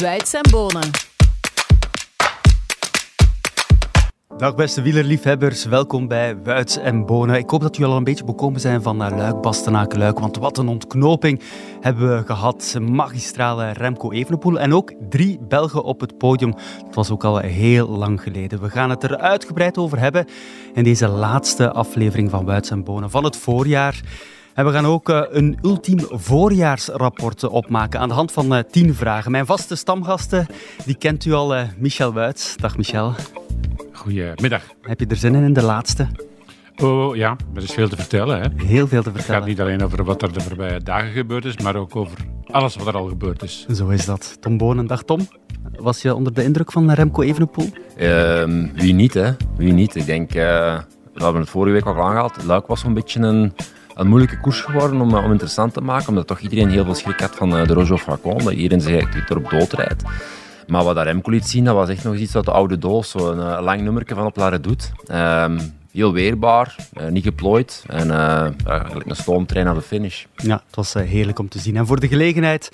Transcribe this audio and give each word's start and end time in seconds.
Wuits 0.00 0.34
en 0.34 0.50
Bonen. 0.50 0.90
Dag 4.36 4.54
beste 4.54 4.82
wielerliefhebbers, 4.82 5.64
welkom 5.64 6.08
bij 6.08 6.36
Wuits 6.42 6.76
en 6.76 7.06
Bonen. 7.06 7.36
Ik 7.36 7.50
hoop 7.50 7.60
dat 7.60 7.76
jullie 7.76 7.90
al 7.90 7.96
een 7.96 8.04
beetje 8.04 8.24
bekomen 8.24 8.60
zijn 8.60 8.82
van 8.82 8.96
Luik, 8.96 9.40
Bastenaken, 9.40 9.98
Luik, 9.98 10.18
want 10.18 10.36
wat 10.36 10.58
een 10.58 10.68
ontknoping 10.68 11.40
hebben 11.80 12.16
we 12.16 12.26
gehad. 12.26 12.76
Magistrale 12.80 13.72
Remco 13.72 14.12
Evenepoel 14.12 14.60
en 14.60 14.74
ook 14.74 14.92
drie 15.08 15.38
Belgen 15.48 15.84
op 15.84 16.00
het 16.00 16.18
podium. 16.18 16.54
Dat 16.84 16.94
was 16.94 17.10
ook 17.10 17.24
al 17.24 17.38
heel 17.38 17.88
lang 17.88 18.22
geleden. 18.22 18.60
We 18.60 18.70
gaan 18.70 18.90
het 18.90 19.02
er 19.02 19.18
uitgebreid 19.18 19.78
over 19.78 19.98
hebben 19.98 20.26
in 20.74 20.84
deze 20.84 21.08
laatste 21.08 21.72
aflevering 21.72 22.30
van 22.30 22.44
Wuits 22.44 22.70
en 22.70 22.84
Bonen 22.84 23.10
van 23.10 23.24
het 23.24 23.36
voorjaar. 23.36 24.00
En 24.54 24.64
we 24.64 24.72
gaan 24.72 24.86
ook 24.86 25.08
uh, 25.08 25.22
een 25.30 25.58
ultiem 25.62 25.98
voorjaarsrapport 26.10 27.44
opmaken 27.44 28.00
aan 28.00 28.08
de 28.08 28.14
hand 28.14 28.32
van 28.32 28.54
uh, 28.54 28.58
tien 28.70 28.94
vragen. 28.94 29.30
Mijn 29.30 29.46
vaste 29.46 29.76
stamgasten, 29.76 30.46
die 30.84 30.94
kent 30.94 31.24
u 31.24 31.32
al, 31.32 31.54
Michel 31.78 32.12
Wuits. 32.12 32.56
Dag 32.56 32.76
Michel. 32.76 33.14
Goedemiddag. 33.92 34.62
Heb 34.82 35.00
je 35.00 35.06
er 35.06 35.16
zin 35.16 35.34
in 35.34 35.42
in 35.42 35.52
de 35.52 35.62
laatste? 35.62 36.08
Oh 36.82 37.16
ja, 37.16 37.36
er 37.54 37.62
is 37.62 37.72
veel 37.72 37.88
te 37.88 37.96
vertellen. 37.96 38.40
Hè? 38.40 38.48
Heel 38.66 38.88
veel 38.88 39.02
te 39.02 39.10
vertellen. 39.12 39.14
Het 39.14 39.24
gaat 39.24 39.46
niet 39.46 39.60
alleen 39.60 39.84
over 39.84 40.04
wat 40.04 40.22
er 40.22 40.32
de 40.32 40.40
voorbije 40.40 40.80
dagen 40.80 41.12
gebeurd 41.12 41.44
is, 41.44 41.58
maar 41.58 41.76
ook 41.76 41.96
over 41.96 42.18
alles 42.50 42.76
wat 42.76 42.86
er 42.86 42.96
al 42.96 43.06
gebeurd 43.06 43.42
is. 43.42 43.66
Zo 43.74 43.88
is 43.88 44.04
dat. 44.04 44.36
Tom 44.40 44.58
Bonen, 44.58 44.86
dag 44.86 45.02
Tom. 45.02 45.28
Was 45.76 46.02
je 46.02 46.14
onder 46.14 46.34
de 46.34 46.44
indruk 46.44 46.72
van 46.72 46.90
Remco 46.90 47.22
Evenepoel? 47.22 47.70
Uh, 47.96 48.44
wie 48.74 48.94
niet, 48.94 49.14
hè? 49.14 49.32
Wie 49.56 49.72
niet. 49.72 49.94
Ik 49.94 50.06
denk, 50.06 50.34
uh, 50.34 50.42
we 51.14 51.24
hebben 51.24 51.40
het 51.40 51.50
vorige 51.50 51.72
week 51.72 51.86
al 51.86 52.02
aangehaald. 52.02 52.44
Luik 52.44 52.66
was 52.66 52.84
een 52.84 52.94
beetje 52.94 53.20
een, 53.20 53.52
een 53.94 54.06
moeilijke 54.06 54.40
koers 54.40 54.60
geworden 54.60 55.00
om, 55.00 55.14
om 55.14 55.30
interessant 55.30 55.72
te 55.72 55.80
maken, 55.80 56.08
omdat 56.08 56.26
toch 56.26 56.38
iedereen 56.38 56.70
heel 56.70 56.84
veel 56.84 56.94
schrik 56.94 57.20
had 57.20 57.34
van 57.34 57.50
de 57.50 57.64
Rojo 57.64 57.96
Facon, 57.96 58.38
dat 58.38 58.52
iedereen 58.52 58.80
zich 58.80 59.28
erop 59.28 59.50
doodrijdt. 59.50 60.02
Maar 60.66 60.84
wat 60.84 61.02
Remco 61.02 61.30
liet 61.30 61.48
zien, 61.48 61.64
dat 61.64 61.74
was 61.74 61.88
echt 61.88 62.04
nog 62.04 62.14
iets 62.14 62.36
uit 62.36 62.44
de 62.44 62.50
oude 62.50 62.78
doos. 62.78 63.10
Zo'n 63.10 63.38
uh, 63.38 63.58
lang 63.62 63.80
nummerke 63.80 64.14
van 64.14 64.26
op 64.26 64.36
La 64.36 64.48
Redoute. 64.48 64.86
Um, 65.12 65.58
heel 65.92 66.12
weerbaar, 66.12 66.76
niet 67.10 67.24
geplooid. 67.24 67.84
En 67.86 68.08
uh, 68.08 68.46
een 69.06 69.16
stoomtrein 69.16 69.66
naar 69.66 69.74
de 69.74 69.82
finish. 69.82 70.24
Ja, 70.36 70.62
het 70.66 70.76
was 70.76 70.94
heerlijk 70.94 71.38
om 71.38 71.48
te 71.48 71.58
zien. 71.58 71.76
En 71.76 71.86
voor 71.86 72.00
de 72.00 72.08
gelegenheid 72.08 72.70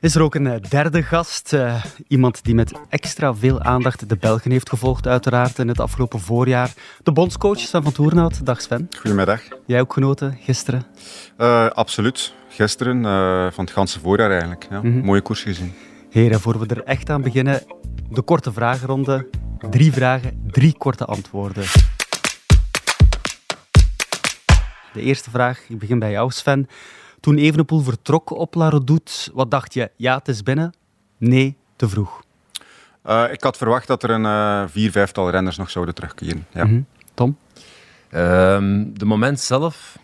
is 0.00 0.14
er 0.14 0.22
ook 0.22 0.34
een 0.34 0.62
derde 0.68 1.02
gast. 1.02 1.52
Uh, 1.52 1.84
iemand 2.08 2.44
die 2.44 2.54
met 2.54 2.72
extra 2.88 3.34
veel 3.34 3.62
aandacht 3.62 4.08
de 4.08 4.16
Belgen 4.16 4.50
heeft 4.50 4.68
gevolgd, 4.68 5.06
uiteraard, 5.06 5.58
in 5.58 5.68
het 5.68 5.80
afgelopen 5.80 6.20
voorjaar. 6.20 6.72
De 7.02 7.12
bondscoach 7.12 7.58
Sven 7.58 7.82
van 7.82 7.92
Toernout. 7.92 8.46
Dag 8.46 8.60
Sven. 8.60 8.88
Goedemiddag. 8.96 9.40
Jij 9.66 9.80
ook 9.80 9.92
genoten 9.92 10.38
gisteren? 10.40 10.86
Uh, 11.38 11.66
absoluut. 11.66 12.32
Gisteren, 12.48 12.96
uh, 13.04 13.50
van 13.50 13.64
het 13.64 13.74
ganse 13.74 14.00
voorjaar 14.00 14.30
eigenlijk. 14.30 14.66
Ja. 14.70 14.82
Mm 14.82 14.92
-hmm. 14.92 15.04
Mooie 15.04 15.20
koers 15.20 15.42
gezien. 15.42 15.74
Heren, 16.10 16.40
voor 16.40 16.58
we 16.58 16.66
er 16.66 16.84
echt 16.84 17.10
aan 17.10 17.22
beginnen, 17.22 17.62
de 18.10 18.22
korte 18.22 18.52
vragenronde. 18.52 19.28
Drie 19.70 19.92
vragen, 19.92 20.42
drie 20.50 20.76
korte 20.78 21.04
antwoorden. 21.04 21.64
De 24.92 25.00
eerste 25.00 25.30
vraag, 25.30 25.60
ik 25.68 25.78
begin 25.78 25.98
bij 25.98 26.10
jou 26.10 26.30
Sven. 26.30 26.68
Toen 27.20 27.36
Evenepoel 27.36 27.80
vertrok 27.80 28.30
op 28.30 28.54
La 28.54 28.68
Redoute, 28.68 29.30
wat 29.34 29.50
dacht 29.50 29.74
je? 29.74 29.90
Ja, 29.96 30.16
het 30.16 30.28
is 30.28 30.42
binnen? 30.42 30.74
Nee, 31.18 31.56
te 31.76 31.88
vroeg. 31.88 32.22
Uh, 33.06 33.24
ik 33.32 33.42
had 33.42 33.56
verwacht 33.56 33.86
dat 33.86 34.02
er 34.02 34.10
een 34.10 34.24
uh, 34.24 34.62
vier, 34.66 34.90
vijftal 34.90 35.30
renners 35.30 35.56
nog 35.56 35.70
zouden 35.70 35.94
terugkeren. 35.94 36.46
Ja. 36.52 36.64
Mm 36.64 36.70
-hmm. 36.70 36.86
Tom? 37.14 37.36
Um, 38.12 38.98
de 38.98 39.04
moment 39.04 39.40
zelf, 39.40 39.98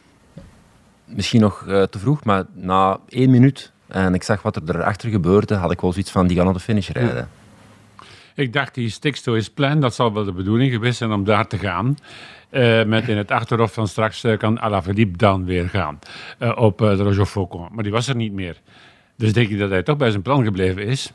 misschien 1.05 1.41
nog 1.41 1.65
uh, 1.69 1.83
te 1.83 1.99
vroeg, 1.99 2.25
maar 2.25 2.45
na 2.53 2.99
één 3.09 3.31
minuut 3.31 3.73
en 3.87 4.15
ik 4.15 4.23
zag 4.23 4.43
wat 4.43 4.57
er 4.57 4.63
erachter 4.67 5.11
gebeurde, 5.11 5.55
had 5.55 5.71
ik 5.71 5.81
wel 5.81 5.93
zoiets 5.93 6.11
van, 6.11 6.27
die 6.27 6.37
gaan 6.37 6.45
naar 6.45 6.55
de 6.55 6.61
finish 6.61 6.89
rijden. 6.89 7.17
Ja. 7.17 7.29
Ik 8.35 8.53
dacht, 8.53 8.75
die 8.75 8.89
sticks 8.89 9.21
to 9.21 9.33
his 9.33 9.51
plan, 9.51 9.81
dat 9.81 9.95
zal 9.95 10.13
wel 10.13 10.25
de 10.25 10.33
bedoeling 10.33 10.73
geweest 10.73 10.99
zijn 10.99 11.13
om 11.13 11.25
daar 11.25 11.47
te 11.47 11.59
gaan. 11.59 11.97
Uh, 12.51 12.85
met 12.85 13.09
in 13.09 13.17
het 13.17 13.31
achterhoofd 13.31 13.75
van 13.75 13.89
straks 13.89 14.25
uh, 14.25 14.39
kan 14.39 14.61
Alaphilippe 14.61 15.17
dan 15.17 15.45
weer 15.45 15.69
gaan 15.69 15.99
uh, 16.39 16.53
op 16.57 16.79
de 16.79 16.95
Roger 16.95 17.27
Faucon. 17.27 17.69
Maar 17.73 17.83
die 17.83 17.93
was 17.93 18.09
er 18.09 18.17
niet 18.17 18.33
meer. 18.33 18.61
Dus 19.17 19.33
denk 19.33 19.49
ik 19.49 19.59
dat 19.59 19.71
hij 19.71 19.83
toch 19.83 19.97
bij 19.97 20.11
zijn 20.11 20.23
plan 20.23 20.45
gebleven 20.45 20.87
is. 20.87 21.13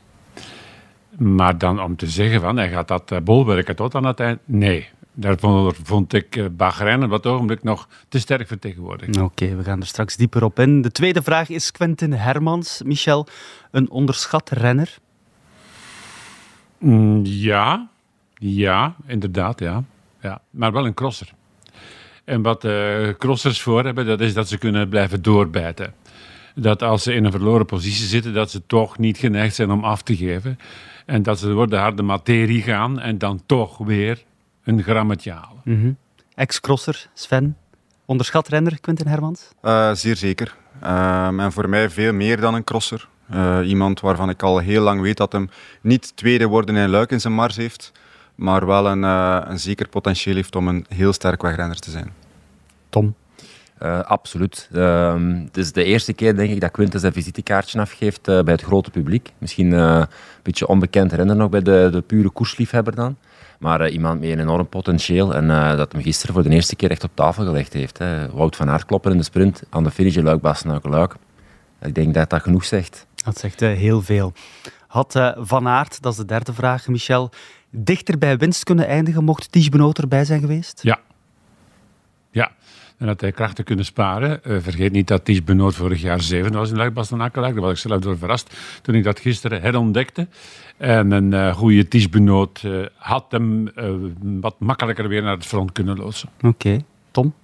Maar 1.18 1.58
dan 1.58 1.82
om 1.82 1.96
te 1.96 2.06
zeggen 2.06 2.40
van, 2.40 2.56
hij 2.56 2.68
gaat 2.68 2.88
dat 2.88 3.24
bolwerken 3.24 3.76
tot 3.76 3.94
aan 3.94 4.04
het 4.04 4.20
eind, 4.20 4.38
nee. 4.44 4.88
Daarvoor 5.12 5.74
vond 5.82 6.12
ik 6.12 6.56
Bahrein 6.56 7.02
op 7.02 7.10
dat 7.10 7.26
ogenblik 7.26 7.62
nog 7.62 7.88
te 8.08 8.18
sterk 8.18 8.46
vertegenwoordigd. 8.46 9.20
Oké, 9.20 9.56
we 9.56 9.64
gaan 9.64 9.80
er 9.80 9.86
straks 9.86 10.16
dieper 10.16 10.44
op 10.44 10.58
in. 10.58 10.82
De 10.82 10.92
tweede 10.92 11.22
vraag 11.22 11.48
is 11.48 11.72
Quentin 11.72 12.12
Hermans. 12.12 12.82
Michel, 12.84 13.26
een 13.70 13.90
onderschat 13.90 14.50
renner? 14.50 14.98
Mm, 16.80 17.20
ja, 17.24 17.88
ja, 18.34 18.94
inderdaad, 19.06 19.60
ja. 19.60 19.84
ja. 20.20 20.40
Maar 20.50 20.72
wel 20.72 20.86
een 20.86 20.94
crosser. 20.94 21.32
En 22.24 22.42
wat 22.42 22.64
uh, 22.64 23.08
crossers 23.18 23.60
voor 23.60 23.84
hebben, 23.84 24.06
dat 24.06 24.20
is 24.20 24.34
dat 24.34 24.48
ze 24.48 24.58
kunnen 24.58 24.88
blijven 24.88 25.22
doorbijten. 25.22 25.94
Dat 26.54 26.82
als 26.82 27.02
ze 27.02 27.12
in 27.14 27.24
een 27.24 27.30
verloren 27.30 27.66
positie 27.66 28.06
zitten, 28.06 28.34
dat 28.34 28.50
ze 28.50 28.66
toch 28.66 28.98
niet 28.98 29.18
geneigd 29.18 29.54
zijn 29.54 29.70
om 29.70 29.84
af 29.84 30.02
te 30.02 30.16
geven. 30.16 30.58
En 31.06 31.22
dat 31.22 31.38
ze 31.38 31.46
door 31.46 31.68
de 31.68 31.76
harde 31.76 32.02
materie 32.02 32.62
gaan 32.62 33.00
en 33.00 33.18
dan 33.18 33.42
toch 33.46 33.78
weer 33.78 34.24
een 34.64 34.82
grammetje 34.82 35.32
halen. 35.32 35.60
Mm 35.64 35.80
-hmm. 35.80 35.96
Ex-crosser, 36.34 37.08
Sven. 37.14 37.56
Onderschat 38.04 38.48
renner, 38.48 38.80
Quentin 38.80 39.06
Hermans? 39.06 39.48
Uh, 39.62 39.92
zeer 39.92 40.16
zeker. 40.16 40.56
Uh, 40.82 41.26
en 41.26 41.52
voor 41.52 41.68
mij 41.68 41.90
veel 41.90 42.12
meer 42.12 42.40
dan 42.40 42.54
een 42.54 42.64
crosser. 42.64 43.08
Uh, 43.34 43.58
iemand 43.64 44.00
waarvan 44.00 44.28
ik 44.28 44.42
al 44.42 44.58
heel 44.58 44.82
lang 44.82 45.00
weet 45.00 45.16
dat 45.16 45.32
hem 45.32 45.50
niet 45.80 46.16
tweede 46.16 46.46
worden 46.46 46.76
in 46.76 46.88
Luik 46.88 47.10
in 47.10 47.20
zijn 47.20 47.34
mars 47.34 47.56
heeft, 47.56 47.92
maar 48.34 48.66
wel 48.66 48.86
een, 48.86 49.02
een 49.02 49.58
zeker 49.58 49.88
potentieel 49.88 50.34
heeft 50.34 50.56
om 50.56 50.68
een 50.68 50.86
heel 50.88 51.12
sterk 51.12 51.42
wegrenner 51.42 51.78
te 51.78 51.90
zijn. 51.90 52.12
Tom? 52.88 53.14
Uh, 53.82 54.00
absoluut. 54.00 54.68
Uh, 54.72 55.14
het 55.44 55.56
is 55.56 55.72
de 55.72 55.84
eerste 55.84 56.12
keer, 56.12 56.36
denk 56.36 56.50
ik, 56.50 56.60
dat 56.60 56.70
Quinten 56.70 57.00
zijn 57.00 57.12
visitekaartje 57.12 57.80
afgeeft 57.80 58.28
uh, 58.28 58.42
bij 58.42 58.52
het 58.52 58.62
grote 58.62 58.90
publiek. 58.90 59.32
Misschien 59.38 59.72
een 59.72 60.06
beetje 60.42 60.66
onbekend 60.66 61.12
renner 61.12 61.36
nog 61.36 61.48
bij 61.48 61.62
de, 61.62 61.88
de 61.92 62.00
pure 62.00 62.30
koersliefhebber 62.30 62.94
dan. 62.94 63.16
Maar 63.58 63.88
iemand 63.88 64.20
met 64.20 64.30
een 64.30 64.40
enorm 64.40 64.68
potentieel 64.68 65.34
en 65.34 65.76
dat 65.76 65.92
hem 65.92 66.02
gisteren 66.02 66.34
voor 66.34 66.42
de 66.42 66.50
eerste 66.50 66.76
keer 66.76 66.90
echt 66.90 67.04
op 67.04 67.10
tafel 67.14 67.44
gelegd 67.44 67.72
heeft. 67.72 67.98
Hè. 67.98 68.30
Wout 68.30 68.56
van 68.56 68.70
Aert 68.70 68.84
kloppen 68.84 69.12
in 69.12 69.18
de 69.18 69.24
sprint 69.24 69.62
aan 69.70 69.84
de 69.84 69.90
finish 69.90 70.16
in 70.16 70.24
Luik, 70.24 70.40
Bastenaken, 70.40 70.90
Luik. 70.90 71.14
Ik 71.82 71.94
denk 71.94 72.14
dat 72.14 72.30
dat 72.30 72.42
genoeg 72.42 72.64
zegt. 72.64 73.06
Dat 73.24 73.38
zegt 73.38 73.60
heel 73.60 74.02
veel. 74.02 74.32
Had 74.86 75.32
Van 75.36 75.68
Aert, 75.68 76.02
dat 76.02 76.12
is 76.12 76.18
de 76.18 76.24
derde 76.24 76.52
vraag, 76.52 76.88
Michel, 76.88 77.30
dichter 77.70 78.18
bij 78.18 78.36
winst 78.36 78.64
kunnen 78.64 78.86
eindigen 78.86 79.24
mocht 79.24 79.52
Tige 79.52 79.70
Benoot 79.70 79.98
erbij 79.98 80.24
zijn 80.24 80.40
geweest? 80.40 80.82
Ja. 80.82 80.98
Ja, 82.30 82.52
en 82.98 83.06
dat 83.06 83.20
hij 83.20 83.32
krachten 83.32 83.64
kunnen 83.64 83.84
sparen. 83.84 84.40
Uh, 84.44 84.60
vergeet 84.60 84.92
niet 84.92 85.08
dat 85.08 85.24
Ties 85.24 85.44
Benoot 85.44 85.74
vorig 85.74 86.00
jaar 86.00 86.20
zeven 86.20 86.52
was 86.52 86.70
in 86.70 86.76
Luik 86.76 86.94
Bastenaken. 86.94 87.42
Daar 87.42 87.54
was 87.54 87.70
ik 87.70 87.76
zelf 87.76 88.00
door 88.00 88.18
verrast 88.18 88.56
toen 88.82 88.94
ik 88.94 89.04
dat 89.04 89.20
gisteren 89.20 89.60
herontdekte. 89.60 90.28
En 90.76 91.10
een 91.10 91.32
uh, 91.32 91.54
goede 91.54 91.88
Ties 91.88 92.08
Benoot 92.08 92.62
uh, 92.62 92.86
had 92.96 93.24
hem 93.28 93.70
wat 94.40 94.54
makkelijker 94.58 95.08
weer 95.08 95.22
naar 95.22 95.34
het 95.34 95.46
front 95.46 95.72
kunnen 95.72 95.96
loodsen. 95.96 96.28
Oké, 96.36 96.46
okay. 96.46 96.84
Tom? 97.10 97.34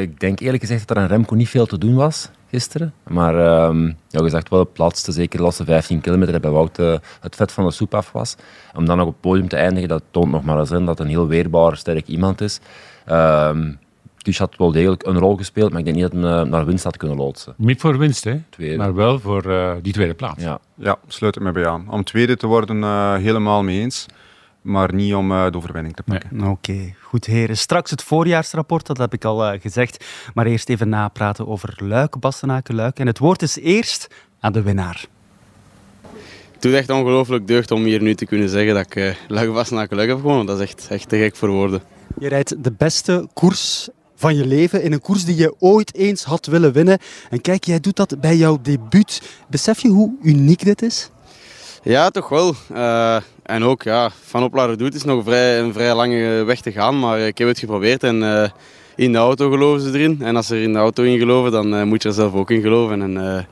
ik 0.00 0.20
denk 0.20 0.40
eerlijk 0.40 0.62
gezegd 0.62 0.88
dat 0.88 0.96
er 0.96 1.02
aan 1.02 1.08
Remco 1.08 1.34
niet 1.34 1.48
veel 1.48 1.66
te 1.66 1.78
doen 1.78 1.94
was 1.94 2.30
gisteren. 2.50 2.94
Maar 3.08 3.34
uh, 3.34 3.92
ja, 4.08 4.20
gezegd 4.20 4.48
wel 4.48 4.58
het 4.58 4.78
laatste, 4.78 5.12
zeker 5.12 5.38
de 5.38 5.44
laatste 5.44 5.64
15 5.64 6.00
kilometer, 6.00 6.40
bij 6.40 6.50
Wout 6.50 6.78
uh, 6.78 6.96
het 7.20 7.36
vet 7.36 7.52
van 7.52 7.64
de 7.64 7.70
soep 7.70 7.94
af 7.94 8.12
was. 8.12 8.36
Om 8.74 8.84
dan 8.84 8.96
nog 8.96 9.06
op 9.06 9.12
het 9.12 9.20
podium 9.20 9.48
te 9.48 9.56
eindigen, 9.56 9.88
dat 9.88 10.02
toont 10.10 10.30
nog 10.30 10.44
maar 10.44 10.58
eens 10.58 10.70
in 10.70 10.84
dat 10.84 11.00
een 11.00 11.08
heel 11.08 11.26
weerbaar, 11.26 11.76
sterk 11.76 12.06
iemand 12.06 12.40
is. 12.40 12.60
Uh, 13.08 13.50
dus 14.22 14.38
had 14.38 14.56
wel 14.56 14.72
degelijk 14.72 15.06
een 15.06 15.18
rol 15.18 15.36
gespeeld, 15.36 15.70
maar 15.70 15.78
ik 15.78 15.84
denk 15.84 15.96
niet 15.96 16.10
dat 16.12 16.22
hij 16.22 16.44
naar 16.44 16.66
winst 16.66 16.84
had 16.84 16.96
kunnen 16.96 17.16
loodsen. 17.16 17.54
Niet 17.56 17.80
voor 17.80 17.98
winst, 17.98 18.24
hè? 18.24 18.40
Tweede. 18.50 18.76
maar 18.76 18.94
wel 18.94 19.18
voor 19.18 19.46
uh, 19.46 19.72
die 19.82 19.92
tweede 19.92 20.14
plaats. 20.14 20.42
Ja, 20.42 20.58
ja 20.74 20.96
sluit 21.06 21.34
het 21.34 21.44
me 21.44 21.52
bij 21.52 21.66
aan. 21.66 21.86
Om 21.90 22.04
tweede 22.04 22.36
te 22.36 22.46
worden, 22.46 22.76
uh, 22.76 23.14
helemaal 23.14 23.62
mee 23.62 23.80
eens. 23.80 24.06
Maar 24.62 24.94
niet 24.94 25.14
om 25.14 25.32
uh, 25.32 25.50
de 25.50 25.56
overwinning 25.56 25.96
te 25.96 26.02
pakken. 26.02 26.28
Nee. 26.32 26.50
Oké, 26.50 26.70
okay. 26.70 26.94
goed 27.02 27.24
heren. 27.24 27.56
Straks 27.56 27.90
het 27.90 28.02
voorjaarsrapport, 28.02 28.86
dat 28.86 28.98
heb 28.98 29.12
ik 29.12 29.24
al 29.24 29.58
gezegd. 29.58 30.04
Maar 30.34 30.46
eerst 30.46 30.68
even 30.68 30.88
napraten 30.88 31.48
over 31.48 31.74
Luik, 31.76 32.18
Bastenaken, 32.18 32.74
Luik. 32.74 32.98
En 32.98 33.06
het 33.06 33.18
woord 33.18 33.42
is 33.42 33.56
eerst 33.56 34.08
aan 34.40 34.52
de 34.52 34.62
winnaar. 34.62 35.06
Het 36.52 36.62
doet 36.62 36.74
echt 36.74 36.90
ongelooflijk 36.90 37.46
deugd 37.46 37.70
om 37.70 37.84
hier 37.84 38.02
nu 38.02 38.14
te 38.14 38.26
kunnen 38.26 38.48
zeggen 38.48 38.74
dat 38.74 38.86
ik 38.86 38.96
uh, 38.96 39.14
Luik, 39.28 39.52
Bastenaken, 39.52 39.96
Luik 39.96 40.08
heb 40.08 40.20
gewonnen. 40.20 40.46
Dat 40.46 40.60
is 40.60 40.62
echt, 40.62 40.86
echt 40.90 41.08
te 41.08 41.16
gek 41.16 41.36
voor 41.36 41.48
woorden. 41.48 41.82
Je 42.18 42.28
rijdt 42.28 42.64
de 42.64 42.72
beste 42.72 43.28
koers 43.32 43.88
van 44.14 44.36
je 44.36 44.46
leven 44.46 44.82
in 44.82 44.92
een 44.92 45.00
koers 45.00 45.24
die 45.24 45.36
je 45.36 45.54
ooit 45.58 45.94
eens 45.94 46.24
had 46.24 46.46
willen 46.46 46.72
winnen. 46.72 46.98
En 47.30 47.40
kijk, 47.40 47.64
jij 47.64 47.80
doet 47.80 47.96
dat 47.96 48.20
bij 48.20 48.36
jouw 48.36 48.58
debuut. 48.62 49.22
Besef 49.48 49.80
je 49.80 49.88
hoe 49.88 50.14
uniek 50.22 50.64
dit 50.64 50.82
is? 50.82 51.10
Ja, 51.82 52.10
toch 52.10 52.28
wel. 52.28 52.54
Uh, 52.72 53.16
en 53.42 53.64
ook 53.64 53.82
ja, 53.82 54.10
van 54.24 54.42
op 54.42 54.54
La 54.54 54.64
Redoute 54.64 54.96
is 54.96 55.04
nog 55.04 55.24
vrij, 55.24 55.60
een 55.60 55.72
vrij 55.72 55.94
lange 55.94 56.44
weg 56.44 56.60
te 56.60 56.72
gaan, 56.72 56.98
maar 56.98 57.20
ik 57.20 57.38
heb 57.38 57.48
het 57.48 57.58
geprobeerd 57.58 58.02
en 58.02 58.22
uh, 58.22 58.48
in 58.96 59.12
de 59.12 59.18
auto 59.18 59.50
geloven 59.50 59.80
ze 59.80 59.98
erin. 59.98 60.22
En 60.22 60.36
als 60.36 60.46
ze 60.46 60.54
er 60.54 60.62
in 60.62 60.72
de 60.72 60.78
auto 60.78 61.02
in 61.02 61.18
geloven, 61.18 61.52
dan 61.52 61.74
uh, 61.74 61.82
moet 61.82 62.02
je 62.02 62.08
er 62.08 62.14
zelf 62.14 62.34
ook 62.34 62.50
in 62.50 62.60
geloven. 62.60 63.02
En, 63.02 63.46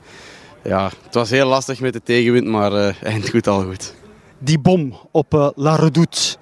ja, 0.63 0.89
het 1.03 1.13
was 1.13 1.29
heel 1.29 1.47
lastig 1.47 1.79
met 1.79 1.93
de 1.93 2.01
tegenwind, 2.03 2.47
maar 2.47 2.71
eind 3.03 3.29
goed 3.29 3.47
al 3.47 3.63
goed. 3.63 3.93
Die 4.37 4.59
bom 4.59 4.97
op 5.11 5.33
uh, 5.33 5.49
La 5.55 5.75
Redoute, 5.75 6.35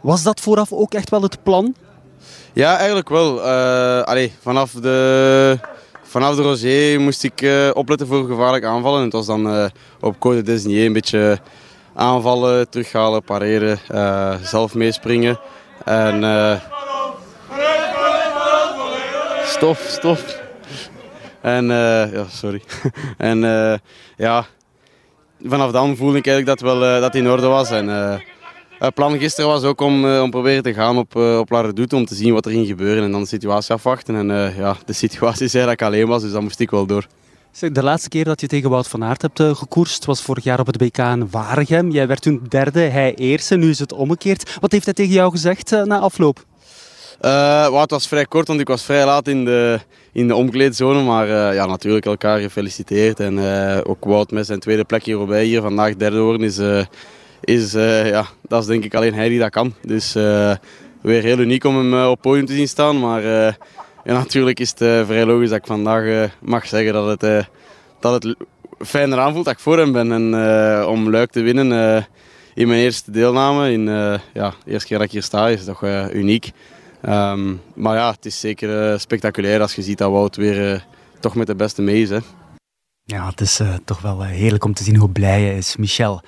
was 0.00 0.22
dat 0.22 0.40
vooraf 0.40 0.72
ook 0.72 0.94
echt 0.94 1.10
wel 1.10 1.22
het 1.22 1.42
plan? 1.42 1.74
Ja, 2.52 2.76
eigenlijk 2.76 3.08
wel. 3.08 3.38
Uh, 3.38 4.02
allee, 4.02 4.32
vanaf 4.40 4.70
de, 4.70 5.58
vanaf 6.08 6.36
de 6.36 6.42
Rosé 6.42 6.96
moest 6.98 7.24
ik 7.24 7.46
opletten 7.72 8.06
voor 8.06 8.26
gevaarlijke 8.26 8.66
aanvallen. 8.66 8.98
En 8.98 9.04
het 9.04 9.12
was 9.12 9.26
dan 9.26 9.70
op 10.00 10.18
Code 10.18 10.42
Disney 10.42 10.86
een 10.86 10.92
beetje 10.92 11.38
aanvallen, 11.94 12.70
terughalen, 12.70 13.22
pareren, 13.22 13.78
zelf 14.42 14.74
meespringen. 14.74 15.38
En... 15.84 16.24
stop, 19.44 19.76
stop. 19.76 20.18
En 21.46 21.64
uh, 21.64 22.12
ja, 22.12 22.24
sorry. 22.28 22.62
en 23.30 23.42
uh, 23.42 23.74
ja, 24.16 24.46
vanaf 25.44 25.70
dan 25.70 25.96
voelde 25.96 26.18
ik 26.18 26.26
eigenlijk 26.26 26.58
dat, 26.58 26.70
wel, 26.70 26.94
uh, 26.94 27.00
dat 27.00 27.14
in 27.14 27.30
orde 27.30 27.46
was. 27.46 27.70
En 27.70 27.86
het 28.78 28.94
plan 28.94 29.18
gisteren 29.18 29.50
was 29.50 29.62
ook 29.62 29.80
om, 29.80 30.04
om 30.04 30.30
proberen 30.30 30.62
te 30.62 30.74
gaan 30.74 30.98
op, 30.98 31.16
op 31.16 31.50
La 31.50 31.60
Redoute 31.60 31.96
om 31.96 32.06
te 32.06 32.14
zien 32.14 32.32
wat 32.32 32.44
er 32.44 32.50
ging 32.50 32.66
gebeuren 32.66 33.04
en 33.04 33.10
dan 33.10 33.20
de 33.20 33.28
situatie 33.28 33.74
afwachten. 33.74 34.16
En 34.16 34.54
ja, 34.56 34.76
de 34.84 34.92
situatie 34.92 35.48
zei 35.48 35.64
dat 35.64 35.72
ik 35.72 35.82
alleen 35.82 36.06
was, 36.06 36.22
dus 36.22 36.32
dan 36.32 36.42
moest 36.42 36.60
ik 36.60 36.70
wel 36.70 36.86
door. 36.86 37.06
De 37.58 37.82
laatste 37.82 38.08
keer 38.08 38.24
dat 38.24 38.40
je 38.40 38.46
tegen 38.46 38.70
Wout 38.70 38.88
van 38.88 39.04
Aert 39.04 39.22
hebt 39.22 39.42
gekoerst 39.58 40.04
was 40.04 40.22
vorig 40.22 40.44
jaar 40.44 40.60
op 40.60 40.66
het 40.66 40.76
BK 40.76 40.98
in 40.98 41.30
Waregem. 41.30 41.90
Jij 41.90 42.06
werd 42.06 42.22
toen 42.22 42.42
derde, 42.48 42.80
hij 42.80 43.14
eerste. 43.14 43.56
Nu 43.56 43.70
is 43.70 43.78
het 43.78 43.92
omgekeerd. 43.92 44.56
Wat 44.60 44.72
heeft 44.72 44.84
hij 44.84 44.94
tegen 44.94 45.12
jou 45.12 45.30
gezegd 45.30 45.70
na 45.70 45.98
afloop? 45.98 46.44
Uh, 47.20 47.80
het 47.80 47.90
was 47.90 48.08
vrij 48.08 48.24
kort, 48.24 48.48
want 48.48 48.60
ik 48.60 48.68
was 48.68 48.82
vrij 48.82 49.04
laat 49.04 49.28
in 49.28 49.44
de, 49.44 49.80
in 50.12 50.28
de 50.28 50.34
omkleedzone. 50.34 51.02
Maar 51.02 51.28
uh, 51.28 51.54
ja, 51.54 51.66
natuurlijk 51.66 52.06
elkaar 52.06 52.38
gefeliciteerd. 52.38 53.20
En 53.20 53.38
uh, 53.38 53.78
ook 53.82 54.04
Wout 54.04 54.30
met 54.30 54.46
zijn 54.46 54.60
tweede 54.60 54.84
plek 54.84 55.04
hierbij 55.04 55.44
hier 55.44 55.60
vandaag 55.60 55.96
derde 55.96 56.20
worden 56.20 56.46
is, 56.46 56.56
is 57.40 57.72
ja, 57.72 58.26
dat 58.48 58.60
is 58.60 58.66
denk 58.66 58.84
ik 58.84 58.94
alleen 58.94 59.14
hij 59.14 59.28
die 59.28 59.38
dat 59.38 59.50
kan. 59.50 59.74
Dus 59.82 60.12
weer 61.02 61.22
heel 61.22 61.38
uniek 61.38 61.64
om 61.64 61.76
hem 61.76 62.04
op 62.04 62.12
het 62.12 62.20
podium 62.20 62.46
te 62.46 62.54
zien 62.54 62.68
staan. 62.68 63.00
Maar 63.00 63.22
ja, 64.04 64.12
natuurlijk 64.12 64.60
is 64.60 64.68
het 64.68 65.06
vrij 65.06 65.24
logisch 65.24 65.48
dat 65.48 65.58
ik 65.58 65.66
vandaag 65.66 66.30
mag 66.40 66.66
zeggen 66.66 66.92
dat 66.92 67.20
het, 67.20 67.48
dat 68.00 68.24
het 68.24 68.36
fijner 68.78 69.18
aanvoelt 69.18 69.44
dat 69.44 69.54
ik 69.54 69.60
voor 69.60 69.78
hem 69.78 69.92
ben. 69.92 70.12
En 70.12 70.34
om 70.86 71.10
Luik 71.10 71.30
te 71.30 71.40
winnen 71.40 72.06
in 72.54 72.68
mijn 72.68 72.80
eerste 72.80 73.10
deelname, 73.10 73.72
in 73.72 73.84
ja, 74.32 74.54
de 74.64 74.70
eerste 74.70 74.88
keer 74.88 74.98
dat 74.98 75.06
ik 75.06 75.12
hier 75.12 75.22
sta, 75.22 75.48
is 75.48 75.64
toch 75.64 75.84
uniek. 76.12 76.50
Ehm, 77.02 77.54
maar 77.74 77.96
ja, 77.96 78.10
het 78.10 78.26
is 78.26 78.40
zeker 78.40 79.00
spectaculair 79.00 79.60
als 79.60 79.74
je 79.74 79.82
ziet 79.82 79.98
dat 79.98 80.10
Wout 80.10 80.36
weer 80.36 80.86
toch 81.20 81.34
met 81.34 81.46
de 81.46 81.54
beste 81.54 81.82
mee 81.82 82.02
is. 82.02 82.10
Hè. 82.10 82.18
Ja, 83.04 83.28
het 83.28 83.40
is 83.40 83.60
toch 83.84 84.00
wel 84.00 84.22
heerlijk 84.22 84.64
om 84.64 84.74
te 84.74 84.84
zien 84.84 84.96
hoe 84.96 85.10
blij 85.10 85.40
hij 85.40 85.56
is. 85.56 85.76
Michel, 85.76 86.20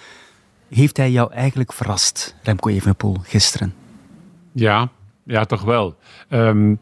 heeft 0.70 0.96
hij 0.96 1.10
jou 1.10 1.32
eigenlijk 1.32 1.72
verrast, 1.72 2.36
Remco 2.42 2.68
Evenepoel, 2.68 3.16
gisteren? 3.22 3.74
Ja, 4.52 4.88
ja 5.22 5.44
toch 5.44 5.62
wel. 5.62 5.96
Um, 6.30 6.80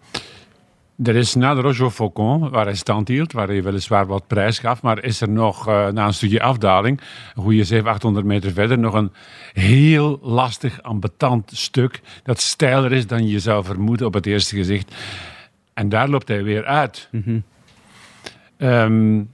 er 1.04 1.16
is 1.16 1.34
na 1.34 1.54
de 1.54 1.60
Roger 1.60 1.90
Faucon, 1.90 2.50
waar 2.50 2.64
hij 2.64 2.74
stand 2.74 3.08
hield, 3.08 3.32
waar 3.32 3.48
hij 3.48 3.62
weliswaar 3.62 4.06
wat 4.06 4.26
prijs 4.26 4.58
gaf, 4.58 4.82
maar 4.82 5.04
is 5.04 5.20
er 5.20 5.28
nog 5.28 5.68
uh, 5.68 5.88
na 5.88 6.06
een 6.06 6.14
stukje 6.14 6.42
afdaling, 6.42 7.00
een 7.34 7.42
goede 7.42 7.64
700, 7.64 7.94
800 7.94 8.26
meter 8.26 8.52
verder, 8.52 8.78
nog 8.78 8.94
een 8.94 9.12
heel 9.52 10.18
lastig, 10.22 10.82
ambetant 10.82 11.50
stuk 11.54 12.00
dat 12.22 12.40
steiler 12.40 12.92
is 12.92 13.06
dan 13.06 13.28
je 13.28 13.38
zou 13.38 13.64
vermoeden 13.64 14.06
op 14.06 14.14
het 14.14 14.26
eerste 14.26 14.56
gezicht. 14.56 14.94
En 15.74 15.88
daar 15.88 16.08
loopt 16.08 16.28
hij 16.28 16.42
weer 16.42 16.64
uit. 16.64 17.08
Mm 17.10 17.22
-hmm. 17.24 17.42
um, 18.68 19.30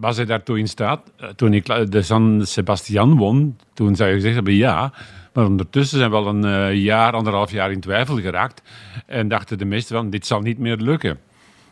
was 0.00 0.16
hij 0.16 0.24
daartoe 0.24 0.58
in 0.58 0.68
staat? 0.68 1.12
Eh, 1.16 1.28
toen 1.28 1.54
ik 1.54 1.90
de 1.90 2.02
San 2.02 2.40
Sebastian 2.46 3.16
won, 3.16 3.58
toen 3.74 3.96
zou 3.96 4.08
je 4.08 4.14
gezegd 4.14 4.34
hebben 4.34 4.54
ja. 4.54 4.92
Maar 5.32 5.46
ondertussen 5.46 5.98
zijn 5.98 6.10
we 6.10 6.16
al 6.16 6.26
een 6.26 6.44
uh, 6.44 6.74
jaar, 6.74 7.12
anderhalf 7.12 7.50
jaar 7.50 7.70
in 7.72 7.80
twijfel 7.80 8.16
geraakt. 8.16 8.62
En 9.06 9.28
dachten 9.28 9.58
de 9.58 9.64
meesten 9.64 9.96
van, 9.96 10.10
dit 10.10 10.26
zal 10.26 10.40
niet 10.40 10.58
meer 10.58 10.76
lukken. 10.76 11.18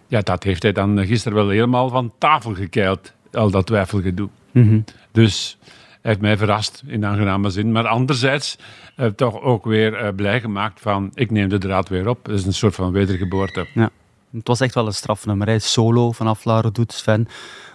Ja, 0.07 0.21
dat 0.21 0.43
heeft 0.43 0.63
hij 0.63 0.73
dan 0.73 1.07
gisteren 1.07 1.39
wel 1.39 1.49
helemaal 1.49 1.89
van 1.89 2.13
tafel 2.19 2.55
gekeild, 2.55 3.13
al 3.33 3.51
dat 3.51 3.67
twijfelgedoe. 3.67 4.29
Mm 4.51 4.85
Dus 5.13 5.59
hij 5.61 5.99
heeft 6.01 6.21
mij 6.21 6.37
verrast 6.37 6.83
in 6.87 7.05
aangename 7.05 7.51
zin. 7.51 7.73
Maar 7.73 7.87
anderzijds 7.87 8.59
uh, 8.97 9.07
toch 9.07 9.41
ook 9.41 9.65
weer 9.65 10.15
blij 10.15 10.41
gemaakt 10.41 10.81
van, 10.81 11.11
ik 11.15 11.31
neem 11.31 11.49
de 11.49 11.59
draad 11.59 11.89
weer 11.89 12.09
op. 12.09 12.25
Dat 12.25 12.39
is 12.39 12.45
een 12.45 12.53
soort 12.53 12.75
van 12.75 12.93
wedergeboorte. 12.93 13.67
Ja. 13.75 13.91
Het 14.37 14.49
was 14.49 14.61
echt 14.61 14.75
wel 14.75 14.87
een 14.87 14.95
strafnummer. 14.95 15.47
Hij 15.47 15.59
solo 15.59 16.13
vanaf 16.13 16.45
Laro 16.45 16.71
doet 16.71 16.93
Sven. 16.93 17.29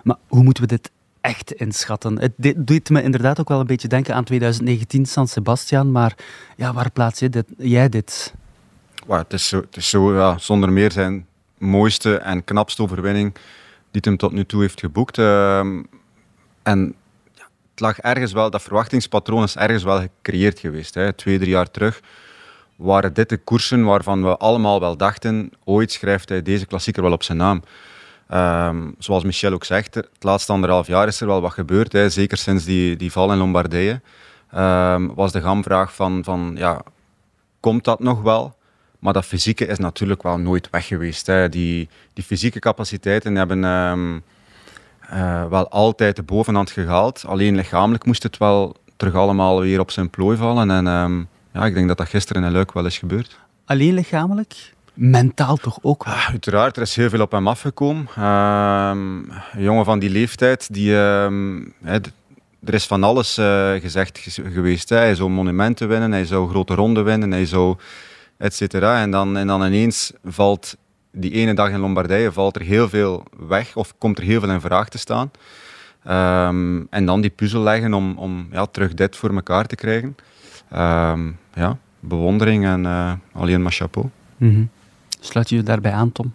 Maar 0.03 0.17
hoe 0.27 0.43
moeten 0.43 0.63
we 0.63 0.69
dit 0.69 0.91
echt 1.21 1.51
inschatten. 1.51 2.19
Het 2.19 2.33
doet 2.57 2.89
me 2.89 3.03
inderdaad 3.03 3.39
ook 3.39 3.49
wel 3.49 3.59
een 3.59 3.65
beetje 3.65 3.87
denken 3.87 4.15
aan 4.15 4.23
2019 4.23 5.05
San 5.05 5.27
Sebastian, 5.27 5.91
maar 5.91 6.15
ja, 6.55 6.73
waar 6.73 6.91
plaats 6.91 7.19
je 7.19 7.29
dit, 7.29 7.45
jij 7.57 7.89
dit? 7.89 8.33
het 9.07 9.33
is 9.33 9.47
zo, 9.47 9.59
het 9.59 9.75
is 9.75 9.89
zo 9.89 10.15
ja, 10.15 10.37
zonder 10.37 10.71
meer 10.71 10.91
zijn 10.91 11.27
mooiste 11.57 12.17
en 12.17 12.43
knapste 12.43 12.81
overwinning 12.81 13.35
die 13.91 14.01
hem 14.05 14.17
tot 14.17 14.31
nu 14.31 14.45
toe 14.45 14.61
heeft 14.61 14.79
geboekt. 14.79 15.17
Uh, 15.17 15.59
en 16.63 16.95
het 17.71 17.79
lag 17.79 17.99
ergens 17.99 18.31
wel, 18.31 18.49
dat 18.49 18.61
verwachtingspatroon 18.61 19.43
is 19.43 19.55
ergens 19.55 19.83
wel 19.83 19.99
gecreëerd 19.99 20.59
geweest. 20.59 20.93
Hè. 20.93 21.13
Twee, 21.13 21.37
drie 21.37 21.49
jaar 21.49 21.71
terug 21.71 22.01
waren 22.79 23.13
dit 23.13 23.29
de 23.29 23.37
koersen 23.37 23.83
waarvan 23.83 24.23
we 24.23 24.37
allemaal 24.37 24.79
wel 24.79 24.97
dachten, 24.97 25.51
ooit 25.63 25.91
schrijft 25.91 26.29
hij 26.29 26.41
deze 26.41 26.65
klassieker 26.65 27.03
wel 27.03 27.11
op 27.11 27.23
zijn 27.23 27.37
naam. 27.37 27.63
Um, 28.33 28.95
zoals 28.97 29.23
Michel 29.23 29.53
ook 29.53 29.63
zegt, 29.63 29.95
het 29.95 30.09
laatste 30.19 30.51
anderhalf 30.51 30.87
jaar 30.87 31.07
is 31.07 31.21
er 31.21 31.27
wel 31.27 31.41
wat 31.41 31.53
gebeurd. 31.53 31.91
Hè. 31.91 32.09
Zeker 32.09 32.37
sinds 32.37 32.65
die, 32.65 32.95
die 32.95 33.11
val 33.11 33.31
in 33.31 33.37
Lombardije 33.37 34.01
um, 34.55 35.13
was 35.15 35.31
de 35.31 35.41
gamvraag 35.41 35.95
van, 35.95 36.23
van 36.23 36.53
ja, 36.57 36.81
komt 37.59 37.83
dat 37.83 37.99
nog 37.99 38.21
wel? 38.21 38.57
Maar 38.99 39.13
dat 39.13 39.25
fysieke 39.25 39.65
is 39.65 39.77
natuurlijk 39.77 40.23
wel 40.23 40.37
nooit 40.37 40.69
weg 40.69 40.87
geweest. 40.87 41.27
Hè. 41.27 41.49
Die, 41.49 41.89
die 42.13 42.23
fysieke 42.23 42.59
capaciteiten 42.59 43.35
hebben 43.35 43.63
um, 43.63 44.23
uh, 45.13 45.45
wel 45.45 45.69
altijd 45.69 46.15
de 46.15 46.23
bovenhand 46.23 46.71
gehaald. 46.71 47.25
Alleen 47.25 47.55
lichamelijk 47.55 48.05
moest 48.05 48.23
het 48.23 48.37
wel 48.37 48.75
terug 48.97 49.15
allemaal 49.15 49.61
weer 49.61 49.79
op 49.79 49.91
zijn 49.91 50.09
plooi 50.09 50.37
vallen. 50.37 50.71
En 50.71 50.85
ja, 51.53 51.65
ik 51.65 51.73
denk 51.73 51.87
dat 51.87 51.97
dat 51.97 52.09
gisteren 52.09 52.43
in 52.43 52.51
Luik 52.51 52.71
wel 52.71 52.85
is 52.85 52.97
gebeurd. 52.97 53.39
Alleen 53.65 53.93
lichamelijk? 53.93 54.73
mentaal 54.99 55.57
toch 55.57 55.79
ook 55.81 56.05
wel? 56.05 56.13
Ah, 56.13 56.29
uiteraard, 56.29 56.75
er 56.75 56.81
is 56.81 56.95
heel 56.95 57.09
veel 57.09 57.21
op 57.21 57.31
hem 57.31 57.47
afgekomen. 57.47 58.07
Uh, 58.17 58.91
een 59.51 59.63
jongen 59.63 59.85
van 59.85 59.99
die 59.99 60.09
leeftijd, 60.09 60.73
die, 60.73 60.89
uh, 60.89 61.25
er 62.63 62.73
is 62.73 62.85
van 62.85 63.03
alles 63.03 63.37
uh, 63.37 63.71
gezegd 63.71 64.19
geweest. 64.53 64.89
Hè. 64.89 64.97
Hij 64.97 65.15
zou 65.15 65.29
monumenten 65.29 65.87
winnen, 65.87 66.11
hij 66.11 66.25
zou 66.25 66.49
grote 66.49 66.75
ronden 66.75 67.03
winnen, 67.03 67.31
hij 67.31 67.45
zou 67.45 67.75
et 68.37 68.55
cetera. 68.55 69.01
En 69.01 69.11
dan, 69.11 69.37
en 69.37 69.47
dan 69.47 69.65
ineens 69.65 70.11
valt 70.23 70.77
die 71.11 71.31
ene 71.31 71.53
dag 71.53 71.69
in 71.69 71.79
Lombardije 71.79 72.31
valt 72.31 72.55
er 72.55 72.61
heel 72.61 72.89
veel 72.89 73.23
weg 73.47 73.75
of 73.75 73.97
komt 73.97 74.17
er 74.17 74.23
heel 74.23 74.39
veel 74.39 74.49
in 74.49 74.61
vraag 74.61 74.89
te 74.89 74.97
staan. 74.97 75.31
Um, 76.07 76.87
en 76.89 77.05
dan 77.05 77.21
die 77.21 77.29
puzzel 77.29 77.61
leggen 77.61 77.93
om, 77.93 78.17
om 78.17 78.47
ja, 78.51 78.65
terug 78.65 78.93
dit 78.93 79.15
voor 79.15 79.33
elkaar 79.33 79.65
te 79.65 79.75
krijgen. 79.75 80.15
Um, 80.75 81.37
ja, 81.53 81.77
bewondering 81.99 82.65
en 82.65 82.83
uh, 82.83 83.11
alleen 83.31 83.61
maar 83.61 83.71
chapeau. 83.71 84.09
Mm 84.37 84.53
-hmm. 84.53 84.69
Sluit 85.19 85.49
je 85.49 85.55
je 85.55 85.63
daarbij 85.63 85.91
aan, 85.91 86.11
Tom? 86.11 86.33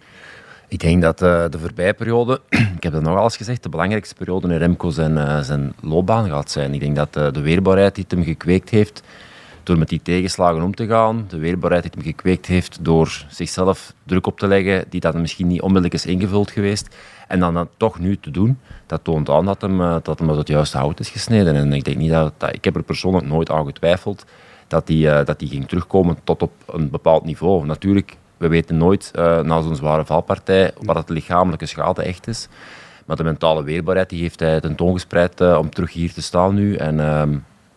Ik 0.67 0.79
denk 0.79 1.01
dat 1.01 1.21
uh, 1.21 1.45
de 1.49 1.59
voorbije 1.59 1.93
periode, 1.93 2.41
ik 2.77 2.83
heb 2.83 2.93
dat 2.93 3.01
nog 3.01 3.23
eens 3.23 3.37
gezegd, 3.37 3.63
de 3.63 3.69
belangrijkste 3.69 4.15
periode 4.15 4.47
in 4.47 4.57
Remco 4.57 4.89
zijn, 4.89 5.11
uh, 5.11 5.39
zijn 5.39 5.73
loopbaan 5.81 6.29
gaat 6.29 6.51
zijn. 6.51 6.73
Ik 6.73 6.79
denk 6.79 6.95
dat 6.95 7.17
uh, 7.17 7.31
de 7.31 7.41
weerbaarheid 7.41 7.95
die 7.95 8.03
het 8.03 8.13
hem 8.13 8.23
gekweekt 8.23 8.69
heeft 8.69 9.03
door 9.65 9.77
met 9.77 9.89
die 9.89 10.01
tegenslagen 10.01 10.61
om 10.61 10.75
te 10.75 10.87
gaan, 10.87 11.25
de 11.27 11.37
weerbaarheid 11.37 11.83
die 11.83 11.91
hem 11.93 12.03
gekweekt 12.03 12.45
heeft 12.45 12.77
door 12.81 13.25
zichzelf 13.29 13.93
druk 14.03 14.27
op 14.27 14.39
te 14.39 14.47
leggen, 14.47 14.85
die 14.89 14.99
dat 14.99 15.15
misschien 15.15 15.47
niet 15.47 15.61
onmiddellijk 15.61 15.93
is 15.93 16.05
ingevuld 16.05 16.51
geweest, 16.51 16.95
en 17.27 17.39
dan 17.39 17.53
dat 17.53 17.67
toch 17.77 17.99
nu 17.99 18.17
te 18.17 18.31
doen, 18.31 18.59
dat 18.85 19.03
toont 19.03 19.29
aan 19.29 19.45
dat 19.45 19.61
hem, 19.61 19.77
dat 20.03 20.19
hem 20.19 20.29
het 20.29 20.47
juiste 20.47 20.77
hout 20.77 20.99
is 20.99 21.09
gesneden. 21.09 21.55
En 21.55 21.73
ik 21.73 21.83
denk 21.83 21.97
niet 21.97 22.11
dat, 22.11 22.33
ik 22.51 22.63
heb 22.63 22.75
er 22.75 22.83
persoonlijk 22.83 23.25
nooit 23.25 23.51
aan 23.51 23.65
getwijfeld 23.65 24.25
dat 24.67 24.87
hij 24.87 25.23
dat 25.23 25.39
die 25.39 25.49
ging 25.49 25.67
terugkomen 25.67 26.17
tot 26.23 26.41
op 26.41 26.51
een 26.67 26.89
bepaald 26.89 27.25
niveau. 27.25 27.65
Natuurlijk 27.65 28.17
we 28.37 28.47
weten 28.47 28.77
nooit 28.77 29.11
uh, 29.15 29.39
na 29.39 29.61
zo'n 29.61 29.75
zware 29.75 30.05
valpartij 30.05 30.71
wat 30.81 30.95
het 30.95 31.09
lichamelijke 31.09 31.65
schade 31.65 32.03
echt 32.03 32.27
is. 32.27 32.47
Maar 33.05 33.15
de 33.15 33.23
mentale 33.23 33.63
weerbaarheid 33.63 34.09
die 34.09 34.21
heeft 34.21 34.39
hij 34.39 34.59
tentoongespreid 34.59 35.41
uh, 35.41 35.57
om 35.57 35.69
terug 35.69 35.93
hier 35.93 36.13
te 36.13 36.21
staan 36.21 36.53
nu. 36.53 36.75
En 36.75 36.97
uh, 36.97 37.23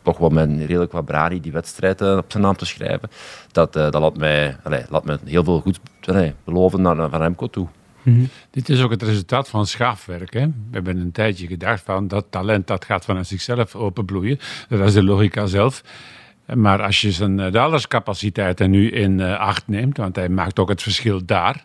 toch 0.09 0.19
wel 0.19 0.47
met 0.47 0.67
redelijk 0.67 0.93
wat 0.93 1.05
brani 1.05 1.41
die 1.41 1.53
wedstrijd 1.53 2.01
uh, 2.01 2.17
op 2.17 2.25
zijn 2.29 2.43
naam 2.43 2.57
te 2.57 2.67
schrijven. 2.67 3.11
Dat, 3.53 3.73
dat 3.73 3.95
laat, 3.95 4.17
mij, 4.17 4.57
allez, 4.63 4.85
laat 4.89 5.05
mij 5.05 5.19
heel 5.25 5.45
veel 5.45 5.61
goed 5.61 5.81
allez, 6.05 6.33
beloven 6.45 6.83
naar, 6.83 6.97
naar 6.97 7.11
Remco 7.11 7.47
toe. 7.47 7.67
Mm 8.03 8.15
-hmm. 8.15 8.29
Dit 8.51 8.69
is 8.69 8.83
ook 8.83 8.91
het 8.91 9.03
resultaat 9.03 9.49
van 9.49 9.67
schaafwerk. 9.67 10.33
Hè? 10.33 10.47
We 10.47 10.53
hebben 10.71 10.97
een 10.97 11.13
tijdje 11.13 11.47
gedacht 11.47 11.83
van 11.85 12.09
dat 12.09 12.27
talent 12.31 12.67
dat 12.67 12.85
gaat 12.85 13.05
vanuit 13.05 13.27
zichzelf 13.27 13.75
openbloeien. 13.75 14.39
Dat 14.69 14.81
is 14.81 14.93
de 14.93 15.03
logica 15.03 15.47
zelf. 15.47 15.83
Maar 16.55 16.83
als 16.83 17.01
je 17.01 17.13
zijn 17.13 17.41
eh, 17.41 17.53
dalerscapaciteiten 17.53 18.71
nu 18.71 18.91
in 18.91 19.21
eh, 19.21 19.39
acht 19.39 19.69
neemt, 19.69 19.97
want 19.97 20.17
hij 20.17 20.29
maakt 20.29 20.59
ook 20.59 20.69
het 20.69 20.83
verschil 20.83 21.25
daar, 21.25 21.65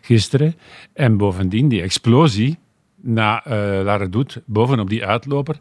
gisteren. 0.00 0.54
En 0.92 1.16
bovendien 1.16 1.68
die 1.68 1.82
explosie, 1.82 2.58
na 3.02 3.46
uh, 3.46 3.52
La 3.84 3.96
Redoute, 3.96 4.42
bovenop 4.46 4.88
die 4.88 5.06
uitloper, 5.06 5.60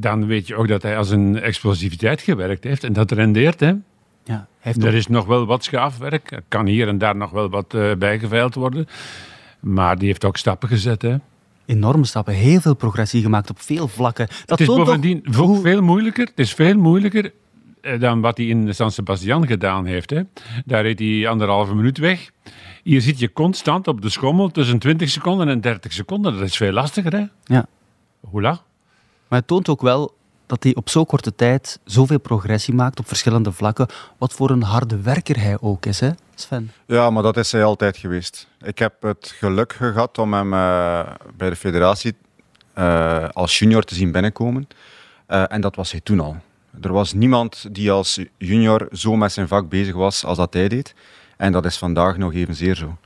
dan 0.00 0.26
weet 0.26 0.46
je 0.46 0.56
ook 0.56 0.68
dat 0.68 0.82
hij 0.82 0.96
als 0.96 1.10
een 1.10 1.40
explosiviteit 1.40 2.20
gewerkt 2.20 2.64
heeft. 2.64 2.84
En 2.84 2.92
dat 2.92 3.10
rendeert. 3.10 3.60
Ja, 4.24 4.46
heeft 4.58 4.84
er 4.84 4.94
is 4.94 5.06
nog 5.06 5.26
wel 5.26 5.46
wat 5.46 5.64
schaafwerk. 5.64 6.30
Er 6.30 6.42
kan 6.48 6.66
hier 6.66 6.88
en 6.88 6.98
daar 6.98 7.16
nog 7.16 7.30
wel 7.30 7.48
wat 7.48 7.74
uh, 7.74 7.94
bijgeveild 7.94 8.54
worden. 8.54 8.86
Maar 9.60 9.98
die 9.98 10.06
heeft 10.06 10.24
ook 10.24 10.36
stappen 10.36 10.68
gezet, 10.68 11.02
hè 11.02 11.16
enorme 11.66 12.04
stappen, 12.04 12.34
heel 12.34 12.60
veel 12.60 12.74
progressie 12.74 13.22
gemaakt 13.22 13.50
op 13.50 13.60
veel 13.60 13.88
vlakken. 13.88 14.26
Dat 14.26 14.58
het 14.58 14.60
is 14.60 14.66
bovendien 14.66 15.20
veel 15.30 15.82
moeilijker. 15.82 16.26
Het 16.26 16.38
is 16.38 16.54
veel 16.54 16.76
moeilijker 16.76 17.32
eh, 17.80 18.00
dan 18.00 18.20
wat 18.20 18.36
hij 18.36 18.46
in 18.46 18.74
San 18.74 18.90
Sebastian 18.90 19.46
gedaan 19.46 19.86
heeft. 19.86 20.10
Hè. 20.10 20.22
Daar 20.64 20.82
reed 20.82 20.98
hij 20.98 21.28
anderhalve 21.28 21.74
minuut 21.74 21.98
weg. 21.98 22.30
Hier 22.82 23.00
zit 23.00 23.18
je 23.18 23.32
constant 23.32 23.88
op 23.88 24.02
de 24.02 24.08
schommel 24.08 24.50
tussen 24.50 24.78
20 24.78 25.10
seconden 25.10 25.48
en 25.48 25.60
30 25.60 25.92
seconden. 25.92 26.32
Dat 26.32 26.42
is 26.42 26.56
veel 26.56 26.72
lastiger, 26.72 27.12
hè? 27.12 27.24
Ja. 27.44 27.66
Hoela. 28.20 28.62
Maar 29.34 29.42
het 29.42 29.52
toont 29.52 29.68
ook 29.68 29.82
wel 29.82 30.14
dat 30.46 30.62
hij 30.62 30.74
op 30.74 30.88
zo'n 30.88 31.06
korte 31.06 31.34
tijd 31.34 31.80
zoveel 31.84 32.20
progressie 32.20 32.74
maakt 32.74 32.98
op 32.98 33.06
verschillende 33.06 33.52
vlakken. 33.52 33.86
Wat 34.18 34.32
voor 34.32 34.50
een 34.50 34.62
harde 34.62 35.00
werker 35.00 35.40
hij 35.40 35.56
ook 35.60 35.86
is, 35.86 36.00
hè, 36.00 36.10
Sven? 36.34 36.72
Ja, 36.86 37.10
maar 37.10 37.22
dat 37.22 37.36
is 37.36 37.52
hij 37.52 37.64
altijd 37.64 37.96
geweest. 37.96 38.48
Ik 38.60 38.78
heb 38.78 39.02
het 39.02 39.34
geluk 39.38 39.72
gehad 39.72 40.18
om 40.18 40.34
hem 40.34 40.52
uh, 40.52 41.06
bij 41.36 41.50
de 41.50 41.56
federatie 41.56 42.14
uh, 42.78 43.28
als 43.28 43.58
junior 43.58 43.82
te 43.82 43.94
zien 43.94 44.12
binnenkomen. 44.12 44.68
Uh, 45.28 45.52
en 45.52 45.60
dat 45.60 45.76
was 45.76 45.90
hij 45.90 46.00
toen 46.00 46.20
al. 46.20 46.36
Er 46.80 46.92
was 46.92 47.12
niemand 47.12 47.74
die 47.74 47.90
als 47.90 48.20
junior 48.38 48.88
zo 48.92 49.16
met 49.16 49.32
zijn 49.32 49.48
vak 49.48 49.68
bezig 49.68 49.94
was 49.94 50.24
als 50.24 50.36
dat 50.36 50.54
hij 50.54 50.68
deed. 50.68 50.94
En 51.36 51.52
dat 51.52 51.64
is 51.64 51.78
vandaag 51.78 52.16
nog 52.16 52.34
evenzeer 52.34 52.74
zo. 52.74 52.96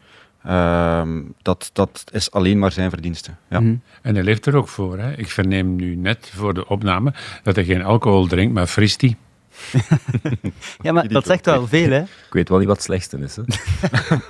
Uh, 0.49 1.03
dat, 1.43 1.71
dat 1.73 2.05
is 2.13 2.31
alleen 2.31 2.59
maar 2.59 2.73
zijn 2.73 2.91
verdienste. 2.91 3.31
Ja. 3.51 3.61
Mm 3.61 3.81
En 4.03 4.15
hij 4.15 4.25
leeft 4.25 4.47
er 4.47 4.57
ook 4.57 4.69
voor. 4.69 4.99
Hè? 4.99 5.13
Ik 5.13 5.31
verneem 5.31 5.77
nu 5.77 5.97
net 5.97 6.33
voor 6.35 6.55
de 6.55 6.69
opname 6.69 7.15
dat 7.43 7.55
hij 7.55 7.65
geen 7.65 7.83
alcohol 7.83 8.27
drinkt, 8.27 8.55
maar 8.55 8.67
fristie. 8.67 9.17
ja, 10.83 10.93
maar 10.93 11.09
dat 11.09 11.27
zegt 11.27 11.45
wel 11.45 11.67
veel, 11.67 11.91
hè? 11.91 12.01
Ik 12.01 12.33
weet 12.33 12.49
wel 12.49 12.59
niet 12.59 12.67
wat 12.67 12.77
het 12.77 12.85
slechtste 12.85 13.19
is. 13.19 13.37
Hè? 13.37 13.43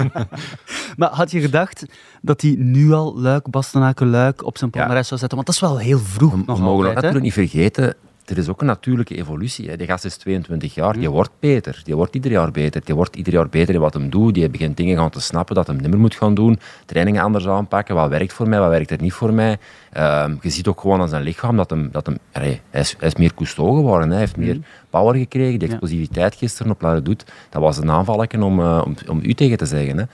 maar 0.97 1.11
had 1.11 1.31
je 1.31 1.41
gedacht 1.41 1.85
dat 2.23 2.41
hij 2.41 2.55
nu 2.59 2.93
al 2.93 3.21
Luik, 3.21 3.51
Bastenaken, 3.51 4.11
Luik 4.11 4.45
op 4.45 4.59
zijn 4.59 4.71
palmarès 4.71 5.09
zou 5.09 5.21
zetten? 5.21 5.37
Want 5.37 5.47
dat 5.47 5.55
is 5.55 5.61
wel 5.61 5.79
heel 5.79 5.99
vroeg 5.99 6.35
we, 6.35 6.45
We 6.45 6.59
mogen 6.59 6.95
natuurlijk 6.95 7.23
niet 7.23 7.33
vergeten, 7.33 7.95
er 8.31 8.39
is 8.39 8.49
ook 8.49 8.61
een 8.61 8.67
natuurlijke 8.67 9.17
evolutie. 9.17 9.69
Hè. 9.69 9.77
Die 9.77 9.87
gast 9.87 10.05
is 10.05 10.17
22 10.17 10.75
jaar, 10.75 10.93
die 10.93 11.03
mhm. 11.03 11.13
wordt 11.13 11.31
beter. 11.41 11.81
Die 11.85 11.97
wordt 11.97 12.15
ieder 12.15 12.31
jaar 12.31 12.51
beter. 12.51 12.85
Die 12.85 12.95
wordt 12.95 13.17
ieder 13.17 13.33
jaar 13.33 13.49
beter 13.49 13.75
in 13.75 13.81
wat 13.81 13.95
hem 13.95 14.11
doet. 14.11 14.35
Die 14.35 14.49
begint 14.49 14.77
dingen 14.77 14.97
gaan 14.97 15.11
te 15.11 15.21
snappen 15.21 15.55
dat 15.55 15.67
hij 15.67 15.77
niet 15.77 15.89
meer 15.89 15.99
moet 15.99 16.15
gaan 16.15 16.35
doen. 16.35 16.59
Trainingen 16.87 17.23
anders 17.23 17.47
aanpakken. 17.47 17.95
Wat 17.95 18.09
werkt 18.09 18.33
voor 18.33 18.49
mij, 18.49 18.59
wat 18.59 18.71
werkt 18.71 18.91
er 18.91 19.01
niet 19.01 19.13
voor 19.13 19.33
mij. 19.33 19.59
Uh, 19.99 20.25
je 20.41 20.51
ziet 20.51 20.67
ook 20.67 20.81
gewoon 20.81 21.01
aan 21.01 21.09
zijn 21.09 21.23
lichaam 21.23 21.57
dat 21.57 21.71
hem... 21.71 21.89
Dat 21.93 22.07
hem 22.07 22.19
hij, 22.31 22.61
is, 22.71 22.95
hij 22.99 23.09
is 23.09 23.15
meer 23.15 23.35
cousteau 23.35 23.75
geworden. 23.75 24.11
Hij 24.11 24.19
heeft 24.19 24.37
meer 24.37 24.55
mhm. 24.55 24.65
power 24.91 25.15
gekregen. 25.15 25.59
Die 25.59 25.69
explosiviteit 25.69 26.35
gisteren 26.35 26.73
op 26.73 26.81
Lare 26.81 27.03
doet, 27.03 27.25
dat 27.51 27.63
was 27.63 27.77
een 27.77 27.91
aanvalletje 27.91 28.45
om, 28.45 28.61
uh, 28.61 28.83
om, 28.85 28.95
om 29.09 29.21
u 29.23 29.35
tegen 29.35 29.57
te 29.57 29.67
zeggen. 29.67 29.99
Hè. 29.99 30.05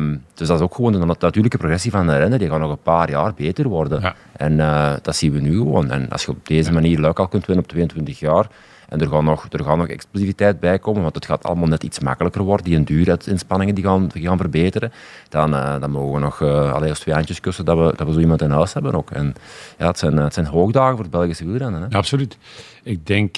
Uh, 0.00 0.18
dus 0.34 0.48
dat 0.48 0.58
is 0.58 0.64
ook 0.64 0.74
gewoon 0.74 0.94
een 0.94 1.06
natuurlijke 1.06 1.58
progressie 1.58 1.90
van 1.90 2.06
de 2.06 2.16
renner. 2.16 2.38
Die 2.38 2.48
gaat 2.48 2.60
nog 2.60 2.70
een 2.70 2.82
paar 2.82 3.10
jaar 3.10 3.34
beter 3.34 3.68
worden. 3.68 4.14
En 4.36 4.52
uh, 4.52 4.92
dat 5.02 5.16
zien 5.16 5.32
we 5.32 5.40
nu 5.40 5.56
gewoon. 5.56 5.90
En 5.90 6.08
als 6.08 6.24
je 6.24 6.30
op 6.30 6.46
deze 6.46 6.72
manier 6.72 6.98
leuk 6.98 7.18
al 7.18 7.28
kunt 7.28 7.46
winnen 7.46 7.64
op 7.64 7.70
22 7.70 8.18
jaar, 8.18 8.46
en 8.92 9.00
er 9.00 9.08
gaat, 9.08 9.22
nog, 9.22 9.46
er 9.50 9.64
gaat 9.64 9.76
nog 9.76 9.86
explosiviteit 9.86 10.60
bij 10.60 10.78
komen, 10.78 11.02
want 11.02 11.14
het 11.14 11.26
gaat 11.26 11.44
allemaal 11.44 11.68
net 11.68 11.82
iets 11.82 11.98
makkelijker 12.00 12.42
worden. 12.42 12.66
Die 12.66 12.84
duurinspanningen 12.84 13.74
die 13.74 13.84
gaan, 13.84 14.08
die 14.08 14.22
gaan 14.22 14.36
verbeteren. 14.36 14.92
Dan, 15.28 15.54
uh, 15.54 15.80
dan 15.80 15.90
mogen 15.90 16.12
we 16.12 16.18
nog 16.18 16.40
uh, 16.40 16.72
als 16.72 16.98
twee 16.98 17.14
handjes 17.14 17.40
kussen 17.40 17.64
dat 17.64 17.78
we, 17.78 17.92
dat 17.96 18.06
we 18.06 18.12
zo 18.12 18.18
iemand 18.18 18.42
in 18.42 18.50
huis 18.50 18.72
hebben 18.72 18.94
ook. 18.94 19.10
En 19.10 19.34
ja, 19.78 19.86
het 19.86 19.98
zijn, 19.98 20.16
het 20.16 20.34
zijn 20.34 20.46
hoogdagen 20.46 20.94
voor 20.94 21.02
het 21.02 21.10
Belgische 21.10 21.46
wielrennen. 21.46 21.82
Hè? 21.82 21.96
absoluut. 21.96 22.38
Ik 22.82 23.06
denk, 23.06 23.36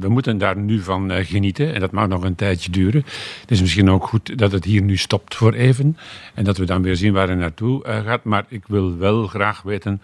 we 0.00 0.08
moeten 0.08 0.38
daar 0.38 0.56
nu 0.56 0.80
van 0.80 1.10
genieten 1.10 1.74
en 1.74 1.80
dat 1.80 1.90
mag 1.90 2.08
nog 2.08 2.22
een 2.22 2.34
tijdje 2.34 2.70
duren. 2.70 3.04
Het 3.40 3.50
is 3.50 3.60
misschien 3.60 3.90
ook 3.90 4.06
goed 4.06 4.38
dat 4.38 4.52
het 4.52 4.64
hier 4.64 4.82
nu 4.82 4.96
stopt 4.96 5.34
voor 5.34 5.52
even 5.52 5.96
en 6.34 6.44
dat 6.44 6.56
we 6.56 6.64
dan 6.64 6.82
weer 6.82 6.96
zien 6.96 7.12
waar 7.12 7.28
het 7.28 7.38
naartoe 7.38 7.82
gaat. 8.04 8.24
Maar 8.24 8.44
ik 8.48 8.64
wil 8.66 8.96
wel 8.96 9.26
graag 9.26 9.62
weten 9.62 10.00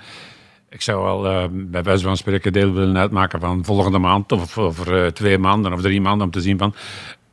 ik 0.74 0.82
zou 0.82 1.02
wel 1.02 1.26
uh, 1.26 1.44
bij 1.50 1.82
wijze 1.82 2.04
van 2.04 2.16
spreken 2.16 2.52
deel 2.52 2.72
willen 2.72 2.98
uitmaken 2.98 3.40
van 3.40 3.64
volgende 3.64 3.98
maand 3.98 4.32
of 4.32 4.58
over 4.58 5.04
uh, 5.04 5.06
twee 5.10 5.38
maanden 5.38 5.72
of 5.72 5.80
drie 5.80 6.00
maanden 6.00 6.26
om 6.26 6.32
te 6.32 6.40
zien 6.40 6.58
van 6.58 6.74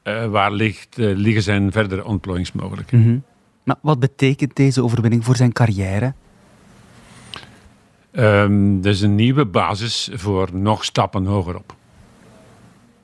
uh, 0.03 0.25
waar 0.25 0.51
ligt, 0.51 0.97
liggen 0.97 1.43
zijn 1.43 1.71
verdere 1.71 2.05
ontplooiingsmogelijkheden. 2.05 3.05
Mm 3.05 3.11
-hmm. 3.11 3.23
Maar 3.63 3.75
wat 3.81 3.99
betekent 3.99 4.55
deze 4.55 4.83
overwinning 4.83 5.25
voor 5.25 5.35
zijn 5.35 5.51
carrière? 5.53 6.13
Um, 8.11 8.81
dat 8.81 8.93
is 8.93 9.01
een 9.01 9.15
nieuwe 9.15 9.45
basis 9.45 10.09
voor 10.13 10.49
nog 10.53 10.83
stappen 10.83 11.25
hogerop. 11.25 11.75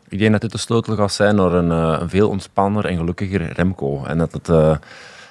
Ik 0.10 0.20
denk 0.20 0.32
dat 0.32 0.41
dit 0.41 0.51
de 0.51 0.58
sleutel 0.58 0.96
gaat 0.96 1.13
zijn 1.13 1.36
naar 1.36 1.53
een, 1.53 1.70
een 1.70 2.10
veel 2.10 2.29
ontspanner 2.29 2.86
en 2.86 2.98
gelukkiger 2.98 3.53
Remco. 3.53 4.03
En 4.03 4.17
dat 4.17 4.32
het 4.32 4.79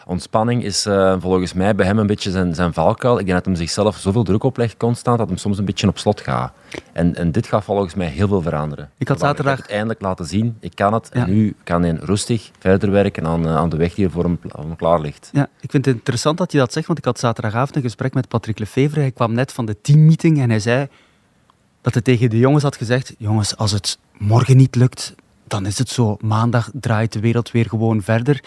Ontspanning 0.08 0.64
is 0.64 0.86
uh, 0.86 1.14
volgens 1.18 1.52
mij 1.52 1.74
bij 1.74 1.86
hem 1.86 1.98
een 1.98 2.06
beetje 2.06 2.30
zijn, 2.30 2.54
zijn 2.54 2.72
valkuil. 2.72 3.18
Ik 3.18 3.26
denk 3.26 3.36
dat 3.36 3.46
hij 3.46 3.56
zichzelf 3.56 3.96
zoveel 3.96 4.22
druk 4.22 4.44
oplegt 4.44 4.76
constant 4.76 5.18
dat 5.18 5.28
hij 5.28 5.36
soms 5.36 5.58
een 5.58 5.64
beetje 5.64 5.88
op 5.88 5.98
slot 5.98 6.20
gaat. 6.20 6.52
En, 6.92 7.14
en 7.14 7.32
dit 7.32 7.46
gaat 7.46 7.64
volgens 7.64 7.94
mij 7.94 8.06
heel 8.06 8.28
veel 8.28 8.42
veranderen. 8.42 8.90
Ik 8.98 9.08
had 9.08 9.18
zaterdag... 9.18 9.58
Ik 9.58 9.70
eindelijk 9.70 10.00
laten 10.00 10.26
zien, 10.26 10.56
ik 10.60 10.74
kan 10.74 10.92
het. 10.92 11.08
En 11.08 11.30
nu 11.30 11.56
kan 11.64 11.82
hij 11.82 11.92
rustig 12.00 12.50
verder 12.58 12.90
werken 12.90 13.26
aan, 13.26 13.46
uh, 13.46 13.56
aan 13.56 13.68
de 13.68 13.76
weg 13.76 13.94
die 13.94 14.04
er 14.04 14.10
voor 14.10 14.24
hem, 14.24 14.38
hem 14.56 14.76
klaar 14.76 15.00
ligt. 15.00 15.30
Ja, 15.32 15.48
ik 15.60 15.70
vind 15.70 15.84
het 15.84 15.94
interessant 15.94 16.38
dat 16.38 16.52
je 16.52 16.58
dat 16.58 16.72
zegt, 16.72 16.86
want 16.86 16.98
ik 16.98 17.04
had 17.04 17.18
zaterdagavond 17.18 17.76
een 17.76 17.82
gesprek 17.82 18.14
met 18.14 18.28
Patrick 18.28 18.58
Lefevre. 18.58 19.00
Hij 19.00 19.10
kwam 19.10 19.32
net 19.32 19.52
van 19.52 19.66
de 19.66 19.80
teammeeting 19.80 20.40
en 20.40 20.50
hij 20.50 20.60
zei 20.60 20.88
dat 21.80 21.92
hij 21.92 22.02
tegen 22.02 22.30
de 22.30 22.38
jongens 22.38 22.62
had 22.62 22.76
gezegd: 22.76 23.14
Jongens, 23.18 23.56
als 23.56 23.72
het 23.72 23.98
morgen 24.18 24.56
niet 24.56 24.74
lukt, 24.74 25.14
dan 25.46 25.66
is 25.66 25.78
het 25.78 25.88
zo. 25.88 26.16
Maandag 26.20 26.70
draait 26.72 27.12
de 27.12 27.20
wereld 27.20 27.50
weer 27.50 27.66
gewoon 27.66 28.02
verder. 28.02 28.44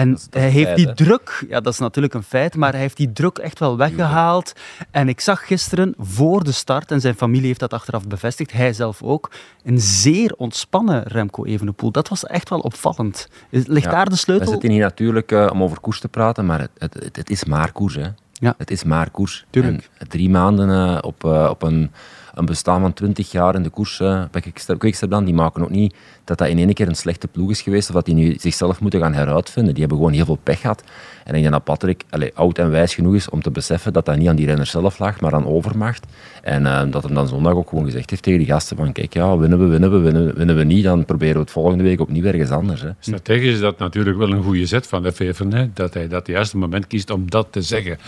En 0.00 0.18
hij 0.30 0.48
heeft 0.48 0.76
die 0.76 0.92
druk, 0.94 1.44
ja, 1.48 1.60
dat 1.60 1.72
is 1.72 1.78
natuurlijk 1.78 2.14
een 2.14 2.22
feit, 2.22 2.56
maar 2.56 2.72
hij 2.72 2.80
heeft 2.80 2.96
die 2.96 3.12
druk 3.12 3.38
echt 3.38 3.58
wel 3.58 3.76
weggehaald. 3.76 4.52
En 4.90 5.08
ik 5.08 5.20
zag 5.20 5.46
gisteren 5.46 5.94
voor 5.98 6.44
de 6.44 6.52
start, 6.52 6.90
en 6.90 7.00
zijn 7.00 7.14
familie 7.14 7.46
heeft 7.46 7.60
dat 7.60 7.72
achteraf 7.72 8.06
bevestigd, 8.06 8.52
hij 8.52 8.72
zelf 8.72 9.02
ook, 9.02 9.30
een 9.64 9.80
zeer 9.80 10.34
ontspannen 10.36 11.02
Remco 11.02 11.44
Evenepoel. 11.44 11.90
Dat 11.90 12.08
was 12.08 12.26
echt 12.26 12.48
wel 12.48 12.58
opvallend. 12.58 13.28
Ligt 13.50 13.90
daar 13.90 14.08
de 14.08 14.16
sleutel? 14.16 14.46
We 14.46 14.52
zitten 14.52 14.70
hier 14.70 14.82
natuurlijk 14.82 15.32
uh, 15.32 15.48
om 15.52 15.62
over 15.62 15.80
koers 15.80 16.00
te 16.00 16.08
praten, 16.08 16.46
maar 16.46 16.60
het, 16.60 16.70
het, 16.78 17.16
het, 17.16 17.30
is 17.30 17.44
maar 17.44 17.72
koers. 17.72 17.94
Hè. 17.94 18.08
Ja. 18.32 18.54
Het 18.58 18.70
is 18.70 18.84
maar 18.84 19.10
koers. 19.10 19.44
Tuurlijk. 19.50 19.90
En 19.98 20.08
drie 20.08 20.30
maanden 20.30 20.68
uh, 20.68 20.98
op, 21.00 21.24
uh, 21.24 21.46
op 21.50 21.62
een 21.62 21.90
een 22.34 22.44
bestaan 22.44 22.80
van 22.80 22.92
20 22.92 23.30
jaar 23.30 23.54
in 23.54 23.62
de 23.62 23.70
koers 23.70 23.98
bij 24.30 24.52
Quickstep 24.78 25.24
die 25.24 25.34
maken 25.34 25.62
ook 25.62 25.70
niet 25.70 25.94
dat 26.24 26.38
dat 26.38 26.48
in 26.48 26.58
één 26.58 26.72
keer 26.72 26.88
een 26.88 26.94
slechte 26.94 27.28
ploeg 27.28 27.50
is 27.50 27.62
geweest 27.62 27.88
of 27.88 27.94
dat 27.94 28.04
die 28.04 28.14
nu 28.14 28.34
zichzelf 28.38 28.80
moeten 28.80 29.00
gaan 29.00 29.14
heruitvinden. 29.14 29.72
Die 29.72 29.80
hebben 29.80 29.98
gewoon 29.98 30.14
heel 30.14 30.24
veel 30.24 30.38
pech 30.42 30.60
gehad. 30.60 30.82
En 31.24 31.34
ik 31.34 31.40
denk 31.40 31.52
dat 31.52 31.64
Patrick 31.64 32.04
allez, 32.10 32.30
oud 32.34 32.58
en 32.58 32.70
wijs 32.70 32.94
genoeg 32.94 33.14
is 33.14 33.28
om 33.28 33.42
te 33.42 33.50
beseffen 33.50 33.92
dat 33.92 34.04
dat 34.04 34.16
niet 34.16 34.28
aan 34.28 34.36
die 34.36 34.46
renner 34.46 34.66
zelf 34.66 34.98
lag, 34.98 35.20
maar 35.20 35.34
aan 35.34 35.46
overmacht. 35.46 36.06
En 36.42 36.62
uh, 36.62 36.82
dat 36.90 37.02
hem 37.02 37.14
dan 37.14 37.28
zondag 37.28 37.52
ook 37.52 37.68
gewoon 37.68 37.84
gezegd 37.84 38.10
heeft 38.10 38.22
tegen 38.22 38.38
die 38.38 38.48
gasten 38.48 38.76
van 38.76 38.92
kijk, 38.92 39.14
ja, 39.14 39.38
winnen 39.38 39.58
we, 39.58 39.66
winnen 39.66 39.90
we, 39.90 39.98
winnen, 39.98 40.36
winnen 40.36 40.56
we 40.56 40.64
niet, 40.64 40.84
dan 40.84 41.04
proberen 41.04 41.34
we 41.34 41.40
het 41.40 41.50
volgende 41.50 41.84
week 41.84 42.00
opnieuw 42.00 42.24
ergens 42.24 42.50
anders. 42.50 42.80
Hè. 42.80 42.90
Strategisch 42.98 43.52
is 43.52 43.60
dat 43.60 43.78
natuurlijk 43.78 44.18
wel 44.18 44.32
een 44.32 44.42
goede 44.42 44.66
zet 44.66 44.86
van 44.86 45.02
de 45.02 45.12
VFN, 45.12 45.70
dat 45.74 45.94
hij 45.94 46.08
dat 46.08 46.26
juiste 46.26 46.56
moment 46.56 46.86
kiest 46.86 47.10
om 47.10 47.30
dat 47.30 47.46
te 47.50 47.62
zeggen. 47.62 47.98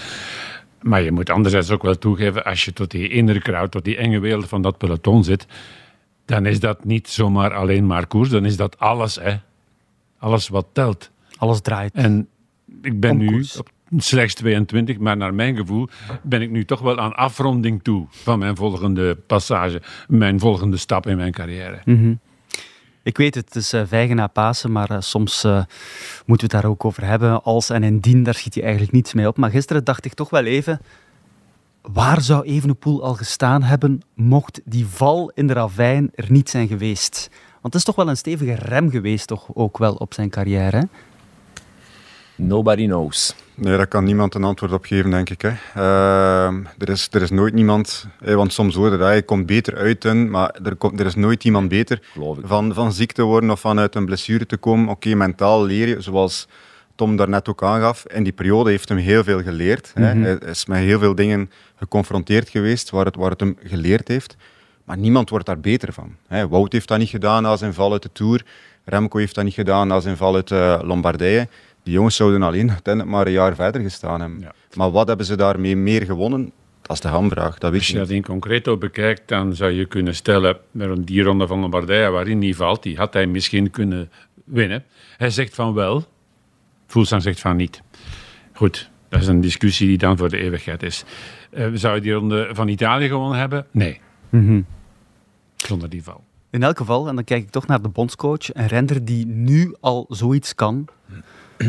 Maar 0.83 1.03
je 1.03 1.13
moet 1.13 1.31
anderzijds 1.31 1.71
ook 1.71 1.83
wel 1.83 1.99
toegeven, 1.99 2.45
als 2.45 2.65
je 2.65 2.73
tot 2.73 2.91
die 2.91 3.09
innere 3.09 3.39
crowd, 3.39 3.71
tot 3.71 3.85
die 3.85 3.97
enge 3.97 4.19
wereld 4.19 4.49
van 4.49 4.63
dat 4.63 4.79
peloton 4.79 5.25
zit, 5.25 5.47
dan 6.25 6.47
is 6.47 6.61
dat 6.61 6.85
niet 6.85 7.09
zomaar 7.09 7.55
alleen 7.55 7.87
maar 7.87 8.07
koers, 8.07 8.29
dan 8.29 8.45
is 8.45 8.57
dat 8.57 8.79
alles, 8.79 9.17
hè. 9.17 9.37
Alles 10.19 10.49
wat 10.49 10.67
telt. 10.73 11.11
Alles 11.37 11.61
draait. 11.61 11.95
En 11.95 12.29
ik 12.83 13.01
ben 13.01 13.17
nu 13.17 13.45
op 13.59 13.71
slechts 13.97 14.35
22, 14.35 14.99
maar 14.99 15.17
naar 15.17 15.35
mijn 15.35 15.57
gevoel 15.57 15.89
ben 16.23 16.43
ik 16.43 16.51
nu 16.51 16.65
toch 16.65 16.81
wel 16.81 16.99
aan 16.99 17.15
afronding 17.15 17.83
toe 17.83 18.07
van 18.11 18.39
mijn 18.39 18.57
volgende 18.57 19.15
passage, 19.15 19.83
mijn 20.09 20.41
volgende 20.41 20.77
stap 20.77 21.07
in 21.07 21.17
mijn 21.17 21.33
carrière. 21.33 21.81
Mm 21.85 22.19
ik 23.03 23.17
weet 23.17 23.35
het, 23.35 23.45
het 23.45 23.55
is 23.55 23.75
uh, 23.75 23.83
vijgen 23.85 24.17
na 24.17 24.27
Pasen, 24.27 24.73
maar 24.73 24.91
uh, 24.91 24.97
soms 25.01 25.45
uh, 25.45 25.53
moeten 26.27 26.49
we 26.49 26.55
het 26.55 26.63
daar 26.63 26.65
ook 26.65 26.85
over 26.85 27.05
hebben. 27.05 27.43
Als 27.43 27.71
en 27.71 27.83
indien, 27.83 28.23
daar 28.23 28.35
schiet 28.35 28.55
je 28.55 28.63
eigenlijk 28.63 28.93
niets 28.93 29.13
mee 29.13 29.29
op. 29.29 29.37
Maar 29.37 29.51
gisteren 29.51 29.85
dacht 29.85 30.05
ik 30.05 30.15
toch 30.15 30.31
wel 30.31 30.45
even, 30.45 30.81
waar 31.83 32.21
zou 32.21 32.45
Evenepoel 32.45 33.03
al 33.03 33.15
gestaan 33.15 33.63
hebben 33.63 34.03
mocht 34.15 34.61
die 34.65 34.87
val 34.87 35.31
in 35.35 35.47
de 35.47 35.53
ravijn 35.53 36.11
er 36.15 36.31
niet 36.31 36.51
zijn 36.51 36.69
geweest? 36.69 37.29
Want 37.61 37.75
het 37.75 37.75
is 37.75 37.85
toch 37.85 37.97
wel 37.97 38.09
een 38.09 38.17
stevige 38.17 38.55
rem 38.55 38.91
geweest, 38.91 39.27
toch 39.27 39.49
ook 39.55 39.79
wel 39.79 39.95
op 39.95 40.15
zijn 40.15 40.31
carrière. 40.31 40.89
Nobody 42.37 42.87
knows. 42.87 43.35
Nee, 43.55 43.77
daar 43.77 43.87
kan 43.87 44.05
niemand 44.05 44.35
een 44.35 44.45
antwoord 44.45 44.73
op 44.73 44.85
geven, 44.85 45.11
denk 45.11 45.31
ik. 45.31 45.43
Hè. 45.43 45.53
Uh, 45.77 46.47
er, 46.79 46.89
is, 46.89 47.09
er 47.11 47.23
is 47.23 47.31
nooit 47.31 47.55
niemand, 47.55 48.07
want 48.19 48.53
soms 48.53 48.75
hoor 48.75 48.91
je 48.91 48.97
dat, 48.97 49.15
je 49.15 49.23
komt 49.23 49.47
beter 49.47 49.77
uit, 49.77 50.05
maar 50.29 50.55
er, 50.63 50.77
komt, 50.77 51.01
er 51.01 51.07
is 51.07 51.15
nooit 51.15 51.45
iemand 51.45 51.69
beter 51.69 52.01
van, 52.43 52.75
van 52.75 52.93
ziek 52.93 53.13
te 53.13 53.23
worden 53.23 53.51
of 53.51 53.61
vanuit 53.61 53.95
een 53.95 54.05
blessure 54.05 54.47
te 54.47 54.57
komen. 54.57 54.89
Oké, 54.89 55.15
mentaal 55.15 55.65
leer 55.65 55.89
je, 55.89 56.01
zoals 56.01 56.49
Tom 56.95 57.17
daarnet 57.17 57.49
ook 57.49 57.63
aangaf, 57.63 58.05
in 58.07 58.23
die 58.23 58.33
periode 58.33 58.71
heeft 58.71 58.89
hem 58.89 58.99
heel 58.99 59.25
veel 59.25 59.43
geleerd. 59.43 59.91
hè. 59.95 60.15
Mhm. 60.15 60.23
Hij 60.23 60.39
is 60.51 60.67
met 60.67 60.79
heel 60.79 60.99
veel 60.99 61.15
dingen 61.15 61.51
geconfronteerd 61.77 62.49
geweest 62.49 62.91
waar 62.91 63.05
het, 63.05 63.17
waar 63.17 63.31
het 63.31 63.41
hem 63.41 63.57
geleerd 63.65 64.09
heeft. 64.09 64.37
Maar 64.85 64.99
niemand 64.99 65.31
wordt 65.31 65.47
daar 65.47 65.61
beter 65.61 65.93
van. 65.93 66.17
Hè. 66.29 66.49
Wout 66.49 66.73
heeft 66.73 66.89
dat 66.89 66.99
niet 66.99 67.09
gedaan 67.09 67.43
na 67.43 67.57
zijn 67.57 67.75
val 67.75 67.93
uit 67.93 68.03
de 68.03 68.11
Tour. 68.13 68.45
Remco 68.85 69.19
heeft 69.19 69.35
dat 69.35 69.45
niet 69.45 69.55
gedaan 69.55 69.89
na 69.89 70.01
zijn 70.01 70.17
val 70.17 70.35
uit 70.35 70.51
eh, 70.51 70.81
Lombardije. 70.83 71.49
Die 71.83 71.93
jongens 71.93 72.17
zouden 72.17 72.43
alleen 72.43 72.71
uiteindelijk 72.71 73.15
maar 73.17 73.27
een 73.27 73.33
jaar 73.33 73.55
verder 73.55 73.81
gestaan 73.83 74.21
hebben. 74.21 74.41
Ja. 74.41 74.53
Maar 74.75 74.91
wat 74.91 75.09
hebben 75.09 75.27
ze 75.27 75.37
daarmee 75.37 75.77
meer 75.77 76.03
gewonnen? 76.05 76.53
Dat 76.83 76.97
is 76.97 77.01
de 77.03 77.09
hamvraag, 77.09 77.59
dat 77.59 77.71
weet 77.71 77.79
Als 77.81 77.89
je 77.89 77.95
niet. 77.99 78.03
dat 78.07 78.17
in 78.17 78.23
concreto 78.23 78.77
bekijkt, 78.77 79.29
dan 79.29 79.55
zou 79.55 79.71
je 79.71 79.87
kunnen 79.87 80.15
stellen, 80.15 80.57
met 80.71 81.07
die 81.07 81.23
ronde 81.23 81.47
van 81.47 81.59
Lombardije 81.61 82.11
waarin 82.11 82.43
hij 82.43 82.55
valt, 82.55 82.83
die 82.83 82.97
had 82.97 83.13
hij 83.13 83.27
misschien 83.27 83.71
kunnen 83.71 84.11
winnen. 84.45 84.85
Hij 85.17 85.31
zegt 85.31 85.55
van 85.55 85.75
wel, 85.75 86.05
Voelsang 86.87 87.23
zegt 87.23 87.41
van 87.41 87.57
niet. 87.57 87.83
Goed, 88.53 88.91
dat 89.09 89.21
is 89.21 89.27
een 89.27 89.41
discussie 89.41 89.87
die 89.87 89.99
dan 89.99 90.17
voor 90.17 90.29
de 90.29 90.39
eeuwigheid 90.39 90.83
is. 90.83 91.05
Eh, 91.51 91.67
zou 91.75 91.95
je 91.95 92.01
die 92.01 92.13
ronde 92.13 92.49
van 92.53 92.69
Italië 92.69 93.09
gewonnen 93.09 93.39
hebben? 93.39 93.67
Nee, 93.71 94.01
Mhm. 94.29 94.61
zonder 95.57 95.89
die 95.89 96.03
val. 96.03 96.25
In 96.51 96.63
elk 96.63 96.77
geval, 96.77 97.09
en 97.09 97.15
dan 97.15 97.25
kijk 97.25 97.43
ik 97.43 97.51
toch 97.51 97.67
naar 97.67 97.83
de 97.83 97.89
bondscoach, 97.89 98.55
een 98.55 98.67
renner 98.67 99.05
die 99.05 99.27
nu 99.27 99.75
al 99.81 100.07
zoiets 100.09 100.55
kan, 100.55 100.85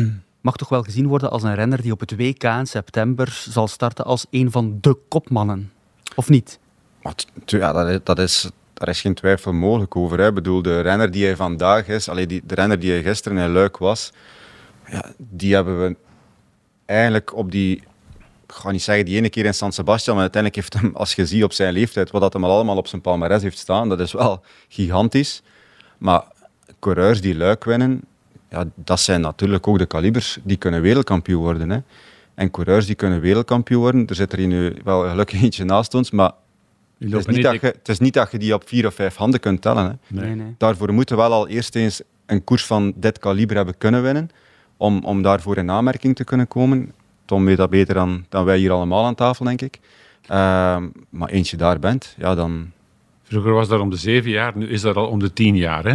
mag 0.40 0.56
toch 0.56 0.68
wel 0.68 0.82
gezien 0.82 1.06
worden 1.06 1.30
als 1.30 1.42
een 1.42 1.54
renner 1.54 1.82
die 1.82 1.92
op 1.92 2.00
het 2.00 2.16
WK 2.16 2.42
in 2.42 2.66
september 2.66 3.44
zal 3.48 3.68
starten 3.68 4.04
als 4.04 4.26
een 4.30 4.50
van 4.50 4.78
de 4.80 4.96
kopmannen. 5.08 5.72
Of 6.14 6.28
niet? 6.28 6.58
Ja, 7.46 7.98
dat, 8.02 8.18
is, 8.18 8.50
daar 8.72 8.88
is 8.88 9.00
geen 9.00 9.14
twijfel 9.14 9.52
mogelijk 9.52 9.96
over. 9.96 10.18
Hè. 10.18 10.28
Ik 10.28 10.34
bedoel, 10.34 10.62
de 10.62 10.80
renner 10.80 11.10
die 11.10 11.24
hij 11.24 11.36
vandaag 11.36 11.88
is, 11.88 12.08
allee, 12.08 12.26
die, 12.26 12.42
de 12.44 12.54
renner 12.54 12.78
die 12.78 12.90
hij 12.90 13.02
gisteren 13.02 13.38
in 13.38 13.52
Luik 13.52 13.76
was, 13.76 14.12
ja, 14.86 15.12
die 15.16 15.54
hebben 15.54 15.80
we 15.80 15.96
eigenlijk 16.84 17.34
op 17.34 17.50
die, 17.50 17.76
ik 18.46 18.52
ga 18.54 18.70
niet 18.70 18.82
zeggen 18.82 19.04
die 19.04 19.16
ene 19.16 19.28
keer 19.28 19.44
in 19.44 19.54
San 19.54 19.72
Sebastian, 19.72 20.14
maar 20.14 20.24
uiteindelijk 20.24 20.62
heeft 20.62 20.82
hem, 20.82 20.96
als 20.96 21.14
je 21.14 21.26
ziet 21.26 21.44
op 21.44 21.52
zijn 21.52 21.72
leeftijd, 21.72 22.10
wat 22.10 22.20
dat 22.20 22.32
hem 22.32 22.44
al 22.44 22.50
allemaal 22.50 22.76
op 22.76 22.86
zijn 22.86 23.00
palmarès 23.00 23.42
heeft 23.42 23.58
staan, 23.58 23.88
dat 23.88 24.00
is 24.00 24.12
wel 24.12 24.42
gigantisch. 24.68 25.42
Maar 25.98 26.24
coureurs 26.78 27.20
die 27.20 27.36
Luik 27.36 27.64
winnen, 27.64 28.02
ja, 28.54 28.64
dat 28.74 29.00
zijn 29.00 29.20
natuurlijk 29.20 29.66
ook 29.68 29.78
de 29.78 29.86
kalibers 29.86 30.38
die 30.42 30.56
kunnen 30.56 30.80
wereldkampioen 30.80 31.42
worden. 31.42 31.70
Hè. 31.70 31.78
En 32.34 32.50
coureurs 32.50 32.86
die 32.86 32.94
kunnen 32.94 33.20
wereldkampioen 33.20 33.80
worden, 33.80 34.06
er 34.06 34.14
zit 34.14 34.32
er 34.32 34.38
hier 34.38 34.46
nu 34.46 34.76
wel 34.84 35.08
gelukkig 35.08 35.42
eentje 35.42 35.64
naast 35.64 35.94
ons, 35.94 36.10
maar 36.10 36.32
het 36.98 37.14
is, 37.14 37.26
niet 37.26 37.42
dat 37.42 37.60
je, 37.60 37.66
het 37.66 37.88
is 37.88 37.98
niet 37.98 38.14
dat 38.14 38.30
je 38.30 38.38
die 38.38 38.54
op 38.54 38.68
vier 38.68 38.86
of 38.86 38.94
vijf 38.94 39.16
handen 39.16 39.40
kunt 39.40 39.62
tellen. 39.62 39.84
Hè. 39.84 40.20
Nee. 40.20 40.34
nee. 40.34 40.54
Daarvoor 40.58 40.92
moeten 40.92 41.16
we 41.16 41.22
wel 41.22 41.32
al 41.32 41.48
eerst 41.48 41.74
eens 41.74 42.02
een 42.26 42.44
koers 42.44 42.66
van 42.66 42.92
dit 42.96 43.18
kaliber 43.18 43.56
hebben 43.56 43.78
kunnen 43.78 44.02
winnen, 44.02 44.30
om, 44.76 45.04
om 45.04 45.22
daarvoor 45.22 45.56
in 45.56 45.70
aanmerking 45.70 46.16
te 46.16 46.24
kunnen 46.24 46.48
komen. 46.48 46.92
Tom 47.24 47.44
weet 47.44 47.56
dat 47.56 47.70
beter 47.70 47.94
dan, 47.94 48.24
dan 48.28 48.44
wij 48.44 48.58
hier 48.58 48.70
allemaal 48.70 49.04
aan 49.04 49.14
tafel, 49.14 49.44
denk 49.44 49.60
ik. 49.62 49.80
Ehm, 50.26 50.88
maar 51.10 51.28
eens 51.28 51.50
je 51.50 51.56
daar 51.56 51.78
bent, 51.78 52.14
ja, 52.18 52.34
dan... 52.34 52.70
Vroeger 53.22 53.52
was 53.52 53.68
dat 53.68 53.80
om 53.80 53.90
de 53.90 53.96
zeven 53.96 54.30
jaar, 54.30 54.52
nu 54.56 54.68
is 54.68 54.80
dat 54.80 54.96
al 54.96 55.06
om 55.06 55.18
de 55.18 55.32
tien 55.32 55.56
jaar. 55.56 55.84
Hè? 55.84 55.94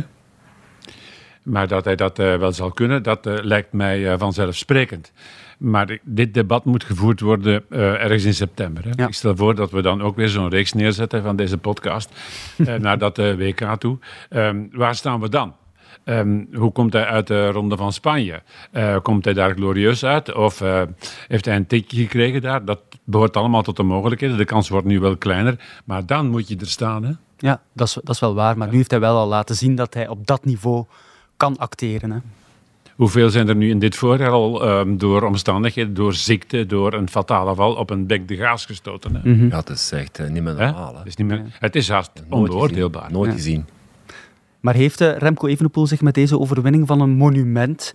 Maar 1.50 1.68
dat 1.68 1.86
hij 1.86 1.96
dat 1.96 2.20
eh, 2.20 2.36
wel 2.36 2.52
zal 2.52 2.72
kunnen, 2.72 3.04
dat 3.04 3.26
eh, 3.26 3.34
lijkt 3.42 3.74
mij 3.74 4.12
eh, 4.12 4.20
vanzelfsprekend. 4.20 5.12
Maar 5.58 5.98
dit 6.04 6.34
debat 6.34 6.66
moet 6.66 6.84
gevoerd 6.84 7.20
worden 7.20 7.64
ergens 7.70 8.24
in 8.24 8.34
september. 8.34 8.84
Hè? 8.84 8.90
Ja. 8.96 9.08
Ik 9.08 9.14
stel 9.14 9.36
voor 9.36 9.56
dat 9.56 9.72
we 9.72 9.82
dan 9.82 10.02
ook 10.02 10.16
weer 10.16 10.28
zo'n 10.30 10.50
reeks 10.50 10.74
neerzetten 10.74 11.24
van 11.24 11.36
deze 11.36 11.58
podcast 11.58 12.10
eh, 12.58 12.76
naar 12.86 12.98
dat 12.98 13.18
WK 13.18 13.76
toe. 13.78 13.98
Ehm, 14.30 14.66
waar 14.72 14.96
staan 14.96 15.20
we 15.20 15.30
dan? 15.30 15.56
Ehm, 16.04 16.46
hoe 16.54 16.72
komt 16.72 16.94
hij 16.94 17.06
uit 17.06 17.28
de 17.28 17.52
Ronde 17.52 17.78
van 17.78 17.94
Spanje? 17.94 18.42
Komt 19.02 19.26
hij 19.26 19.34
daar 19.34 19.54
glorieus 19.54 20.06
uit? 20.06 20.34
Of 20.34 20.64
heeft 21.28 21.46
hij 21.46 21.56
een 21.56 21.68
tikje 21.68 22.02
gekregen 22.02 22.42
daar? 22.42 22.66
Dat 22.66 22.82
behoort 23.04 23.38
allemaal 23.38 23.62
tot 23.62 23.76
de 23.76 23.84
mogelijkheden. 23.84 24.38
De 24.38 24.46
kans 24.46 24.70
wordt 24.70 24.88
nu 24.88 25.00
wel 25.00 25.18
kleiner. 25.18 25.82
Maar 25.86 26.06
dan 26.06 26.28
moet 26.28 26.48
je 26.48 26.58
er 26.58 26.68
staan. 26.68 27.04
Hè? 27.04 27.12
Ja, 27.38 27.62
dat 27.74 27.88
is, 27.88 27.94
dat 27.94 28.10
is 28.16 28.20
wel 28.20 28.34
waar. 28.34 28.58
Maar 28.58 28.70
nu 28.70 28.76
heeft 28.76 28.92
hij 28.92 29.00
wel 29.00 29.18
al 29.18 29.28
laten 29.28 29.56
zien 29.56 29.76
dat 29.76 29.94
hij 29.94 30.08
op 30.08 30.28
dat 30.28 30.46
niveau 30.46 30.86
kan 31.40 31.58
acteren. 31.58 32.12
Hè. 32.12 32.18
Hoeveel 32.96 33.30
zijn 33.30 33.48
er 33.48 33.56
nu 33.56 33.70
in 33.70 33.80
dit 33.80 33.96
voorjaar 33.96 34.32
al 34.32 34.64
ehm, 34.64 34.98
door 34.98 35.22
omstandigheden, 35.24 35.94
door 35.94 36.14
ziekte, 36.14 36.66
door 36.66 36.94
een 36.94 37.10
fatale 37.10 37.56
val 37.56 37.74
op 37.76 37.90
een 37.90 38.06
bek 38.08 38.28
de 38.28 38.36
gaas 38.36 38.66
gestoten? 38.66 39.16
Hè? 39.16 39.30
Mhm. 39.34 39.48
Ja, 39.48 39.58
het 39.58 39.70
is 39.70 39.92
echt 39.92 40.20
eh, 40.20 40.30
niet 40.30 40.44
meer 40.44 40.54
normaal. 40.56 40.92
Hè. 40.92 40.98
Het 40.98 41.08
is, 41.08 41.16
niet 41.16 41.28
meer, 41.28 41.44
het 41.60 41.76
is 41.76 41.90
haast 41.90 42.12
Nooit 42.16 42.32
onbeoordeelbaar. 42.50 43.02
gezien. 43.02 43.18
Nooit 43.18 43.30
Ja. 43.30 43.36
gezien. 43.36 43.66
Maar 44.60 44.74
heeft 44.74 45.02
eh, 45.02 45.18
Remco 45.18 45.48
Evenepoel 45.48 45.88
zich 45.88 46.02
met 46.02 46.14
deze 46.14 46.40
overwinning 46.40 46.88
van 46.88 47.02
een 47.02 47.10
monument 47.16 47.94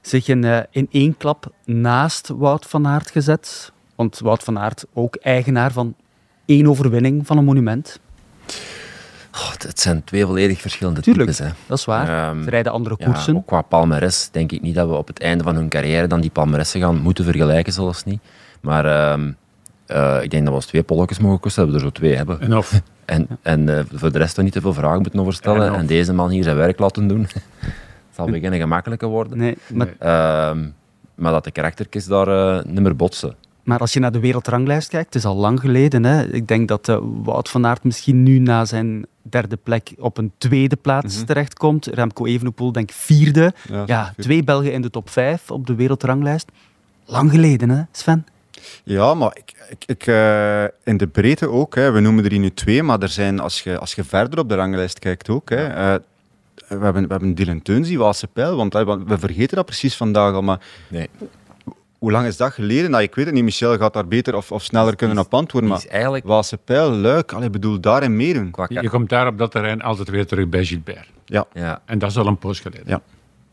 zich 0.00 0.28
in, 0.28 0.44
eh, 0.44 0.58
in 0.70 0.88
één 0.90 1.16
klap 1.16 1.52
naast 1.64 2.28
Wout 2.28 2.66
van 2.66 2.86
Aert 2.86 3.10
gezet? 3.10 3.72
Want 3.94 4.18
Wout 4.18 4.42
van 4.44 4.58
Aert 4.58 4.84
ook 4.92 5.16
eigenaar 5.16 5.72
van 5.72 5.94
één 6.46 6.66
overwinning 6.66 7.26
van 7.26 7.38
een 7.38 7.44
monument. 7.44 8.00
Oh, 9.34 9.50
het, 9.58 9.80
zijn 9.80 10.04
twee 10.04 10.24
volledig 10.26 10.60
verschillende 10.60 11.00
Tuurlijk, 11.00 11.30
types. 11.30 11.46
Hè. 11.46 11.54
dat 11.66 11.78
is 11.78 11.84
waar. 11.84 12.28
Ehm, 12.28 12.42
Ze 12.42 12.50
rijden 12.50 12.72
andere 12.72 12.94
Ja, 12.98 13.06
koersen. 13.06 13.36
ook 13.36 13.46
qua 13.46 13.62
palmares 13.62 14.28
denk 14.32 14.52
ik 14.52 14.62
niet 14.62 14.74
dat 14.74 14.88
we 14.88 14.94
op 14.94 15.06
het 15.06 15.20
einde 15.20 15.44
van 15.44 15.54
hun 15.54 15.68
carrière 15.68 16.06
dan 16.06 16.20
die 16.20 16.30
palmaressen 16.30 16.80
gaan 16.80 17.00
moeten 17.00 17.24
vergelijken, 17.24 17.72
zelfs 17.72 18.04
niet. 18.04 18.20
Maar 18.60 18.84
ehm, 18.84 19.32
eh, 19.86 20.18
ik 20.22 20.30
denk 20.30 20.42
dat 20.42 20.52
we 20.52 20.58
als 20.58 20.66
twee 20.66 20.82
polletjes 20.82 21.18
mogen 21.18 21.40
kussen, 21.40 21.62
dat 21.62 21.70
we 21.70 21.76
er 21.78 21.84
zo 21.84 21.90
twee 21.90 22.16
hebben. 22.16 22.40
En 22.40 22.56
of, 22.56 22.72
En, 23.04 23.26
en 23.42 23.68
eh, 23.78 23.84
voor 23.92 24.12
de 24.12 24.18
rest 24.18 24.36
er 24.36 24.42
niet 24.42 24.52
te 24.52 24.60
veel 24.60 24.72
vragen 24.74 25.00
moeten 25.02 25.20
over 25.20 25.32
stellen. 25.32 25.74
En 25.74 25.86
deze 25.86 26.12
man 26.12 26.30
hier 26.30 26.42
zijn 26.42 26.56
werk 26.56 26.78
laten 26.78 27.08
doen. 27.08 27.20
het 27.20 27.42
zal 28.16 28.26
geen 28.26 28.52
gemakkelijker 28.54 29.08
worden. 29.08 29.38
Nee, 29.38 29.58
maar. 29.72 29.88
Ehm, 29.98 30.66
maar 31.14 31.32
dat 31.32 31.44
de 31.44 31.50
karaktertjes 31.50 32.06
daar 32.06 32.28
eh 32.28 32.64
niet 32.64 32.80
meer 32.80 32.96
botsen. 32.96 33.34
Maar 33.68 33.78
als 33.78 33.92
je 33.92 34.00
naar 34.00 34.12
de 34.12 34.20
wereldranglijst 34.20 34.88
kijkt, 34.88 35.06
het 35.06 35.14
is 35.14 35.24
al 35.24 35.36
lang 35.36 35.60
geleden. 35.60 36.04
Hè? 36.04 36.32
Ik 36.32 36.48
denk 36.48 36.68
dat 36.68 36.88
eh, 36.88 36.98
Wout 37.22 37.48
van 37.48 37.66
Aert 37.66 37.84
misschien 37.84 38.22
nu 38.22 38.38
na 38.38 38.64
zijn 38.64 39.06
derde 39.22 39.56
plek 39.56 39.92
op 39.98 40.18
een 40.18 40.32
tweede 40.38 40.76
plaats 40.76 41.16
Mhm. 41.16 41.24
terechtkomt. 41.26 41.86
Remco 41.86 42.26
Evenepoel 42.26 42.72
denk 42.72 42.90
ik 42.90 42.96
vierde. 42.96 43.52
Ja, 43.70 43.82
Ja, 43.86 44.12
twee 44.16 44.44
Belgen 44.44 44.72
in 44.72 44.82
de 44.82 44.90
top 44.90 45.10
vijf 45.10 45.50
op 45.50 45.66
de 45.66 45.74
wereldranglijst. 45.74 46.48
Lang 47.04 47.30
geleden, 47.30 47.68
hè, 47.70 47.82
Sven? 47.92 48.26
Ja, 48.84 49.14
maar 49.14 49.36
ik, 49.36 49.52
ik, 49.70 49.84
ik, 49.86 50.06
eh, 50.06 50.62
in 50.84 50.96
de 50.96 51.06
breedte 51.06 51.48
ook. 51.50 51.74
Hè. 51.74 51.90
We 51.90 52.00
noemen 52.00 52.24
er 52.24 52.30
hier 52.30 52.40
nu 52.40 52.50
twee, 52.54 52.82
maar 52.82 53.00
er 53.02 53.08
zijn, 53.08 53.40
als 53.40 53.60
je, 53.62 53.78
als 53.78 53.94
je 53.94 54.04
verder 54.04 54.38
op 54.38 54.48
de 54.48 54.54
ranglijst 54.54 54.98
kijkt 54.98 55.28
ook. 55.28 55.50
Hè, 55.50 55.66
eh, 55.66 55.94
we, 56.68 56.84
hebben, 56.84 57.02
we 57.02 57.08
hebben 57.08 57.34
Dylan 57.34 57.62
Teuns, 57.62 57.88
die 57.88 57.98
Waalse 57.98 58.26
pijl, 58.26 58.56
want 58.56 58.72
we 59.06 59.18
vergeten 59.18 59.56
dat 59.56 59.66
precies 59.66 59.96
vandaag 59.96 60.34
al. 60.34 60.42
Maar 60.42 60.60
Nee. 60.88 61.08
Hoe 61.98 62.10
lang 62.10 62.26
is 62.26 62.36
dat 62.36 62.52
geleden? 62.52 62.90
Nou, 62.90 63.02
ik 63.02 63.14
weet 63.14 63.24
het 63.26 63.34
niet, 63.34 63.44
Michel 63.44 63.76
gaat 63.78 63.92
daar 63.92 64.08
beter 64.08 64.34
of, 64.36 64.52
of 64.52 64.62
sneller 64.62 64.96
kunnen 64.96 65.18
op 65.18 65.34
antwoorden. 65.34 65.70
Maar 65.70 65.78
is 65.78 65.86
eigenlijk 65.86 66.26
Waalse 66.26 66.56
pijl, 66.56 66.90
Luik, 66.90 67.32
allee, 67.32 67.46
ik 67.46 67.52
bedoel, 67.52 67.80
daarin 67.80 68.16
meedoen. 68.16 68.50
qua 68.50 68.66
je 68.68 68.88
komt 68.90 69.08
daar 69.08 69.26
op 69.26 69.38
dat 69.38 69.50
terrein 69.50 69.82
altijd 69.82 70.08
weer 70.08 70.26
terug 70.26 70.48
bij 70.48 70.64
Gilbert. 70.64 71.08
Ja, 71.24 71.46
ja, 71.52 71.82
En 71.84 71.98
dat 71.98 72.10
is 72.10 72.16
al 72.16 72.26
een 72.26 72.38
poos 72.38 72.60
geleden. 72.60 72.84
Ja. 72.86 73.00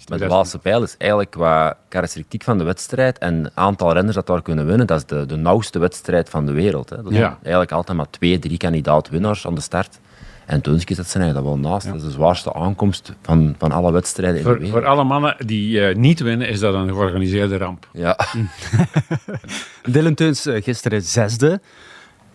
Maar 0.10 0.18
de 0.18 0.28
Waalse 0.28 0.60
pijl 0.60 0.84
is 0.84 0.96
eigenlijk 0.98 1.32
qua 1.32 1.78
karakteristiek 1.90 2.44
van 2.44 2.58
de 2.58 2.64
wedstrijd 2.64 3.18
en 3.18 3.52
aantal 3.54 3.94
renners 3.94 4.16
dat 4.16 4.28
daar 4.28 4.42
kunnen 4.42 4.66
winnen, 4.66 4.88
dat 4.88 4.98
is 4.98 5.06
de, 5.06 5.26
de 5.26 5.36
nauwste 5.36 5.80
wedstrijd 5.80 6.30
van 6.30 6.46
de 6.46 6.52
wereld. 6.52 6.90
Hè. 6.90 6.96
Dat 7.04 7.12
Ja. 7.12 7.18
zijn 7.20 7.38
eigenlijk 7.42 7.72
altijd 7.72 7.98
maar 7.98 8.10
twee, 8.10 8.40
drie 8.40 8.58
kandidaat-winnaars 8.58 9.48
aan 9.48 9.56
de 9.56 9.62
start. 9.62 10.00
En 10.46 10.62
Teunskis, 10.62 10.98
dat 10.98 11.08
zijn 11.10 11.24
eigenlijk 11.24 11.54
wel 11.54 11.72
naast. 11.72 11.86
Dat 11.88 11.96
is 11.96 12.02
de 12.04 12.10
zwaarste 12.12 12.54
aankomst 12.54 13.14
van, 13.22 13.56
van 13.58 13.72
alle 13.72 13.92
wedstrijden 13.92 14.38
in 14.38 14.44
de 14.44 14.50
Voor, 14.50 14.60
wereld. 14.60 14.78
voor 14.78 14.86
alle 14.88 15.04
mannen 15.04 15.36
die 15.46 15.86
eh, 15.88 15.96
niet 15.96 16.20
winnen, 16.20 16.48
is 16.50 16.60
dat 16.60 16.74
een 16.74 16.88
georganiseerde 16.90 17.58
ramp. 17.58 17.88
Ja, 17.92 18.18
Dylan 19.92 20.14
Teuns 20.14 20.46
eh, 20.46 20.64
gisteren 20.64 21.02
zesde. 21.02 21.62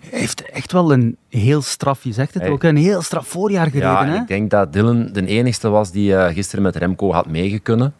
Heeft 0.00 0.42
echt 0.42 0.72
wel 0.72 0.92
een 0.92 1.16
heel 1.28 1.62
straf, 1.62 2.04
je 2.04 2.12
zegt 2.12 2.34
het 2.34 2.42
Hey. 2.42 2.50
ook, 2.52 2.62
een 2.62 2.76
heel 2.76 3.02
straf 3.02 3.26
voorjaar 3.28 3.66
gereden. 3.66 3.88
ja 3.88 4.06
hè? 4.06 4.16
ik 4.16 4.26
denk 4.28 4.50
dat 4.50 4.72
Dylan 4.72 5.08
de 5.12 5.26
enigste 5.26 5.68
was 5.68 5.90
die 5.90 6.16
eh, 6.16 6.34
gisteren 6.34 6.62
met 6.62 6.76
Remco 6.76 7.12
had 7.12 7.26
meegekunnen. 7.26 7.94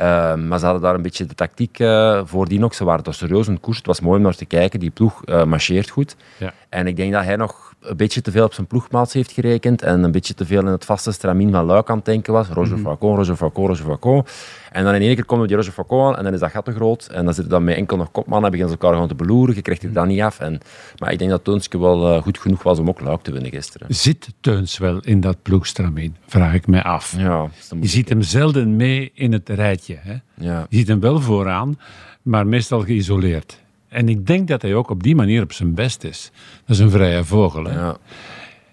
Uh, 0.00 0.34
maar 0.34 0.58
ze 0.58 0.64
hadden 0.64 0.82
daar 0.82 0.94
een 0.94 1.02
beetje 1.02 1.26
de 1.26 1.34
tactiek 1.34 1.78
uh, 1.78 2.20
voordien 2.24 2.60
nog. 2.60 2.74
Ze 2.74 2.84
waren 2.84 3.04
toch 3.04 3.14
serieus 3.14 3.46
een 3.46 3.60
koers. 3.60 3.76
Het 3.76 3.86
was 3.86 4.00
mooi 4.00 4.16
om 4.16 4.22
naar 4.22 4.34
te 4.34 4.44
kijken. 4.44 4.80
Die 4.80 4.90
ploeg 4.90 5.22
uh, 5.24 5.44
marcheert 5.44 5.88
goed. 5.90 6.16
Ja. 6.38 6.52
En 6.74 6.86
ik 6.86 6.96
denk 6.96 7.12
dat 7.12 7.24
hij 7.24 7.36
nog 7.36 7.72
een 7.80 7.96
beetje 7.96 8.20
te 8.20 8.30
veel 8.30 8.44
op 8.44 8.52
zijn 8.54 8.66
ploegmaats 8.66 9.12
heeft 9.12 9.32
gerekend 9.32 9.82
en 9.82 10.02
een 10.02 10.10
beetje 10.10 10.34
te 10.34 10.46
veel 10.46 10.60
in 10.60 10.66
het 10.66 10.84
vaste 10.84 11.12
stramien 11.12 11.50
van 11.50 11.64
Luik 11.64 11.90
aan 11.90 11.96
het 11.96 12.04
denken 12.04 12.32
was. 12.32 12.48
Roger 12.48 12.76
Mhm. 12.78 12.84
Facon, 12.84 13.16
Roger 13.16 13.36
Facon, 13.36 13.66
Roger 13.66 13.84
Facon. 13.84 14.24
En 14.72 14.84
dan 14.84 14.94
in 14.94 15.00
één 15.02 15.14
keer 15.14 15.24
komen 15.24 15.46
die 15.46 15.56
Roger 15.56 15.72
Facon 15.72 16.06
aan 16.06 16.16
en 16.16 16.24
dan 16.24 16.32
is 16.32 16.40
dat 16.40 16.50
gat 16.50 16.64
te 16.64 16.72
groot. 16.72 17.06
En 17.06 17.24
dan 17.24 17.34
zitten 17.34 17.52
dan 17.52 17.64
met 17.64 17.76
enkel 17.76 17.96
nog 17.96 18.10
kopmannen, 18.10 18.50
beginnen 18.50 18.74
ze 18.74 18.80
elkaar 18.80 18.92
gewoon 19.00 19.16
te 19.16 19.24
beloeren. 19.24 19.54
Je 19.54 19.62
krijgt 19.62 19.82
het 19.82 19.94
dan 19.94 20.08
niet 20.08 20.20
af. 20.20 20.40
En, 20.40 20.60
maar 20.98 21.12
ik 21.12 21.18
denk 21.18 21.30
dat 21.30 21.44
Teunske 21.44 21.78
wel 21.78 22.14
uh, 22.16 22.22
goed 22.22 22.38
genoeg 22.38 22.62
was 22.62 22.78
om 22.78 22.88
ook 22.88 23.00
Luik 23.00 23.20
te 23.22 23.32
winnen 23.32 23.50
gisteren. 23.50 23.94
Zit 23.94 24.28
Teuns 24.40 24.78
wel 24.78 25.00
in 25.00 25.20
dat 25.20 25.42
ploegstramien? 25.42 26.16
Vraag 26.26 26.54
ik 26.54 26.66
mij 26.66 26.82
af. 26.82 27.14
Ja, 27.18 27.48
Je 27.80 27.88
ziet 27.88 28.08
hem 28.08 28.22
zelden 28.22 28.76
mee 28.76 29.10
in 29.14 29.32
het 29.32 29.48
rijtje. 29.48 29.96
Hè? 30.00 30.14
ja. 30.34 30.66
Je 30.68 30.76
ziet 30.76 30.88
hem 30.88 31.00
wel 31.00 31.20
vooraan, 31.20 31.78
maar 32.22 32.46
meestal 32.46 32.80
geïsoleerd. 32.80 33.62
En 33.94 34.08
ik 34.08 34.26
denk 34.26 34.48
dat 34.48 34.62
hij 34.62 34.74
ook 34.74 34.90
op 34.90 35.02
die 35.02 35.14
manier 35.14 35.42
op 35.42 35.52
zijn 35.52 35.74
best 35.74 36.04
is. 36.04 36.30
Dat 36.66 36.76
is 36.76 36.78
een 36.78 36.90
vrije 36.90 37.24
vogel. 37.24 37.64
Hè? 37.64 37.78
Ja. 37.78 37.96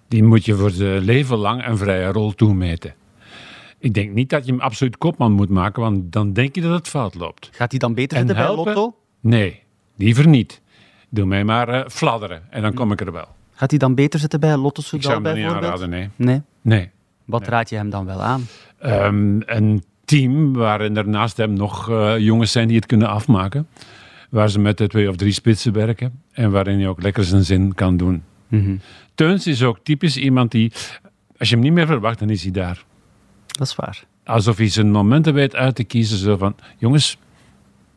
Die 0.07 0.23
moet 0.23 0.45
je 0.45 0.55
voor 0.55 0.69
zijn 0.69 1.01
leven 1.01 1.37
lang 1.37 1.67
een 1.67 1.77
vrije 1.77 2.11
rol 2.11 2.31
toemeten. 2.31 2.93
Ik 3.77 3.93
denk 3.93 4.11
niet 4.13 4.29
dat 4.29 4.45
je 4.45 4.51
hem 4.51 4.61
absoluut 4.61 4.97
kopman 4.97 5.31
moet 5.31 5.49
maken, 5.49 5.81
want 5.81 6.11
dan 6.11 6.33
denk 6.33 6.55
je 6.55 6.61
dat 6.61 6.71
het 6.71 6.87
fout 6.87 7.15
loopt. 7.15 7.49
Gaat 7.51 7.71
hij 7.71 7.79
dan 7.79 7.93
beter 7.93 8.17
En 8.17 8.27
zitten 8.27 8.45
bij? 8.45 8.55
Lotto? 8.55 8.95
Nee, 9.19 9.59
liever 9.95 10.27
niet. 10.27 10.61
Doe 11.09 11.25
mij 11.25 11.43
maar 11.43 11.69
eh, 11.69 11.89
fladderen 11.89 12.41
en 12.49 12.61
dan 12.61 12.73
kom 12.73 12.91
ik 12.91 13.01
er 13.01 13.11
wel. 13.11 13.27
Gaat 13.53 13.69
hij 13.69 13.79
dan 13.79 13.95
beter 13.95 14.19
zitten 14.19 14.39
bij 14.39 14.57
Lotto 14.57 14.81
Ik 14.81 14.87
zou 14.89 15.01
Soudal 15.01 15.23
hem 15.23 15.33
niet 15.33 15.43
bijvoorbeeld? 15.43 15.81
aanraden, 15.81 15.89
nee. 15.89 16.09
Nee. 16.15 16.41
Nee. 16.61 16.89
Wat 17.25 17.47
raad 17.47 17.69
je 17.69 17.75
hem 17.75 17.89
dan 17.89 18.05
wel 18.05 18.21
aan? 18.21 18.47
Ehm, 18.79 19.39
een 19.45 19.83
team 20.05 20.53
waarin 20.53 20.97
er 20.97 21.07
naast 21.07 21.37
hem 21.37 21.53
nog 21.53 21.89
eh, 21.89 22.17
jongens 22.17 22.51
zijn 22.51 22.67
die 22.67 22.75
het 22.75 22.85
kunnen 22.85 23.07
afmaken. 23.07 23.67
Waar 24.31 24.49
ze 24.49 24.59
met 24.59 24.77
de 24.77 24.87
twee 24.87 25.09
of 25.09 25.15
drie 25.15 25.31
spitsen 25.31 25.73
werken. 25.73 26.21
En 26.31 26.51
waarin 26.51 26.79
hij 26.79 26.87
ook 26.87 27.01
lekker 27.01 27.23
zijn 27.23 27.43
zin 27.43 27.73
kan 27.73 27.97
doen. 27.97 28.23
Mhm. 28.47 28.75
Teuns 29.15 29.47
is 29.47 29.63
ook 29.63 29.79
typisch 29.83 30.17
iemand 30.17 30.51
die, 30.51 30.71
als 31.37 31.49
je 31.49 31.55
hem 31.55 31.63
niet 31.63 31.73
meer 31.73 31.87
verwacht, 31.87 32.19
dan 32.19 32.29
is 32.29 32.43
hij 32.43 32.51
daar. 32.51 32.83
Dat 33.45 33.67
is 33.67 33.75
waar. 33.75 34.03
Alsof 34.23 34.57
hij 34.57 34.69
zijn 34.69 34.91
momenten 34.91 35.33
weet 35.33 35.55
uit 35.55 35.75
te 35.75 35.83
kiezen. 35.83 36.17
Zo 36.17 36.37
van, 36.37 36.55
jongens, 36.77 37.17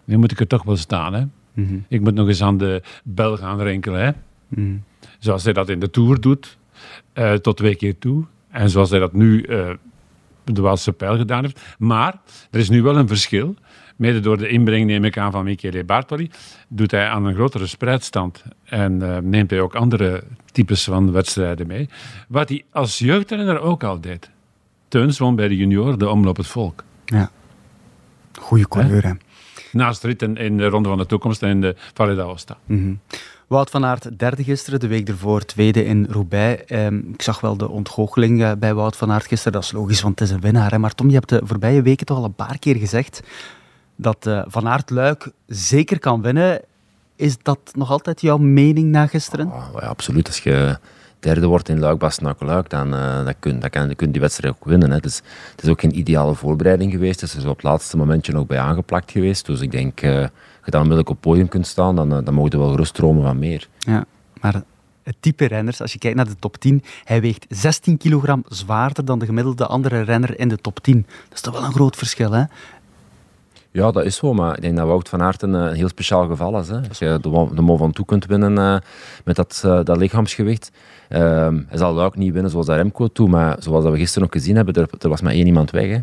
nu 0.05 0.16
moet 0.16 0.33
ik 0.33 0.40
er 0.40 0.47
toch 0.47 0.62
wel 0.62 0.77
staan. 0.77 1.14
Hè? 1.14 1.25
Mhm. 1.53 1.79
Ik 1.88 2.01
moet 2.01 2.14
nog 2.14 2.29
eens 2.29 2.42
aan 2.42 2.59
de 2.59 2.83
bel 3.05 3.37
gaan 3.37 3.61
rinkelen. 3.61 4.05
Hè? 4.05 4.11
Mhm. 4.49 4.77
Zoals 5.18 5.44
hij 5.44 5.53
dat 5.53 5.68
in 5.68 5.79
de 5.81 5.90
Tour 5.90 6.20
doet, 6.20 6.59
eh, 7.12 7.33
tot 7.33 7.57
twee 7.57 7.75
keer 7.75 7.99
toe. 7.99 8.25
En 8.51 8.70
zoals 8.70 8.90
hij 8.90 8.99
dat 8.99 9.12
nu 9.12 9.42
eh 9.42 9.70
de 10.44 10.61
Waalse 10.61 10.92
Pijl 10.92 11.16
gedaan 11.16 11.42
heeft. 11.42 11.61
Maar 11.79 12.20
er 12.51 12.59
is 12.61 12.68
nu 12.68 12.83
wel 12.83 12.97
een 12.97 13.09
verschil. 13.09 13.55
Mede 13.97 14.21
door 14.21 14.39
de 14.39 14.49
inbreng, 14.49 14.87
neem 14.87 15.05
ik 15.05 15.19
aan, 15.19 15.33
van 15.33 15.45
Michele 15.45 15.85
Bartoli, 15.85 16.31
doet 16.69 16.91
hij 16.91 17.09
aan 17.09 17.25
een 17.25 17.35
grotere 17.35 17.67
spreidstand. 17.67 18.45
En 18.65 19.03
eh, 19.03 19.19
neemt 19.23 19.51
hij 19.51 19.61
ook 19.61 19.75
andere 19.75 20.23
types 20.53 20.85
van 20.85 21.13
wedstrijden 21.13 21.67
mee. 21.67 21.89
Wat 22.29 22.49
hij 22.49 22.65
als 22.71 22.99
jeugdtrainer 22.99 23.61
ook 23.61 23.85
al 23.85 24.01
deed. 24.01 24.31
Teuns 24.89 25.19
won 25.19 25.37
bij 25.37 25.49
de 25.49 25.57
junior 25.57 25.99
de 25.99 26.09
Omloop 26.09 26.37
het 26.37 26.47
Volk. 26.47 26.85
Ja. 27.05 27.31
Goeie 28.41 28.69
coureur, 28.69 29.07
hè. 29.07 29.13
Naast 29.73 30.05
ritten 30.05 30.37
in 30.37 30.57
de 30.57 30.67
Ronde 30.67 30.89
van 30.89 30.99
de 30.99 31.07
Toekomst 31.07 31.43
en 31.43 31.49
in 31.49 31.61
de 31.61 31.77
Valle 31.95 32.15
d'Aosta. 32.15 32.57
Mhm. 32.65 32.95
Wout 33.47 33.71
van 33.71 33.85
Aert 33.85 34.19
derde 34.19 34.45
gisteren, 34.45 34.81
de 34.81 34.87
week 34.87 35.09
ervoor 35.09 35.45
tweede 35.45 35.85
in 35.85 36.07
Roubaix. 36.11 36.65
Ehm, 36.65 36.99
ik 36.99 37.23
zag 37.23 37.41
wel 37.41 37.57
de 37.57 37.69
ontgoocheling 37.69 38.43
eh, 38.43 38.53
bij 38.59 38.75
Wout 38.75 38.97
van 38.97 39.13
Aert 39.13 39.27
gisteren. 39.27 39.53
Dat 39.53 39.63
is 39.63 39.73
logisch, 39.73 40.01
want 40.03 40.19
het 40.19 40.29
is 40.29 40.35
een 40.35 40.41
winnaar. 40.41 40.71
Hè. 40.71 40.79
Maar 40.79 40.95
Tom, 40.95 41.09
je 41.09 41.15
hebt 41.15 41.29
de 41.29 41.41
voorbije 41.45 41.83
weken 41.83 42.07
toch 42.07 42.17
al 42.17 42.25
een 42.25 42.35
paar 42.35 42.59
keer 42.59 42.77
gezegd 42.77 43.23
dat 43.97 44.27
eh, 44.27 44.43
Van 44.47 44.69
Aert 44.69 44.91
Luik 44.91 45.31
zeker 45.47 45.99
kan 45.99 46.23
winnen. 46.23 46.61
Is 47.17 47.37
dat 47.43 47.59
nog 47.73 47.91
altijd 47.91 48.21
jouw 48.21 48.39
mening 48.39 48.91
na 48.91 49.07
gisteren? 49.07 49.47
Oh, 49.47 49.67
ja, 49.81 49.87
absoluut. 49.87 50.27
Als 50.27 50.39
je 50.39 50.79
derde 51.19 51.47
wordt 51.47 51.69
in 51.69 51.79
Luik, 51.79 51.99
Bastenaken, 51.99 52.47
Luik, 52.47 52.71
dan, 52.71 52.95
eh, 52.95 53.25
dan, 53.25 53.35
kun, 53.39 53.61
dan, 53.61 53.71
kan, 53.71 53.87
dan 53.87 53.97
kun 53.97 54.07
je 54.07 54.13
die 54.13 54.21
wedstrijd 54.21 54.55
ook 54.55 54.65
winnen. 54.65 54.91
Hè. 54.91 54.99
Dus, 54.99 55.21
het 55.51 55.63
is 55.63 55.69
ook 55.69 55.81
geen 55.81 55.99
ideale 55.99 56.35
voorbereiding 56.35 56.93
geweest. 56.93 57.21
Het 57.21 57.35
is 57.35 57.43
er 57.43 57.49
op 57.49 57.57
het 57.57 57.65
laatste 57.65 57.97
momentje 57.97 58.33
nog 58.33 58.47
bij 58.47 58.59
aangeplakt 58.59 59.11
geweest. 59.11 59.47
Dus 59.47 59.61
ik 59.61 59.71
denk, 59.71 60.01
eh 60.01 60.27
als 60.65 60.73
je 60.73 60.79
dan 60.79 60.91
onmiddellijk 60.91 61.09
op 61.09 61.25
het 61.25 61.33
podium 61.33 61.49
kunt 61.49 61.67
staan, 61.67 61.97
dan, 61.97 62.25
dan 62.25 62.35
mogen 62.35 62.51
we 62.51 62.59
wel 62.59 62.71
gerust 62.71 62.95
dromen 62.95 63.23
van 63.23 63.39
meer. 63.39 63.69
Ja, 63.79 64.05
maar 64.41 64.63
het 65.03 65.17
type 65.21 65.45
renners, 65.47 65.81
als 65.81 65.93
je 65.93 65.99
kijkt 65.99 66.17
naar 66.17 66.27
de 66.27 66.37
top 66.39 66.57
10, 66.57 66.83
hij 67.05 67.21
weegt 67.21 67.47
16 67.49 67.97
kilogram 67.97 68.45
zwaarder 68.49 69.05
dan 69.05 69.19
de 69.19 69.27
gemiddelde 69.27 69.67
andere 69.67 70.01
renner 70.01 70.39
in 70.39 70.49
de 70.49 70.57
top 70.57 70.81
10. 70.81 71.07
Dat 71.07 71.35
is 71.35 71.41
toch 71.41 71.55
wel 71.55 71.65
een 71.65 71.73
groot 71.73 71.97
verschil, 71.97 72.33
hè? 72.33 72.45
Ja, 73.77 73.91
dat 73.91 74.05
is 74.05 74.17
zo, 74.17 74.33
maar 74.35 74.57
ik 74.57 74.61
denk 74.63 74.77
dat 74.77 74.87
Wout 74.87 75.09
van 75.09 75.23
Aert 75.23 75.43
een, 75.43 75.55
eh, 75.55 75.73
heel 75.73 75.89
speciaal 75.89 76.27
geval 76.27 76.59
is. 76.61 76.69
Hè. 76.69 76.79
Als 76.89 76.99
je 76.99 77.19
de, 77.21 77.29
Mo- 77.29 77.55
de 77.55 77.61
Mont 77.63 77.81
Ventoux 77.81 78.09
kunt 78.09 78.27
winnen 78.27 78.59
eh, 78.59 78.77
met 79.25 79.37
dat, 79.37 79.63
eh, 79.65 79.81
dat 79.85 79.97
lichaamsgewicht. 79.97 80.71
Ehm, 81.09 81.61
hij 81.69 81.79
zal 81.79 81.95
Luik 81.95 82.17
niet 82.17 82.33
winnen 82.33 82.51
zoals 82.51 82.67
dat 82.67 82.77
Remco 82.77 83.09
toe, 83.09 83.29
maar 83.29 83.57
zoals 83.59 83.85
dat 83.85 83.93
we 83.93 83.99
gisteren 83.99 84.27
ook 84.29 84.35
gezien 84.35 84.57
hebben, 84.57 84.75
er, 84.75 84.89
er 85.01 85.09
was 85.09 85.21
maar 85.21 85.33
één 85.33 85.47
iemand 85.47 85.71
weg. 85.71 85.85
Hè. 85.87 85.95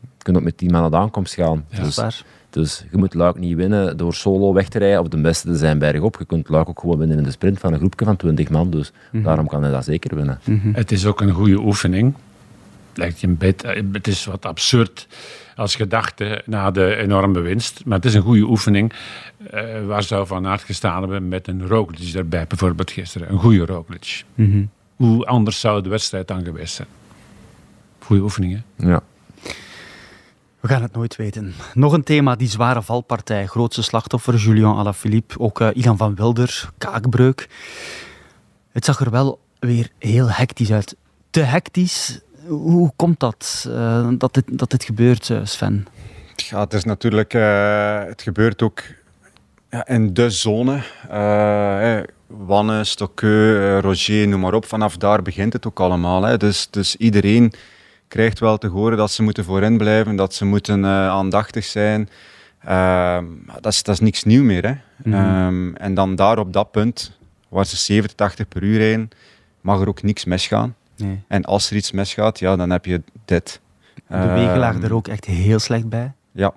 Je 0.00 0.26
kunt 0.26 0.36
ook 0.36 0.42
met 0.42 0.56
tien 0.56 0.70
man 0.72 0.82
aan 0.82 0.90
de 0.90 0.96
aankomst 0.96 1.34
gaan. 1.34 1.64
Is 1.70 1.78
dus, 1.78 1.96
waar. 1.96 2.22
dus 2.50 2.84
je 2.90 2.96
moet 2.96 3.14
Luik 3.14 3.38
niet 3.38 3.56
winnen 3.56 3.96
door 3.96 4.14
solo 4.14 4.52
weg 4.52 4.68
te 4.68 4.78
rijden 4.78 5.00
of 5.00 5.08
de 5.08 5.20
beste 5.20 5.46
te 5.46 5.56
zijn 5.56 5.78
bergop. 5.78 6.16
Je 6.18 6.24
kunt 6.24 6.48
Luik 6.48 6.68
ook 6.68 6.80
gewoon 6.80 6.98
winnen 6.98 7.16
in 7.18 7.22
de 7.24 7.30
sprint 7.30 7.58
van 7.58 7.72
een 7.72 7.78
groepje 7.78 8.04
van 8.04 8.16
20 8.16 8.50
man. 8.50 8.70
Dus 8.70 8.92
daarom 9.12 9.46
kan 9.46 9.62
hij 9.62 9.72
dat 9.72 9.84
zeker 9.84 10.16
winnen. 10.16 10.38
Het 10.72 10.92
is 10.92 11.06
ook 11.06 11.20
een 11.20 11.30
goede 11.30 11.58
oefening. 11.58 12.14
Lijkt 12.94 13.20
je 13.20 13.26
een 13.26 13.36
beetje, 13.36 13.84
het 13.92 14.06
is 14.06 14.24
wat 14.24 14.44
absurd 14.44 15.06
als 15.56 15.74
gedachte 15.74 16.42
na 16.46 16.70
de 16.70 16.96
enorme 16.96 17.40
winst. 17.40 17.82
Maar 17.84 17.96
het 17.96 18.06
is 18.06 18.14
een 18.14 18.22
goede 18.22 18.42
oefening. 18.42 18.92
Eh, 19.50 19.86
waar 19.86 20.02
zou 20.02 20.26
Van 20.26 20.46
Aert 20.46 20.62
gestaan 20.62 21.00
hebben 21.00 21.28
met 21.28 21.48
een 21.48 21.66
Roglic 21.66 22.14
erbij, 22.14 22.46
bijvoorbeeld 22.46 22.90
gisteren. 22.90 23.30
Een 23.30 23.38
goede 23.38 23.66
Roglic. 23.66 24.24
Mhm. 24.34 24.64
Hoe 24.96 25.26
anders 25.26 25.60
zou 25.60 25.82
de 25.82 25.88
wedstrijd 25.88 26.28
dan 26.28 26.44
geweest 26.44 26.74
zijn? 26.74 26.88
Goede 27.98 28.22
oefening, 28.22 28.62
hè? 28.76 28.88
Ja. 28.88 29.02
We 30.60 30.68
gaan 30.68 30.82
het 30.82 30.92
nooit 30.92 31.16
weten. 31.16 31.54
Nog 31.74 31.92
een 31.92 32.02
thema, 32.02 32.36
die 32.36 32.48
zware 32.48 32.82
valpartij. 32.82 33.46
Grootste 33.46 33.82
slachtoffer, 33.82 34.34
Julian 34.36 34.76
Alaphilippe. 34.76 35.38
Ook 35.38 35.60
eh, 35.60 35.68
Ilan 35.72 35.96
van 35.96 36.14
Wilder, 36.14 36.70
kaakbreuk. 36.78 37.48
Het 38.72 38.84
zag 38.84 39.00
er 39.00 39.10
wel 39.10 39.40
weer 39.58 39.90
heel 39.98 40.30
hectisch 40.30 40.72
uit. 40.72 40.96
Te 41.30 41.40
hectisch. 41.40 42.20
Hoe 42.50 42.92
komt 42.96 43.20
dat, 43.20 43.66
eh, 43.68 44.08
dat, 44.12 44.34
dit, 44.34 44.44
dat 44.58 44.70
dit 44.70 44.84
gebeurt, 44.84 45.30
eh, 45.30 45.40
Sven? 45.44 45.86
Ja, 46.36 46.60
het 46.60 46.72
is 46.72 46.84
natuurlijk, 46.84 47.34
eh, 47.34 48.04
het 48.04 48.22
gebeurt 48.22 48.62
ook 48.62 48.82
ja, 49.70 49.86
in 49.86 50.14
de 50.14 50.30
zone. 50.30 50.80
Hè, 51.08 52.02
Wanne, 52.26 52.84
Stokkeu, 52.84 53.78
Roger, 53.78 54.28
noem 54.28 54.40
maar 54.40 54.54
op. 54.54 54.66
Vanaf 54.66 54.96
daar 54.96 55.22
begint 55.22 55.52
het 55.52 55.66
ook 55.66 55.80
allemaal. 55.80 56.22
Hè. 56.22 56.36
Dus, 56.36 56.68
dus 56.70 56.96
iedereen 56.96 57.52
krijgt 58.08 58.38
wel 58.38 58.58
te 58.58 58.66
horen 58.66 58.96
dat 58.96 59.10
ze 59.10 59.22
moeten 59.22 59.44
voorin 59.44 59.78
blijven, 59.78 60.16
dat 60.16 60.34
ze 60.34 60.44
moeten 60.44 60.86
aandachtig 60.86 61.64
zijn. 61.64 62.08
Ehm, 62.64 63.24
dat, 63.60 63.72
is, 63.72 63.82
dat 63.82 63.94
is 63.94 64.00
niks 64.00 64.24
nieuw 64.24 64.42
meer. 64.42 64.66
Hè. 64.66 64.74
Ehm, 65.12 65.74
en 65.74 65.94
dan 65.94 66.14
daar 66.14 66.38
op 66.38 66.52
dat 66.52 66.70
punt, 66.70 67.18
waar 67.48 67.66
ze 67.66 67.76
70, 67.76 68.16
80 68.16 68.48
per 68.48 68.62
uur 68.62 68.78
rijden, 68.78 69.08
mag 69.60 69.80
er 69.80 69.88
ook 69.88 70.02
niks 70.02 70.24
misgaan. 70.24 70.74
Nee. 71.00 71.22
En 71.28 71.44
als 71.44 71.70
er 71.70 71.76
iets 71.76 71.90
misgaat, 71.92 72.38
ja, 72.38 72.56
dan 72.56 72.70
heb 72.70 72.84
je 72.84 73.02
dit. 73.24 73.60
De 74.08 74.16
wegen 74.28 74.58
lagen 74.58 74.76
Ehm, 74.82 74.84
er 74.84 74.94
ook 74.94 75.08
echt 75.08 75.24
heel 75.24 75.58
slecht 75.58 75.88
bij. 75.88 76.12
ja. 76.32 76.52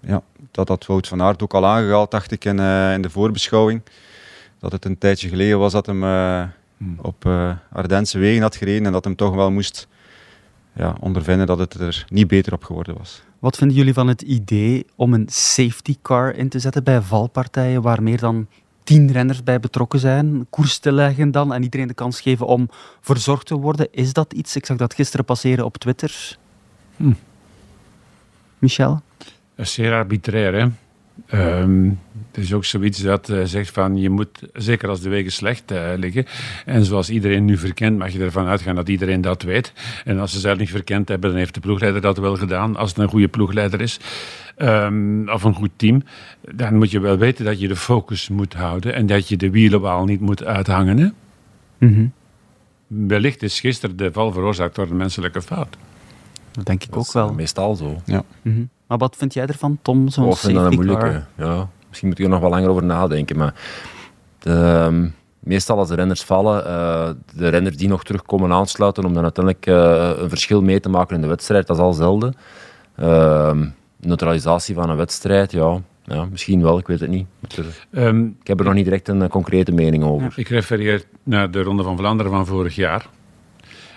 ja, 0.00 0.22
dat 0.50 0.68
had 0.68 0.86
Wout 0.86 1.08
van 1.08 1.22
Aert 1.22 1.42
ook 1.42 1.54
al 1.54 1.66
aangehaald, 1.66 2.10
dacht 2.10 2.30
ik, 2.30 2.44
in, 2.44 2.58
eh, 2.58 2.92
in 2.92 3.02
de 3.02 3.10
voorbeschouwing. 3.10 3.82
Dat 4.58 4.72
het 4.72 4.84
een 4.84 4.98
tijdje 4.98 5.28
geleden 5.28 5.58
was 5.58 5.72
dat 5.72 5.86
hem 5.86 6.04
eh, 6.04 6.42
op 6.96 7.26
eh 7.26 7.50
Ardense 7.72 8.18
wegen 8.18 8.42
had 8.42 8.56
gereden 8.56 8.86
en 8.86 8.92
dat 8.92 9.04
hem 9.04 9.16
toch 9.16 9.34
wel 9.34 9.50
moest 9.50 9.88
ja, 10.72 10.96
ondervinden 11.00 11.46
dat 11.46 11.58
het 11.58 11.74
er 11.74 12.04
niet 12.08 12.26
beter 12.28 12.52
op 12.52 12.64
geworden 12.64 12.96
was. 12.98 13.22
Wat 13.38 13.56
vinden 13.56 13.76
jullie 13.76 13.92
van 13.92 14.08
het 14.08 14.22
idee 14.22 14.86
om 14.96 15.14
een 15.14 15.28
safety 15.30 15.96
car 16.02 16.34
in 16.34 16.48
te 16.48 16.58
zetten 16.58 16.84
bij 16.84 17.00
valpartijen 17.00 17.82
waar 17.82 18.02
meer 18.02 18.18
dan 18.18 18.46
tien 18.84 19.12
renners 19.12 19.42
bij 19.42 19.60
betrokken 19.60 19.98
zijn? 19.98 20.46
Koers 20.50 20.78
te 20.78 20.92
leggen 20.92 21.30
dan 21.30 21.52
en 21.52 21.62
iedereen 21.62 21.88
de 21.88 21.94
kans 21.94 22.20
geven 22.20 22.46
om 22.46 22.68
verzorgd 23.00 23.46
te 23.46 23.54
worden. 23.54 23.88
Is 23.90 24.12
dat 24.12 24.32
iets? 24.32 24.56
Ik 24.56 24.66
zag 24.66 24.76
dat 24.76 24.94
gisteren 24.94 25.24
passeren 25.24 25.64
op 25.64 25.76
Twitter. 25.76 26.36
Hm. 26.96 27.12
Michel? 28.58 29.02
Dat 29.54 29.66
is 29.66 29.72
zeer 29.72 29.92
arbitrair, 29.92 30.54
hè. 30.54 30.66
Ehm, 31.26 31.88
het 32.32 32.44
is 32.44 32.52
ook 32.52 32.64
zoiets 32.64 32.98
dat 32.98 33.28
eh, 33.28 33.40
zegt 33.44 33.70
van 33.70 33.96
je 33.96 34.10
moet, 34.10 34.42
zeker 34.52 34.88
als 34.88 35.00
de 35.00 35.08
wegen 35.08 35.32
slecht 35.32 35.70
eh, 35.70 35.92
liggen, 35.96 36.26
en 36.64 36.84
zoals 36.84 37.10
iedereen 37.10 37.44
nu 37.44 37.56
verkent, 37.56 37.98
mag 37.98 38.12
je 38.12 38.18
ervan 38.18 38.46
uitgaan 38.46 38.74
dat 38.74 38.88
iedereen 38.88 39.20
dat 39.20 39.42
weet. 39.42 39.72
En 40.04 40.18
als 40.18 40.32
ze 40.32 40.40
zelf 40.40 40.58
niet 40.58 40.70
verkend 40.70 41.08
hebben, 41.08 41.30
dan 41.30 41.38
heeft 41.38 41.54
de 41.54 41.60
ploegleider 41.60 42.00
dat 42.00 42.18
wel 42.18 42.36
gedaan, 42.36 42.76
als 42.76 42.90
het 42.90 42.98
een 42.98 43.08
goede 43.08 43.28
ploegleider 43.28 43.80
is, 43.80 43.98
Ehm, 44.56 45.28
of 45.28 45.42
een 45.42 45.54
goed 45.54 45.70
team. 45.76 46.02
Dan 46.54 46.76
moet 46.76 46.90
je 46.90 47.00
wel 47.00 47.16
weten 47.16 47.44
dat 47.44 47.60
je 47.60 47.68
de 47.68 47.76
focus 47.76 48.28
moet 48.28 48.54
houden 48.54 48.94
en 48.94 49.06
dat 49.06 49.28
je 49.28 49.36
de 49.36 49.50
wielenwaal 49.50 50.04
niet 50.04 50.20
moet 50.20 50.44
uithangen. 50.44 50.98
Hè? 50.98 51.08
Mhm. 51.86 52.06
Wellicht 52.86 53.42
is 53.42 53.60
gisteren 53.60 53.96
de 53.96 54.12
val 54.12 54.32
veroorzaakt 54.32 54.74
door 54.74 54.86
een 54.90 54.96
menselijke 54.96 55.42
fout. 55.42 55.76
Dat 56.52 56.66
denk 56.66 56.82
ik 56.82 56.88
Dat 56.88 56.98
ook 56.98 57.04
is 57.06 57.12
wel. 57.12 57.32
meestal 57.32 57.74
zo. 57.74 57.96
Mhm. 58.42 58.64
Maar 58.86 58.98
wat 58.98 59.16
vind 59.16 59.34
jij 59.34 59.46
ervan, 59.46 59.78
Tom? 59.82 60.08
Zo'n 60.08 60.24
Oh, 60.24 60.30
ik 60.30 60.36
vind 60.36 60.54
dat 60.54 60.66
een 60.66 60.74
moeilijke. 60.74 61.22
Ja, 61.36 61.68
misschien 61.88 62.08
moet 62.08 62.18
je 62.18 62.24
er 62.24 62.30
nog 62.30 62.40
wel 62.40 62.50
langer 62.50 62.68
over 62.68 62.84
nadenken. 62.84 63.36
Maar 63.36 63.54
de, 64.38 64.50
ehm, 64.50 65.08
meestal 65.40 65.78
als 65.78 65.88
de 65.88 65.94
renners 65.94 66.22
vallen, 66.22 66.66
eh, 66.66 67.10
de 67.34 67.48
renners 67.48 67.76
die 67.76 67.88
nog 67.88 68.04
terugkomen 68.04 68.52
aansluiten 68.52 69.04
om 69.04 69.14
dan 69.14 69.22
uiteindelijk 69.22 69.66
eh, 69.66 70.10
een 70.22 70.28
verschil 70.28 70.62
mee 70.62 70.80
te 70.80 70.88
maken 70.88 71.14
in 71.16 71.22
de 71.22 71.28
wedstrijd, 71.28 71.66
dat 71.66 71.76
is 71.76 71.82
al 71.82 71.92
zelden. 71.92 72.34
Ehm, 72.96 73.66
neutralisatie 74.06 74.74
van 74.74 74.90
een 74.90 74.96
wedstrijd, 74.96 75.52
ja, 75.52 75.80
ja, 76.04 76.24
misschien 76.24 76.62
wel, 76.62 76.78
ik 76.78 76.86
weet 76.86 77.00
het 77.00 77.10
niet. 77.10 77.26
Ik 77.48 77.64
Ehm, 77.90 78.24
Ik 78.26 78.46
heb 78.46 78.58
er 78.58 78.64
nog 78.64 78.74
niet 78.74 78.84
direct 78.84 79.08
een 79.08 79.28
concrete 79.28 79.72
mening 79.72 80.04
over. 80.04 80.32
Ik 80.36 80.48
refereer 80.48 81.04
naar 81.22 81.50
de 81.50 81.62
Ronde 81.62 81.82
van 81.82 81.96
Vlaanderen 81.96 82.32
van 82.32 82.46
vorig 82.46 82.74
jaar, 82.74 83.06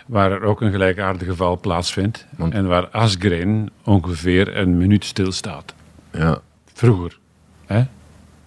waar 0.06 0.32
er 0.32 0.41
ook 0.41 0.62
een 0.62 0.72
gelijkaardig 0.72 1.28
geval 1.28 1.60
plaatsvindt 1.60 2.26
Want- 2.38 2.54
en 2.54 2.67
waar 2.67 2.88
Asgreen 2.88 3.70
ongeveer 3.84 4.58
een 4.58 4.78
minuut 4.78 5.06
stilstaat. 5.06 5.74
Ja. 6.13 6.39
Vroeger, 6.74 7.20
hè? 7.65 7.84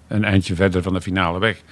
een 0.08 0.24
eindje 0.24 0.54
verder 0.54 0.82
van 0.82 0.92
de 0.92 1.00
finale 1.00 1.38
weg. 1.38 1.62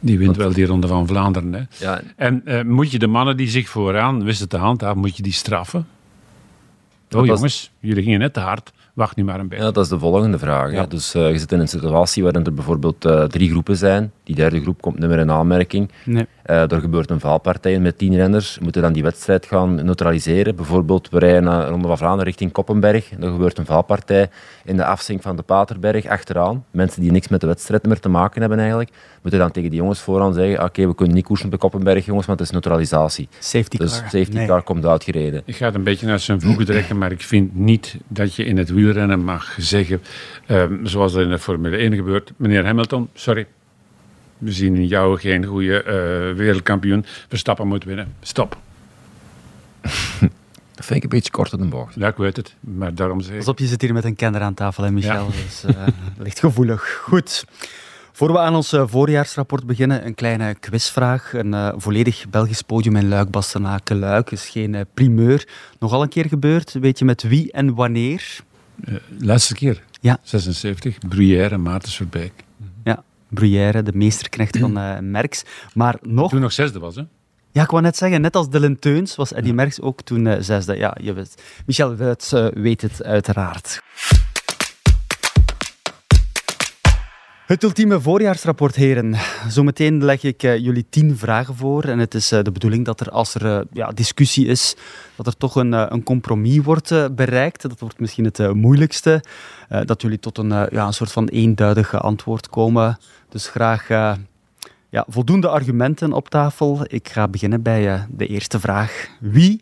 Die 0.00 0.18
wint 0.18 0.36
wel 0.36 0.52
die 0.52 0.66
Ronde 0.66 0.86
van 0.86 1.06
Vlaanderen. 1.06 1.52
Hè? 1.52 1.62
Ja, 1.78 2.00
En 2.16 2.42
eh, 2.44 2.62
moet 2.62 2.90
je 2.90 2.98
de 2.98 3.06
mannen 3.06 3.36
die 3.36 3.48
zich 3.48 3.68
vooraan 3.68 4.24
wisten 4.24 4.48
te 4.48 4.56
handhaven, 4.56 4.98
moet 5.00 5.16
je 5.16 5.22
die 5.22 5.32
straffen? 5.32 5.86
Oh 7.16 7.26
jongens, 7.26 7.70
jullie 7.80 8.02
gingen 8.02 8.18
net 8.18 8.32
te 8.32 8.40
hard. 8.40 8.72
Wacht 8.96 9.16
nu 9.16 9.24
maar 9.24 9.40
een 9.40 9.48
beetje. 9.48 9.64
Ja, 9.64 9.70
dat 9.70 9.84
is 9.84 9.90
de 9.90 9.98
volgende 9.98 10.38
vraag. 10.38 10.72
Ja. 10.72 10.86
Dus 10.86 11.14
eh, 11.14 11.30
je 11.30 11.38
zit 11.38 11.52
in 11.52 11.60
een 11.60 11.68
situatie 11.68 12.22
waarin 12.22 12.44
er 12.44 12.54
bijvoorbeeld 12.54 13.04
eh, 13.04 13.24
drie 13.24 13.50
groepen 13.50 13.76
zijn. 13.76 14.12
Die 14.24 14.34
derde 14.34 14.60
groep 14.60 14.80
komt 14.80 14.98
niet 14.98 15.08
meer 15.08 15.18
in 15.18 15.30
aanmerking. 15.30 15.90
Nee. 16.04 16.26
Eh, 16.46 16.72
er 16.72 16.80
gebeurt 16.80 17.10
een 17.10 17.20
valpartij 17.20 17.78
met 17.78 17.98
tien 17.98 18.14
renners. 18.16 18.58
Moeten 18.58 18.82
dan 18.82 18.92
die 18.92 19.02
wedstrijd 19.02 19.46
gaan 19.46 19.74
neutraliseren. 19.84 20.56
Bijvoorbeeld, 20.56 21.08
we 21.10 21.18
rijden 21.18 21.42
naar 21.44 21.68
Ronde 21.68 21.86
van 21.88 21.96
Vlaanderen 21.98 22.24
richting 22.24 22.52
Koppenberg. 22.52 23.10
Er 23.20 23.30
gebeurt 23.30 23.58
een 23.58 23.66
valpartij 23.66 24.28
in 24.64 24.76
de 24.76 24.84
afzink 24.84 25.22
van 25.22 25.36
de 25.36 25.42
Paterberg 25.42 26.06
achteraan. 26.06 26.64
Mensen 26.70 27.00
die 27.02 27.10
niks 27.10 27.28
met 27.28 27.40
de 27.40 27.46
wedstrijd 27.46 27.86
meer 27.86 28.00
te 28.00 28.08
maken 28.08 28.40
hebben 28.40 28.58
eigenlijk. 28.58 28.90
Moeten 29.22 29.40
dan 29.40 29.50
tegen 29.50 29.70
die 29.70 29.78
jongens 29.78 30.00
vooraan 30.00 30.34
zeggen, 30.34 30.64
oké, 30.64 30.86
we 30.86 30.94
kunnen 30.94 31.14
niet 31.14 31.24
koersen 31.24 31.52
op 31.52 31.58
Koppenberg, 31.58 32.04
jongens, 32.06 32.26
want 32.26 32.38
het 32.38 32.48
is 32.48 32.54
neutralisatie. 32.54 33.28
Safety 33.38 33.76
Dus 33.76 34.00
car. 34.00 34.10
safety 34.10 34.36
Nee. 34.36 34.46
car 34.46 34.62
komt 34.62 34.86
uitgereden. 34.86 35.42
Ik 35.44 35.56
ga 35.56 35.66
het 35.66 35.74
een 35.74 35.82
beetje 35.84 36.06
naar 36.06 36.18
zijn 36.18 36.40
voegen 36.40 36.64
trekken, 36.66 36.98
maar 36.98 37.12
ik 37.12 37.20
vind 37.22 37.54
niet 37.56 37.96
dat 38.08 38.34
je 38.34 38.44
in 38.44 38.56
het 38.58 38.68
wielrennen 38.70 39.24
mag 39.24 39.54
zeggen, 39.58 40.00
ehm, 40.46 40.84
zoals 40.86 41.12
dat 41.12 41.22
in 41.22 41.30
de 41.30 41.38
Formule 41.38 41.76
1 41.82 41.94
gebeurt, 41.94 42.32
meneer 42.36 42.64
Hamilton, 42.64 43.08
sorry, 43.14 43.46
we 44.38 44.52
zien 44.52 44.74
in 44.76 44.86
jou 44.86 45.18
geen 45.18 45.44
goede 45.44 45.82
eh, 45.82 45.92
wereldkampioen, 46.36 47.04
Verstappen 47.28 47.68
moet 47.68 47.84
winnen. 47.84 48.14
Stop. 48.20 48.56
Dat 50.74 50.84
vind 50.84 50.96
ik 50.96 51.02
een 51.02 51.08
beetje 51.08 51.30
kort 51.30 51.52
in 51.52 51.58
de 51.58 51.66
bocht. 51.66 51.94
Ja, 51.94 52.08
ik 52.08 52.16
weet 52.16 52.36
het, 52.36 52.54
maar 52.60 52.94
daarom 52.94 53.20
zeg 53.20 53.32
ik... 53.32 53.38
Pas 53.38 53.48
op, 53.48 53.58
je 53.58 53.66
zit 53.66 53.80
hier 53.80 53.92
met 53.92 54.04
een 54.04 54.16
kenner 54.16 54.40
aan 54.40 54.54
tafel, 54.54 54.84
hè, 54.84 54.90
Michel. 54.90 55.26
Dus 55.46 55.64
eh 55.64 55.86
ligt 56.18 56.38
gevoelig. 56.40 57.00
Goed. 57.02 57.44
Voor 58.12 58.32
we 58.32 58.38
aan 58.38 58.54
ons 58.54 58.72
eh, 58.72 58.82
voorjaarsrapport 58.86 59.66
beginnen, 59.66 60.06
een 60.06 60.14
kleine 60.14 60.54
quizvraag. 60.54 61.32
Een 61.32 61.80
volledig 61.80 62.24
Belgisch 62.30 62.62
podium 62.62 62.96
in 62.96 63.08
Luik, 63.08 63.30
Bastenaken, 63.30 63.98
Luik 63.98 64.30
is 64.30 64.48
geen 64.48 64.74
eh, 64.74 64.80
primeur. 64.94 65.48
Nogal 65.78 66.02
een 66.02 66.08
keer 66.08 66.26
gebeurd. 66.26 66.72
Weet 66.72 66.98
je 66.98 67.04
met 67.04 67.22
wie 67.22 67.52
en 67.52 67.74
wanneer? 67.74 68.38
Laatste 69.18 69.54
keer, 69.54 69.82
Ja. 70.00 70.18
76, 70.22 70.98
Bruyère, 71.08 71.56
Maartens 71.58 71.96
Verbeek. 71.96 72.32
Ja, 73.28 73.34
Bruyère, 73.34 73.82
de 73.82 73.92
meesterknecht 73.94 74.58
van 74.58 74.78
eh 74.78 74.98
Merckx. 74.98 75.42
Maar 75.74 75.96
nog... 76.00 76.30
Toen 76.30 76.40
nog 76.40 76.52
zesde 76.52 76.78
was, 76.78 76.94
hè? 76.94 77.02
Ja, 77.52 77.62
ik 77.62 77.70
wou 77.70 77.82
net 77.82 77.96
zeggen, 77.96 78.20
net 78.20 78.36
als 78.36 78.50
Dylan 78.50 78.78
Teuns 78.78 79.16
was 79.16 79.32
Eddy 79.32 79.50
Merckx 79.50 79.80
ook 79.80 80.02
toen 80.02 80.26
eh, 80.26 80.36
zesde. 80.40 80.76
Ja, 80.76 80.96
je 81.00 81.12
weet. 81.12 81.42
Michel 81.66 81.96
Wuits 81.96 82.32
eh, 82.32 82.46
weet 82.54 82.82
het 82.82 83.04
uiteraard. 83.04 83.80
Het 87.46 87.62
ultieme 87.62 88.00
voorjaarsrapport, 88.00 88.74
heren. 88.74 89.14
Zometeen 89.48 90.04
leg 90.04 90.22
ik 90.22 90.42
eh, 90.42 90.58
jullie 90.58 90.86
tien 90.90 91.16
vragen 91.16 91.56
voor. 91.56 91.84
En 91.84 91.98
het 91.98 92.14
is 92.14 92.32
eh, 92.32 92.42
de 92.42 92.52
bedoeling 92.52 92.84
dat 92.84 93.00
er, 93.00 93.10
als 93.10 93.34
er 93.34 93.46
eh, 93.46 93.60
ja, 93.72 93.90
discussie 93.90 94.46
is, 94.46 94.76
dat 95.16 95.26
er 95.26 95.36
toch 95.36 95.56
een, 95.56 95.72
een 95.72 96.02
compromis 96.02 96.58
wordt 96.58 97.14
bereikt. 97.14 97.62
Dat 97.62 97.80
wordt 97.80 98.00
misschien 98.00 98.24
het 98.24 98.38
eh, 98.38 98.50
moeilijkste. 98.50 99.22
Eh, 99.68 99.80
dat 99.84 100.02
jullie 100.02 100.18
tot 100.18 100.38
een, 100.38 100.52
eh, 100.52 100.64
ja, 100.70 100.86
een 100.86 100.92
soort 100.92 101.12
van 101.12 101.28
eenduidig 101.28 101.94
antwoord 102.02 102.48
komen. 102.48 102.98
Dus 103.28 103.48
graag 103.48 103.90
eh, 103.90 104.12
ja, 104.88 105.04
voldoende 105.08 105.48
argumenten 105.48 106.12
op 106.12 106.28
tafel. 106.28 106.80
Ik 106.82 107.08
ga 107.08 107.28
beginnen 107.28 107.62
bij 107.62 107.92
eh, 107.92 108.02
de 108.08 108.26
eerste 108.26 108.60
vraag. 108.60 109.08
Wie 109.20 109.60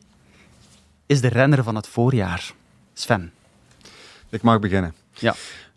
is 1.07 1.20
de 1.20 1.29
renner 1.29 1.62
van 1.62 1.74
het 1.74 1.87
voorjaar? 1.88 2.53
Sven. 2.92 3.33
Ik 4.29 4.42
mag 4.42 4.59
beginnen. 4.59 4.94
Ja. 5.12 5.35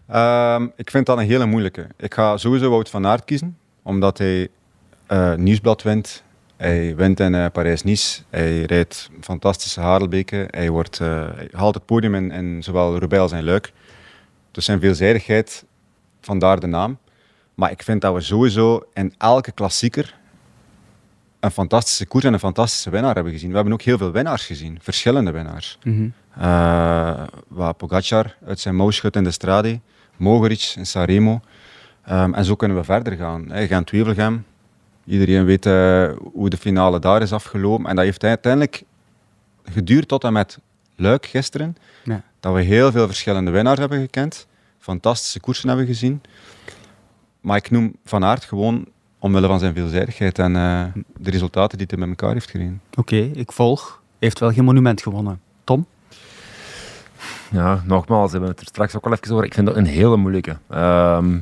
Ehm, 0.08 0.68
ik 0.76 0.90
vind 0.92 1.06
dat 1.06 1.18
een 1.18 1.26
hele 1.26 1.46
moeilijke. 1.46 1.88
Ik 1.98 2.14
ga 2.14 2.38
sowieso 2.38 2.70
Wout 2.70 2.90
van 2.90 3.06
Aert 3.06 3.26
kiezen, 3.26 3.58
omdat 3.82 4.18
hij 4.18 4.48
eh, 5.06 5.34
Nieuwsblad 5.34 5.82
wint. 5.82 6.24
Hij 6.56 6.96
wint 6.96 7.20
in 7.20 7.52
Parijs-Nice. 7.52 8.22
Hij 8.30 8.62
rijdt 8.62 9.10
fantastische 9.22 9.80
Harelbeke. 9.82 10.48
Hij, 10.52 10.70
wordt, 10.70 10.98
hij 10.98 11.50
haalt 11.52 11.76
het 11.76 11.86
podium 11.86 12.16
in, 12.16 12.32
in 12.32 12.64
zowel 12.64 12.98
Roubaix 12.98 13.22
als 13.24 13.32
in 13.32 13.44
Luik. 13.44 13.74
Dus 14.52 14.66
zijn 14.66 14.80
veelzijdigheid, 14.80 15.66
vandaar 16.22 16.60
de 16.60 16.68
naam. 16.68 16.98
Maar 17.58 17.72
ik 17.72 17.84
vind 17.84 18.02
dat 18.02 18.14
we 18.14 18.22
sowieso 18.22 18.84
in 18.94 19.14
elke 19.18 19.52
klassieker 19.52 20.16
een 21.40 21.52
fantastische 21.52 22.06
koers 22.06 22.24
en 22.24 22.34
een 22.34 22.40
fantastische 22.40 22.90
winnaar 22.90 23.16
hebben 23.16 23.34
gezien. 23.34 23.50
We 23.50 23.56
hebben 23.56 23.74
ook 23.74 23.82
heel 23.82 23.98
veel 23.98 24.12
winnaars 24.12 24.46
gezien, 24.46 24.78
verschillende 24.82 25.32
winnaars. 25.32 25.78
Eh, 26.36 27.24
waar 27.48 27.74
Pogacar 27.74 28.36
uit 28.48 28.60
zijn 28.60 28.76
mouw 28.76 28.90
schudt 28.92 29.16
in 29.16 29.24
de 29.24 29.32
Strade, 29.32 29.80
Mogeric 30.18 30.74
in 30.76 30.86
Sanremo. 30.86 31.42
Ehm, 32.06 32.34
en 32.34 32.46
zo 32.46 32.56
kunnen 32.56 32.78
we 32.78 32.84
verder 32.84 33.14
gaan. 33.18 33.52
Hè. 33.52 33.68
Gent-Wevelgem, 33.68 34.46
iedereen 35.06 35.46
weet 35.46 35.66
eh, 35.66 36.10
hoe 36.34 36.50
de 36.50 36.58
finale 36.58 37.00
daar 37.00 37.22
is 37.22 37.34
afgelopen. 37.34 37.86
En 37.90 37.96
dat 37.96 38.06
heeft 38.06 38.24
uiteindelijk 38.24 38.84
geduurd 39.72 40.08
tot 40.08 40.24
en 40.24 40.34
met 40.34 40.60
Luik 40.96 41.26
gisteren, 41.26 41.78
Ja. 42.04 42.22
dat 42.40 42.54
we 42.54 42.62
heel 42.62 42.92
veel 42.92 43.06
verschillende 43.06 43.52
winnaars 43.52 43.80
hebben 43.80 44.00
gekend, 44.00 44.48
fantastische 44.80 45.40
koersen 45.40 45.68
hebben 45.68 45.86
gezien. 45.86 46.22
Maar 47.48 47.58
ik 47.58 47.72
noem 47.72 47.96
Van 48.06 48.24
Aert 48.24 48.44
gewoon 48.44 48.86
omwille 49.20 49.48
van 49.48 49.60
zijn 49.60 49.74
veelzijdigheid 49.74 50.40
en 50.40 50.56
eh, 50.56 50.84
de 51.18 51.32
resultaten 51.32 51.78
die 51.78 51.88
hij 51.90 52.00
met 52.00 52.10
elkaar 52.10 52.34
heeft 52.34 52.50
gereden. 52.50 52.82
Oké, 52.96 53.16
ik 53.16 53.52
volg. 53.52 53.88
Hij 53.90 54.16
heeft 54.20 54.40
wel 54.40 54.52
geen 54.52 54.64
monument 54.64 55.02
gewonnen. 55.02 55.42
Tom? 55.64 55.86
Ja, 57.52 57.84
nogmaals, 57.86 58.32
we 58.32 58.38
hebben 58.38 58.50
het 58.50 58.60
er 58.60 58.68
straks 58.68 58.96
ook 58.96 59.06
al 59.06 59.12
even 59.12 59.32
over. 59.32 59.46
Ik 59.46 59.54
vind 59.54 59.68
dat 59.68 59.76
een 59.76 59.86
hele 59.86 60.18
moeilijke. 60.18 60.58
Ehm, 60.70 61.34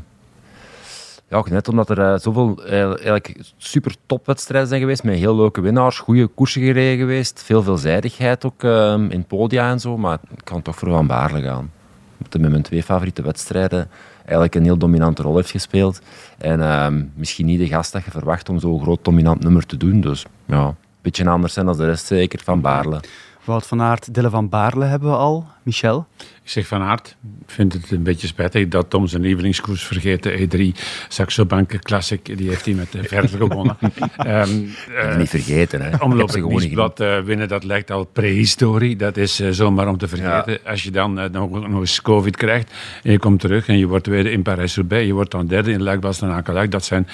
ja, 1.27 1.37
ook 1.37 1.49
net 1.49 1.67
omdat 1.67 1.89
er 1.89 1.99
eh, 1.99 2.19
zoveel 2.19 2.65
eh, 2.65 2.85
eigenlijk 2.85 3.41
super 3.57 3.95
topwedstrijden 4.05 4.67
zijn 4.67 4.81
geweest, 4.81 5.03
met 5.03 5.15
heel 5.15 5.35
leuke 5.35 5.61
winnaars, 5.61 5.99
goede 5.99 6.27
koersen 6.27 6.61
gereden 6.61 6.97
geweest, 6.97 7.43
veel 7.43 7.63
veelzijdigheid 7.63 8.45
ook 8.45 8.63
ehm, 8.63 9.09
in 9.09 9.25
podia 9.25 9.69
en 9.69 9.79
zo, 9.79 9.97
maar 9.97 10.19
ik 10.37 10.43
kan 10.43 10.61
toch 10.61 10.75
voor 10.75 10.89
Van 10.89 11.07
Baarle 11.07 11.41
gaan. 11.41 11.71
Met 12.17 12.49
mijn 12.49 12.61
twee 12.61 12.83
favoriete 12.83 13.21
wedstrijden 13.21 13.89
eigenlijk 14.25 14.55
een 14.55 14.63
heel 14.63 14.77
dominante 14.77 15.21
rol 15.21 15.35
heeft 15.35 15.51
gespeeld. 15.51 16.01
En 16.37 16.61
ehm, 16.61 17.03
misschien 17.13 17.45
niet 17.45 17.59
de 17.59 17.67
gast 17.67 17.91
dat 17.91 18.03
je 18.05 18.11
verwacht 18.11 18.49
om 18.49 18.59
zo'n 18.59 18.81
groot 18.81 19.05
dominant 19.05 19.43
nummer 19.43 19.65
te 19.65 19.77
doen. 19.77 20.01
Dus 20.01 20.25
ja, 20.45 20.65
een 20.65 20.75
beetje 21.01 21.29
anders 21.29 21.53
zijn 21.53 21.65
dan 21.65 21.77
de 21.77 21.85
rest 21.85 22.05
zeker 22.05 22.39
van 22.43 22.61
Baarle. 22.61 22.99
Wout 23.43 23.67
van 23.67 23.81
Aert, 23.81 24.13
Dille 24.13 24.29
van 24.29 24.49
Baarle 24.49 24.85
hebben 24.85 25.09
we 25.09 25.15
al. 25.15 25.45
Michel? 25.63 26.05
Ik 26.45 26.51
zeg 26.51 26.67
van 26.67 26.81
Aert, 26.81 27.15
ik 27.41 27.51
vind 27.51 27.73
het 27.73 27.91
een 27.91 28.03
beetje 28.03 28.27
spijtig 28.27 28.67
dat 28.67 28.89
Tom 28.89 29.07
zijn 29.07 29.21
lievelingskoers 29.21 29.83
vergeet. 29.83 30.23
De 30.23 30.47
E3 30.47 30.79
Saxo 31.07 31.45
Bank 31.45 31.79
Classic, 31.83 32.37
die 32.37 32.49
heeft 32.49 32.65
hij 32.65 32.73
met 32.73 32.91
de 32.91 33.03
Verder 33.03 33.37
gewonnen. 33.47 33.77
Ehm, 34.17 34.49
eh, 34.97 35.17
niet 35.17 35.29
vergeten, 35.29 35.81
hè. 35.81 35.97
Omloop 35.97 36.29
het 36.29 36.45
nieuwsblad 36.45 36.99
eh, 36.99 37.19
winnen, 37.19 37.47
dat 37.47 37.63
lijkt 37.63 37.91
al 37.91 38.03
prehistorie. 38.03 38.95
Dat 38.95 39.17
is 39.17 39.39
eh, 39.39 39.49
zomaar 39.49 39.87
om 39.87 39.97
te 39.97 40.07
vergeten. 40.07 40.59
Als 40.65 40.83
je 40.83 40.91
dan 40.91 41.13
nog, 41.31 41.67
nog 41.67 41.79
eens 41.79 42.01
COVID 42.01 42.35
krijgt 42.37 42.73
en 43.03 43.11
je 43.11 43.19
komt 43.19 43.39
terug 43.39 43.67
en 43.67 43.77
je 43.77 43.87
wordt 43.87 44.03
tweede 44.03 44.31
in 44.31 44.41
Parijs-Roubaix, 44.41 45.05
je 45.07 45.13
wordt 45.13 45.31
dan 45.31 45.47
derde 45.47 45.71
in 45.71 45.83
Luik, 45.83 45.99
Bastenaken, 45.99 46.53
Luik. 46.53 46.71
Dat 46.71 46.85
zijn 46.85 47.07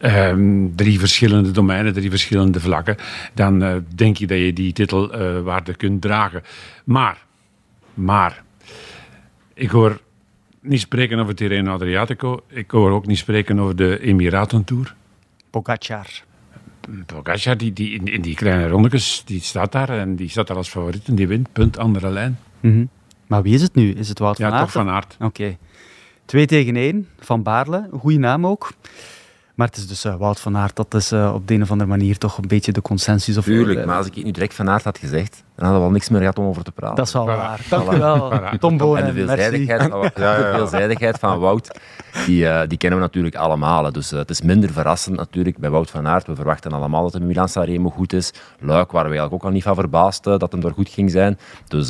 ehm, 0.00 0.66
drie 0.74 0.98
verschillende 0.98 1.50
domeinen, 1.50 1.92
drie 1.92 2.10
verschillende 2.10 2.60
vlakken. 2.60 2.96
Dan 3.34 3.84
denk 3.94 4.16
je 4.16 4.26
dat 4.26 4.38
je 4.38 4.52
die 4.52 4.72
titelwaarde 4.72 5.74
kunt 5.74 6.02
dragen. 6.02 6.42
Maar, 6.84 7.18
maar, 7.94 8.43
ik 9.54 9.70
hoor 9.70 10.00
niet 10.60 10.80
spreken 10.80 11.18
over 11.18 11.34
Tirreno 11.34 11.72
Adriatico. 11.72 12.40
Ik 12.48 12.70
hoor 12.70 12.90
ook 12.90 13.06
niet 13.06 13.18
spreken 13.18 13.58
over 13.58 13.76
de 13.76 14.00
Emiratentour. 14.00 14.94
Pogacar. 15.50 16.06
Pogacar, 17.06 17.56
die, 17.56 17.72
die, 17.72 17.90
in, 17.94 18.06
in 18.06 18.20
die 18.22 18.34
kleine 18.34 18.68
rondetjes, 18.68 19.22
die 19.26 19.40
staat 19.40 19.72
daar 19.72 19.88
en 19.88 20.16
die 20.16 20.28
staat 20.28 20.46
daar 20.46 20.56
als 20.56 20.68
favoriet 20.68 21.08
en 21.08 21.14
die 21.14 21.28
wint, 21.28 21.52
punt, 21.52 21.78
andere 21.78 22.10
lijn. 22.10 22.38
Mhm. 22.60 22.84
Maar 23.26 23.42
wie 23.42 23.54
is 23.54 23.62
het 23.62 23.74
nu? 23.74 23.90
Is 23.92 24.08
het 24.08 24.18
Wout 24.18 24.36
van 24.36 24.46
Ja, 24.46 24.52
Aert? 24.52 24.62
toch 24.62 24.72
van 24.72 24.88
aard. 24.88 25.16
Oké. 25.20 25.56
Twee 26.24 26.46
tegen 26.46 26.76
één, 26.76 27.08
Van 27.18 27.42
Baarle. 27.42 27.88
Een 27.92 27.98
goede 27.98 28.18
naam 28.18 28.46
ook. 28.46 28.72
Maar 29.54 29.66
het 29.66 29.76
is 29.76 29.86
dus 29.86 30.04
eh, 30.04 30.14
Wout 30.16 30.40
van 30.40 30.56
Aert. 30.56 30.76
Dat 30.76 30.94
is 30.94 31.12
eh, 31.12 31.32
op 31.34 31.48
de 31.48 31.54
een 31.54 31.62
of 31.62 31.70
andere 31.70 31.90
manier 31.90 32.18
toch 32.18 32.38
een 32.38 32.48
beetje 32.48 32.72
de 32.72 32.82
consensus. 32.82 33.36
Of, 33.36 33.44
Tuurlijk, 33.44 33.86
maar 33.86 33.96
als 33.96 34.06
ik 34.06 34.14
het 34.14 34.24
nu 34.24 34.30
direct 34.30 34.54
van 34.54 34.70
aard 34.70 34.84
had 34.84 34.98
gezegd, 34.98 35.42
dan 35.54 35.64
hadden 35.64 35.78
we 35.82 35.86
al 35.86 35.92
niks 35.92 36.08
meer 36.08 36.20
gehad 36.20 36.38
om 36.38 36.46
over 36.46 36.64
te 36.64 36.72
praten. 36.72 36.96
Dat 36.96 37.06
is 37.06 37.12
wel 37.12 37.24
Voilà. 37.24 37.26
waar. 37.26 37.60
Dank 37.68 37.92
u 37.92 37.98
wel, 37.98 38.32
Voilà. 38.32 38.58
Tom 38.58 38.70
en 38.72 38.76
Bonen. 38.76 39.04
de 39.06 39.12
Merci. 39.12 39.26
veelzijdigheid, 39.26 39.90
van, 39.90 40.00
Ja, 40.00 40.38
ja, 40.38 40.50
de 40.50 40.56
veelzijdigheid 40.56 41.18
van 41.18 41.38
Wout, 41.38 41.78
die, 42.26 42.48
eh, 42.48 42.68
die 42.68 42.78
kennen 42.78 42.98
we 42.98 43.04
natuurlijk 43.04 43.36
allemaal. 43.36 43.92
Dus 43.92 44.10
het 44.10 44.30
is 44.30 44.42
minder 44.42 44.70
verrassend 44.72 45.16
natuurlijk 45.16 45.58
bij 45.58 45.70
Wout 45.70 45.90
van 45.90 46.06
Aert. 46.06 46.26
We 46.26 46.34
verwachten 46.34 46.72
allemaal 46.72 47.02
dat 47.02 47.12
de 47.12 47.20
Milan 47.20 47.48
Sanremo 47.48 47.90
goed 47.90 48.12
is. 48.12 48.32
Luik 48.60 48.90
waren 48.92 49.10
we 49.10 49.16
eigenlijk 49.16 49.32
ook 49.32 49.44
al 49.48 49.54
niet 49.54 49.62
van 49.62 49.74
verbaasd 49.74 50.24
dat 50.24 50.52
hem 50.52 50.60
daar 50.60 50.72
goed 50.72 50.88
ging 50.88 51.10
zijn. 51.10 51.38
Dus 51.68 51.88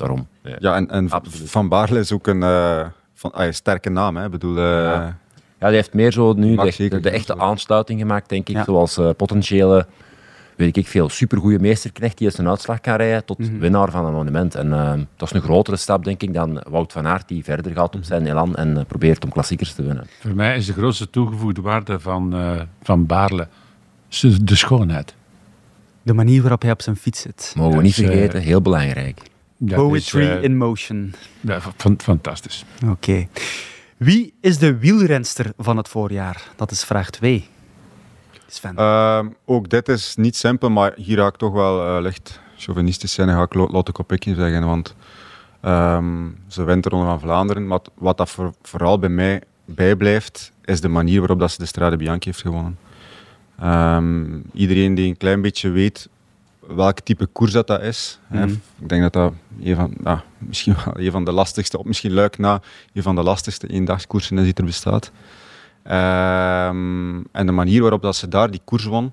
daarom. 0.00 0.26
Ja. 0.42 0.56
Ja, 0.58 0.74
en, 0.74 0.90
en. 0.90 1.08
Van 1.44 1.68
Baarle 1.68 1.98
is 1.98 2.12
ook 2.12 2.26
een 2.26 2.42
eh, 2.42 2.86
van, 3.14 3.32
ah, 3.32 3.52
sterke 3.52 3.90
naam. 3.90 4.16
Hè. 4.16 4.24
Ik 4.24 4.30
bedoel, 4.30 4.54
Ja. 5.60 5.66
Die 5.66 5.76
heeft 5.76 5.94
meer 5.94 6.12
zo 6.12 6.32
nu 6.32 6.56
de, 6.56 7.00
de, 7.00 7.10
echte 7.10 7.38
aansluiting 7.38 8.00
gemaakt, 8.00 8.28
denk 8.28 8.48
ik. 8.48 8.54
Ja. 8.56 8.64
Zoals 8.64 8.96
eh, 8.98 9.10
potentiële, 9.16 9.86
weet 10.56 10.76
ik 10.76 10.86
veel, 10.86 11.08
supergoeie 11.08 11.58
meesterknecht 11.58 12.18
die 12.18 12.26
eens 12.26 12.38
een 12.38 12.48
uitslag 12.48 12.80
kan 12.80 12.96
rijden 12.96 13.24
tot 13.24 13.38
Mhm. 13.38 13.58
winnaar 13.58 13.90
van 13.90 14.04
een 14.06 14.12
monument. 14.12 14.54
En 14.54 14.72
eh, 14.72 14.92
dat 15.16 15.28
is 15.28 15.34
een 15.34 15.42
grotere 15.42 15.76
stap, 15.76 16.04
denk 16.04 16.22
ik, 16.22 16.34
dan 16.34 16.62
Wout 16.68 16.92
van 16.92 17.06
Aert 17.06 17.28
die 17.28 17.44
verder 17.44 17.72
gaat 17.72 17.94
op 17.96 18.04
zijn 18.04 18.26
elan 18.26 18.54
en 18.56 18.76
eh, 18.76 18.84
probeert 18.84 19.24
om 19.24 19.30
klassiekers 19.30 19.72
te 19.72 19.82
winnen. 19.82 20.06
Voor 20.20 20.34
mij 20.34 20.56
is 20.56 20.66
de 20.66 20.72
grootste 20.72 21.10
toegevoegde 21.10 21.60
waarde 21.60 22.00
van, 22.00 22.34
eh, 22.34 22.60
van 22.82 23.06
Baarle 23.06 23.48
de 24.42 24.54
schoonheid. 24.56 25.14
De 26.02 26.14
manier 26.14 26.40
waarop 26.40 26.62
hij 26.62 26.70
op 26.70 26.82
zijn 26.82 26.96
fiets 26.96 27.20
zit. 27.20 27.52
Mogen 27.56 27.76
we 27.76 27.82
niet 27.82 27.94
vergeten, 27.94 28.40
heel 28.40 28.62
belangrijk. 28.62 29.20
Poetry 29.66 30.26
is, 30.26 30.42
in 30.42 30.56
motion. 30.56 31.14
ja, 31.40 31.60
fan- 31.76 31.98
fantastisch. 32.02 32.64
Oké. 32.88 33.26
Wie 34.00 34.34
is 34.40 34.58
de 34.58 34.78
wielrenster 34.78 35.52
van 35.58 35.76
het 35.76 35.88
voorjaar? 35.88 36.42
Dat 36.56 36.70
is 36.70 36.84
vraag 36.84 37.10
2. 37.10 37.48
Sven. 38.46 38.76
Ehm, 38.76 39.28
ook 39.44 39.68
dit 39.68 39.88
is 39.88 40.16
niet 40.16 40.36
simpel, 40.36 40.70
maar 40.70 40.92
hier 40.96 41.18
ga 41.18 41.26
ik 41.26 41.36
toch 41.36 41.52
wel 41.52 41.96
eh, 41.96 42.02
licht 42.02 42.40
chauvinistisch 42.56 43.12
zijn 43.12 43.28
en 43.28 43.34
ga 43.34 43.42
ik 43.42 43.54
Lo- 43.54 43.68
Lotte 43.70 43.92
Kopecky 43.92 44.34
zeggen. 44.34 44.66
Want 44.66 44.94
ehm, 45.60 46.28
ze 46.46 46.64
wint 46.64 46.82
de 46.82 46.88
Ronde 46.88 47.06
van 47.06 47.20
Vlaanderen. 47.20 47.66
Maar 47.66 47.80
wat 47.94 48.16
dat 48.16 48.30
voor- 48.30 48.54
vooral 48.62 48.98
bij 48.98 49.08
mij 49.08 49.42
bijblijft, 49.64 50.52
is 50.64 50.80
de 50.80 50.88
manier 50.88 51.18
waarop 51.18 51.38
dat 51.38 51.50
ze 51.50 51.58
de 51.58 51.66
Strade 51.66 51.96
Bianchi 51.96 52.28
heeft 52.28 52.40
gewonnen. 52.40 52.78
Ehm, 53.60 54.38
iedereen 54.52 54.94
die 54.94 55.08
een 55.08 55.16
klein 55.16 55.40
beetje 55.40 55.70
weet 55.70 56.08
welk 56.74 57.00
type 57.00 57.26
koers 57.26 57.52
dat, 57.52 57.66
dat 57.66 57.82
is. 57.82 58.18
hè, 58.26 58.46
Mhm. 58.46 58.54
ik 58.80 58.88
denk 58.88 59.02
dat 59.02 59.12
dat 59.12 59.32
een 59.62 59.76
van, 59.76 59.94
ja, 60.04 60.22
misschien 60.38 60.74
wel 60.84 60.98
een 61.04 61.10
van 61.10 61.24
de 61.24 61.32
lastigste, 61.32 61.78
of 61.78 61.84
misschien 61.84 62.12
luik 62.12 62.38
na, 62.38 62.60
een 62.92 63.02
van 63.02 63.14
de 63.14 63.22
lastigste 63.22 63.66
eendagskoersen 63.66 64.38
is 64.38 64.44
die 64.44 64.54
er 64.54 64.64
bestaat. 64.64 65.10
Ehm, 65.82 67.20
en 67.32 67.46
de 67.46 67.52
manier 67.52 67.80
waarop 67.80 68.02
dat 68.02 68.16
ze 68.16 68.28
daar 68.28 68.50
die 68.50 68.60
koers 68.64 68.84
won, 68.84 69.12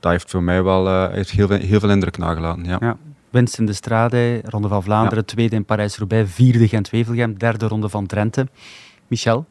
dat 0.00 0.12
heeft 0.12 0.30
voor 0.30 0.42
mij 0.42 0.62
wel 0.62 0.86
eh, 0.88 1.12
heeft 1.14 1.30
heel, 1.30 1.46
veel, 1.46 1.58
heel 1.58 1.80
veel 1.80 1.90
indruk 1.90 2.18
nagelaten. 2.18 2.64
Ja. 2.64 2.76
Ja. 2.80 2.96
Winst 3.30 3.58
in 3.58 3.66
de 3.66 3.72
Strade, 3.72 4.40
Ronde 4.44 4.68
van 4.68 4.82
Vlaanderen, 4.82 5.24
tweede 5.24 5.56
in 5.56 5.64
Parijs-Roubaix, 5.64 6.30
vierde 6.32 6.68
Gent-Wevelgem, 6.68 7.38
derde 7.38 7.66
Ronde 7.66 7.88
van 7.88 8.06
Drenthe. 8.06 8.48
Michel? 9.06 9.46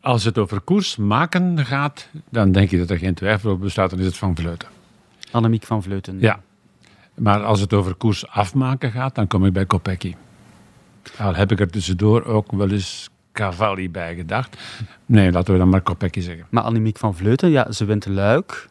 Als 0.00 0.24
het 0.24 0.38
over 0.38 0.60
koers 0.60 0.96
maken 0.96 1.66
gaat, 1.66 2.08
dan 2.30 2.52
denk 2.52 2.70
ik 2.70 2.78
dat 2.78 2.90
er 2.90 2.98
geen 2.98 3.14
twijfel 3.14 3.50
over 3.50 3.62
bestaat. 3.64 3.90
Dan 3.90 3.98
is 3.98 4.06
het 4.06 4.16
van 4.16 4.36
Vleuten. 4.36 4.68
Annemiek 5.30 5.64
van 5.64 5.82
Vleuten. 5.82 6.20
Ja. 6.20 6.40
Maar 7.14 7.44
als 7.44 7.60
het 7.60 7.72
over 7.72 7.94
koers 7.94 8.28
afmaken 8.28 8.90
gaat, 8.90 9.14
dan 9.14 9.26
kom 9.26 9.44
ik 9.44 9.52
bij 9.52 9.66
Kopecky. 9.66 10.14
Al 11.18 11.34
heb 11.34 11.52
ik 11.52 11.60
er 11.60 11.70
tussendoor 11.70 12.24
ook 12.24 12.52
wel 12.52 12.70
eens 12.70 13.08
Cavalli 13.32 13.90
bij 13.90 14.14
gedacht. 14.14 14.56
Nee, 15.06 15.32
laten 15.32 15.52
we 15.52 15.58
dan 15.58 15.68
maar 15.68 15.80
Kopecky 15.80 16.20
zeggen. 16.20 16.46
Maar 16.50 16.62
Annemiek 16.62 16.98
van 16.98 17.14
Vleuten, 17.14 17.50
ja, 17.50 17.72
ze 17.72 17.84
wint 17.84 18.06
Luik, 18.06 18.68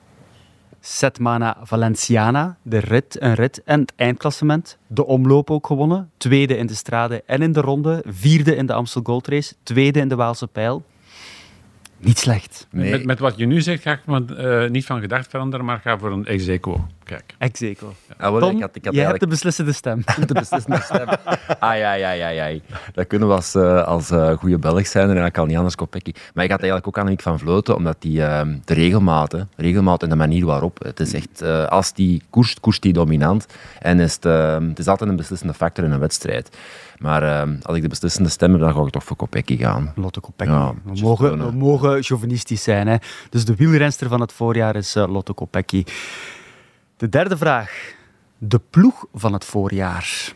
Setmana 0.79 1.57
Valenciana, 1.63 2.57
de 2.61 2.77
rit, 2.77 3.21
een 3.21 3.33
rit 3.33 3.63
en 3.63 3.79
het 3.79 3.93
eindklassement. 3.95 4.77
De 4.87 5.05
omloop 5.05 5.51
ook 5.51 5.67
gewonnen. 5.67 6.09
Tweede 6.17 6.57
in 6.57 6.65
de 6.65 6.73
Strade 6.73 7.23
en 7.25 7.41
in 7.41 7.51
de 7.51 7.61
Ronde. 7.61 8.03
Vierde 8.07 8.55
in 8.55 8.65
de 8.65 8.73
Amstel 8.73 9.01
Gold 9.03 9.27
Race. 9.27 9.53
Tweede 9.63 9.99
in 9.99 10.07
de 10.07 10.15
Waalse 10.15 10.47
Pijl. 10.47 10.83
Niet 11.99 12.17
slecht. 12.17 12.67
Nee. 12.71 12.91
Met, 12.91 13.05
met 13.05 13.19
wat 13.19 13.38
je 13.38 13.45
nu 13.45 13.62
zegt, 13.62 13.81
ga 13.81 13.91
ik 13.91 14.05
me 14.05 14.36
eh, 14.36 14.69
niet 14.69 14.86
van 14.86 14.99
gedacht 14.99 15.29
veranderen, 15.29 15.65
maar 15.65 15.79
ga 15.79 15.97
voor 15.97 16.12
een 16.12 16.25
ex 16.25 16.47
aequo. 16.49 16.88
Kijk. 17.07 17.35
Ex-equo. 17.37 17.93
Ah, 18.17 18.31
wel, 18.31 18.39
Tom, 18.39 18.55
ik 18.55 18.61
had, 18.61 18.75
ik 18.75 18.85
had 18.85 18.93
jij 18.93 19.05
hebt 19.05 19.19
de 19.19 19.27
beslissende 19.27 19.71
stem. 19.71 20.03
de 20.27 20.33
beslissende 20.33 20.81
stem. 20.81 21.07
Ai, 21.59 21.81
ai, 21.81 22.01
ai, 22.01 22.21
ai, 22.21 22.37
ai. 22.37 22.61
Dat 22.93 23.07
kunnen 23.07 23.27
we 23.27 23.33
als, 23.33 23.55
eh, 23.55 23.83
als 23.83 24.09
eh, 24.09 24.31
goede 24.31 24.57
Belg 24.57 24.87
zijn 24.87 25.09
en 25.09 25.15
dat 25.15 25.31
kan 25.31 25.47
niet 25.47 25.57
anders 25.57 25.75
Kopecky. 25.75 26.11
Maar 26.33 26.43
ik 26.43 26.51
had 26.51 26.59
eigenlijk 26.59 26.87
ook 26.87 26.97
Annemiek 26.97 27.21
van 27.21 27.39
Vleuten, 27.39 27.75
omdat 27.75 27.95
die 27.99 28.23
ehm, 28.23 28.57
de 28.65 28.73
regelmaat, 28.73 29.31
hè, 29.31 29.41
regelmaat 29.55 30.03
en 30.03 30.09
de 30.09 30.15
manier 30.15 30.45
waarop, 30.45 30.83
het 30.83 30.99
is 30.99 31.13
echt, 31.13 31.41
eh, 31.41 31.65
als 31.65 31.93
die 31.93 32.21
koerst, 32.29 32.59
koerst 32.59 32.81
die 32.81 32.93
dominant. 32.93 33.45
En 33.79 33.99
is 33.99 34.13
het, 34.13 34.25
ehm, 34.25 34.67
het 34.67 34.79
is 34.79 34.87
altijd 34.87 35.09
een 35.09 35.15
beslissende 35.15 35.53
factor 35.53 35.83
in 35.83 35.91
een 35.91 35.99
wedstrijd. 35.99 36.57
Maar 36.97 37.23
ehm, 37.23 37.55
als 37.61 37.75
ik 37.75 37.81
de 37.81 37.87
beslissende 37.87 38.29
stem 38.29 38.51
heb, 38.51 38.59
dan 38.59 38.73
ga 38.73 38.81
ik 38.81 38.89
toch 38.89 39.03
voor 39.03 39.17
Kopecky 39.17 39.57
gaan. 39.57 39.91
Lotte 39.95 40.19
Kopecky. 40.19 40.51
Ja, 40.51 40.73
we, 40.83 40.99
mogen, 41.01 41.45
we 41.45 41.51
mogen 41.51 42.03
chauvinistisch 42.03 42.63
zijn. 42.63 42.87
Hè. 42.87 42.95
Dus 43.29 43.45
de 43.45 43.55
wielrenster 43.55 44.07
van 44.07 44.21
het 44.21 44.33
voorjaar 44.33 44.75
is 44.75 44.95
eh, 44.95 45.07
Lotte 45.07 45.33
Kopecky. 45.33 45.83
De 46.97 47.10
derde 47.10 47.38
vraag. 47.38 47.93
De 48.38 48.62
ploeg 48.69 49.05
van 49.13 49.33
het 49.33 49.45
voorjaar. 49.45 50.33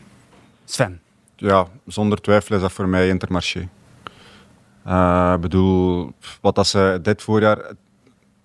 Sven. 0.65 1.01
ja, 1.35 1.67
zonder 1.85 2.21
twijfel 2.21 2.55
is 2.55 2.61
dat 2.61 2.71
voor 2.71 2.87
mij 2.87 3.07
Intermarché. 3.07 3.69
Eh, 4.83 5.31
Ik 5.35 5.41
bedoel, 5.41 6.13
wat 6.41 6.55
dat 6.55 6.67
ze 6.67 6.99
dit 7.01 7.21
voorjaar... 7.21 7.57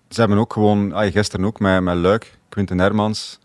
Ze 0.09 0.19
hebben 0.19 0.37
ook 0.37 0.53
gewoon, 0.53 1.11
gisteren 1.11 1.45
ook 1.45 1.59
met, 1.59 1.81
met 1.81 1.95
Luik, 1.95 2.37
Quinten 2.49 2.79
Hermans, 2.79 3.39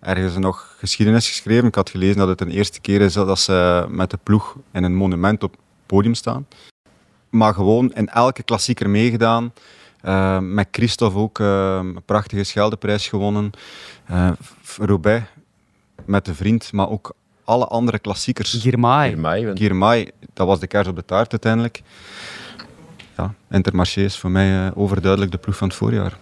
ergens 0.00 0.36
nog 0.36 0.74
geschiedenis 0.78 1.28
geschreven. 1.28 1.68
Ik 1.68 1.74
had 1.74 1.90
gelezen 1.90 2.16
dat 2.16 2.28
het 2.28 2.38
de 2.38 2.50
eerste 2.50 2.80
keer 2.80 3.00
is 3.00 3.12
dat 3.12 3.38
ze 3.38 3.86
met 3.88 4.10
de 4.10 4.18
ploeg 4.22 4.56
in 4.72 4.84
een 4.84 4.94
monument 4.94 5.42
op 5.42 5.50
het 5.50 5.60
podium 5.86 6.14
staan. 6.14 6.46
Maar 7.30 7.54
gewoon 7.54 7.92
in 7.92 8.08
elke 8.08 8.42
klassieker 8.42 8.90
meegedaan. 8.90 9.52
Eh, 10.02 10.38
met 10.38 10.68
Christophe 10.70 11.18
ook 11.18 11.40
eh, 11.40 11.78
een 11.80 12.02
prachtige 12.04 12.44
Scheldeprijs 12.44 13.08
gewonnen. 13.08 13.50
Eh, 14.06 14.30
Roubaix 14.78 15.24
met 16.04 16.24
de 16.24 16.34
vriend, 16.34 16.72
maar 16.72 16.88
ook 16.88 17.14
alle 17.44 17.66
andere 17.66 17.98
klassiekers. 17.98 18.52
Girmay. 18.60 19.16
Girmay, 19.54 20.10
dat 20.34 20.46
was 20.46 20.60
de 20.60 20.66
kaars 20.66 20.88
op 20.88 20.96
de 20.96 21.04
taart 21.04 21.30
uiteindelijk. 21.30 21.82
Ja, 23.16 23.34
Intermarché 23.50 24.00
is 24.00 24.18
voor 24.18 24.30
mij 24.30 24.66
eh, 24.66 24.70
overduidelijk 24.74 25.32
de 25.32 25.38
ploeg 25.38 25.56
van 25.56 25.68
het 25.68 25.76
voorjaar. 25.76 26.18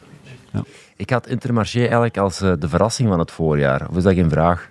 Ik 0.96 1.10
had 1.10 1.26
Intermarché 1.26 1.78
eigenlijk 1.78 2.18
als 2.18 2.40
eh, 2.40 2.52
de 2.58 2.68
verrassing 2.68 3.08
van 3.08 3.18
het 3.18 3.30
voorjaar. 3.30 3.88
Of 3.90 3.96
is 3.96 4.02
dat 4.02 4.14
geen 4.14 4.30
vraag? 4.30 4.70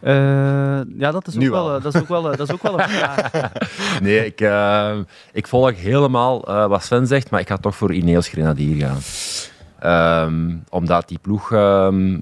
Eh, 0.00 0.80
ja, 0.98 1.10
dat 1.10 1.26
is, 1.26 1.36
ook 1.36 1.42
wel, 1.42 1.50
wel. 1.50 1.76
eh, 1.76 1.82
dat, 1.82 1.94
is 1.94 2.00
ook 2.00 2.08
wel, 2.08 2.30
eh, 2.30 2.36
dat 2.36 2.48
is 2.48 2.54
ook 2.54 2.62
wel 2.62 2.80
een 2.80 2.88
vraag. 2.88 3.30
Nee, 4.02 4.26
ik, 4.26 4.50
ik 5.32 5.46
volg 5.46 5.76
helemaal 5.76 6.44
eh, 6.44 6.66
wat 6.66 6.84
Sven 6.84 7.06
zegt, 7.06 7.30
maar 7.30 7.40
ik 7.40 7.48
ga 7.48 7.56
toch 7.56 7.76
voor 7.76 7.92
Ineos 7.92 8.28
Grenadier 8.28 8.86
gaan. 8.86 8.98
Ehm, 9.78 10.56
omdat 10.68 11.08
die 11.08 11.18
ploeg 11.18 11.52
ehm, 11.52 12.20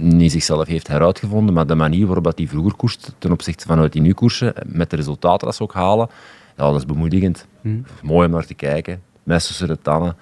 niet 0.00 0.32
zichzelf 0.32 0.66
heeft 0.66 0.88
heruitgevonden, 0.88 1.54
maar 1.54 1.66
de 1.66 1.74
manier 1.74 2.06
waarop 2.06 2.24
dat 2.24 2.36
die 2.36 2.48
vroeger 2.48 2.74
koerst 2.76 3.14
ten 3.18 3.32
opzichte 3.32 3.66
van 3.66 3.78
uit 3.78 3.92
die 3.92 4.02
nu 4.02 4.12
koersen, 4.12 4.54
met 4.66 4.90
de 4.90 4.96
resultaten 4.96 5.46
dat 5.46 5.56
ze 5.56 5.62
ook 5.62 5.74
halen, 5.74 6.08
ja, 6.56 6.64
dat 6.64 6.76
is 6.76 6.86
bemoedigend. 6.86 7.46
Hmm. 7.60 7.84
Mooi 8.02 8.26
om 8.26 8.32
naar 8.32 8.46
te 8.46 8.54
kijken. 8.54 9.02
Mes 9.22 9.46
tussen 9.46 9.68
de 9.68 9.78
tannen. 9.82 10.16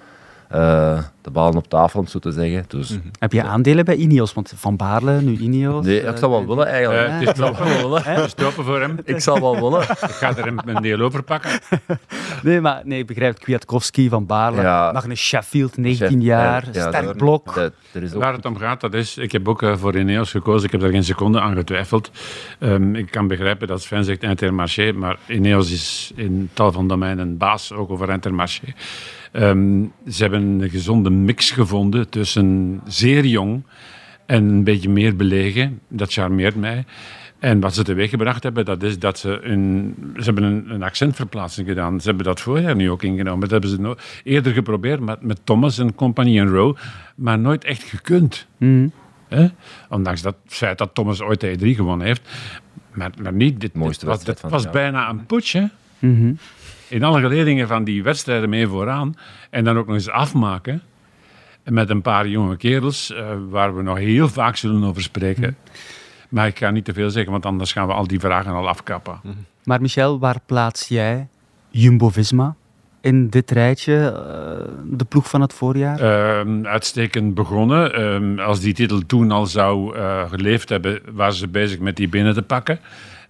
Eh, 0.53 0.99
de 1.21 1.31
ballen 1.31 1.55
op 1.57 1.67
tafel, 1.69 1.97
om 1.99 2.03
het 2.05 2.13
zo 2.13 2.19
te 2.19 2.31
zeggen. 2.31 2.65
Dus, 2.67 2.97
Heb 3.19 3.31
je 3.31 3.43
aandelen 3.43 3.85
bij 3.85 3.95
Ineos? 3.95 4.33
Want 4.33 4.53
Van 4.55 4.75
Baarle, 4.75 5.21
nu 5.21 5.37
Ineos. 5.37 5.85
Nee, 5.85 6.01
eh, 6.01 6.09
ik 6.09 6.17
zou 6.17 6.31
wel 6.31 6.47
willen 6.47 6.67
eigenlijk. 6.67 7.07
Eh, 7.07 7.19
het 7.27 7.29
is 7.29 7.39
wel 7.39 7.55
willen. 7.81 8.03
Het 8.03 8.25
is 8.25 8.31
stoppen 8.31 8.63
voor 8.63 8.79
hem. 8.81 8.97
Ik 9.03 9.19
zal 9.19 9.39
wel 9.41 9.53
willen. 9.61 9.81
Ik 9.81 9.97
ga 9.97 10.37
er 10.37 10.47
een, 10.47 10.81
deel 10.81 10.99
over 10.99 11.23
pakken. 11.23 11.51
Nee, 12.43 12.61
maar 12.61 12.81
nee, 12.83 12.99
ik 12.99 13.07
begrijp. 13.07 13.39
Kwiatkowski 13.39 14.09
van 14.09 14.25
Baarle. 14.25 14.61
Ja. 14.61 14.91
Magnus 14.91 15.19
Sheffield, 15.19 15.77
19 15.77 16.07
Chef, 16.19 16.21
jaar. 16.21 16.67
ja, 16.71 16.87
sterk 16.87 17.17
blok. 17.17 17.55
dat- 17.55 17.73
er 17.93 18.03
is 18.03 18.13
ook 18.13 18.21
Waar 18.21 18.33
het 18.33 18.45
om 18.45 18.57
gaat, 18.57 18.81
dat 18.81 18.93
is, 18.93 19.17
ik 19.17 19.31
heb 19.31 19.47
ook 19.47 19.61
eh, 19.61 19.75
voor 19.77 19.95
Ineos 19.97 20.31
gekozen. 20.31 20.65
Ik 20.65 20.71
heb 20.71 20.81
daar 20.81 20.89
geen 20.89 21.03
seconde 21.03 21.39
aan 21.39 21.55
getwijfeld. 21.55 22.11
Ehm, 22.59 22.95
ik 22.95 23.11
kan 23.11 23.27
begrijpen 23.27 23.67
dat 23.67 23.81
Sven 23.81 24.03
zegt 24.03 24.23
Intermarché, 24.23 24.91
maar 24.91 25.17
Ineos 25.27 25.71
is 25.71 26.11
in 26.15 26.49
tal 26.53 26.71
van 26.71 26.87
domeinen 26.87 27.37
baas, 27.37 27.71
ook 27.71 27.89
over 27.89 28.09
Intermarché. 28.09 28.73
Ehm, 29.33 29.83
ze 30.09 30.21
hebben 30.21 30.41
een 30.41 30.69
gezonde 30.69 31.09
mix 31.09 31.51
gevonden 31.51 32.09
tussen 32.09 32.79
zeer 32.85 33.25
jong 33.25 33.63
en 34.25 34.43
een 34.43 34.63
beetje 34.63 34.89
meer 34.89 35.15
belegen. 35.15 35.79
Dat 35.87 36.13
charmeert 36.13 36.55
mij. 36.55 36.85
En 37.39 37.59
wat 37.59 37.73
ze 37.73 37.83
teweeggebracht 37.83 38.43
hebben, 38.43 38.65
dat 38.65 38.83
is 38.83 38.99
dat 38.99 39.19
ze 39.19 39.39
een, 39.41 39.95
ze 40.15 40.23
hebben 40.23 40.43
een, 40.43 40.69
een 40.69 40.83
accentverplaatsing 40.83 41.67
gedaan. 41.67 42.01
Ze 42.01 42.07
hebben 42.07 42.25
dat 42.25 42.41
voorjaar 42.41 42.75
nu 42.75 42.89
ook 42.89 43.03
ingenomen. 43.03 43.39
Dat 43.39 43.51
hebben 43.51 43.69
ze 43.69 43.79
no- 43.79 43.95
eerder 44.23 44.53
geprobeerd 44.53 44.99
met, 44.99 45.21
met 45.21 45.39
Thomas 45.43 45.77
en 45.77 45.95
compagnie 45.95 46.39
en 46.39 46.47
Rowe, 46.49 46.75
maar 47.15 47.39
nooit 47.39 47.63
echt 47.63 47.83
gekund. 47.83 48.47
Mhm. 48.57 48.87
Ondanks 49.89 50.21
dat 50.21 50.35
feit 50.45 50.77
dat 50.77 50.89
Thomas 50.93 51.21
ooit 51.21 51.41
de 51.41 51.57
E3 51.57 51.75
gewonnen 51.75 52.07
heeft. 52.07 52.29
Maar, 52.93 53.11
maar 53.21 53.33
niet, 53.33 53.59
dit, 53.61 53.73
Mooiste 53.73 54.05
dit 54.05 54.15
was, 54.15 54.23
dit 54.23 54.41
was 54.41 54.69
bijna 54.69 55.09
een. 55.09 55.41
Hè? 55.51 55.65
Mhm. 55.99 56.33
In 56.93 57.03
alle 57.03 57.21
geledingen 57.21 57.67
van 57.67 57.83
die 57.83 58.03
wedstrijden 58.03 58.49
mee 58.49 58.67
vooraan. 58.67 59.15
En 59.49 59.63
dan 59.63 59.77
ook 59.77 59.85
nog 59.85 59.95
eens 59.95 60.09
afmaken. 60.09 60.81
Met 61.63 61.89
een 61.89 62.01
paar 62.01 62.27
jonge 62.27 62.57
kerels, 62.57 63.13
eh, 63.13 63.25
waar 63.49 63.75
we 63.75 63.81
nog 63.81 63.97
heel 63.97 64.29
vaak 64.29 64.55
zullen 64.55 64.83
over 64.83 65.01
spreken. 65.01 65.57
Maar 66.29 66.47
ik 66.47 66.57
ga 66.57 66.71
niet 66.71 66.85
te 66.85 66.93
veel 66.93 67.09
zeggen, 67.09 67.31
want 67.31 67.45
anders 67.45 67.71
gaan 67.71 67.87
we 67.87 67.93
al 67.93 68.07
die 68.07 68.19
vragen 68.19 68.51
al 68.51 68.67
afkappen. 68.67 69.19
Maar 69.63 69.81
Michel, 69.81 70.19
waar 70.19 70.37
plaats 70.45 70.87
jij 70.87 71.27
Jumbo-Visma 71.69 72.55
in 73.01 73.29
dit 73.29 73.51
rijtje, 73.51 73.95
eh, 73.95 74.71
de 74.85 75.05
ploeg 75.05 75.29
van 75.29 75.41
het 75.41 75.53
voorjaar? 75.53 75.99
Ehm, 75.99 76.65
uitstekend 76.65 77.33
begonnen. 77.33 77.93
Ehm, 77.93 78.39
als 78.39 78.59
die 78.59 78.73
titel 78.73 79.05
toen 79.05 79.31
al 79.31 79.45
zou 79.45 79.95
eh, 79.95 80.29
geleefd 80.29 80.69
hebben, 80.69 81.01
waren 81.11 81.33
ze 81.33 81.47
bezig 81.47 81.79
met 81.79 81.95
die 81.95 82.09
binnen 82.09 82.33
te 82.33 82.41
pakken. 82.41 82.79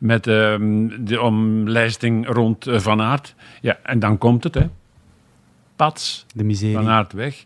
Met 0.04 0.28
ehm, 0.28 0.90
de 1.00 1.22
omlijsting 1.22 2.28
rond 2.28 2.68
eh, 2.68 2.80
Van 2.80 3.02
Aert. 3.02 3.36
Ja, 3.62 3.78
en 3.84 4.00
dan 4.00 4.18
komt 4.18 4.44
het, 4.44 4.56
hè. 4.56 4.70
Pats, 5.76 6.26
de 6.34 6.44
miserie. 6.44 6.76
Van 6.76 6.88
Aert 6.90 7.14
weg. 7.14 7.46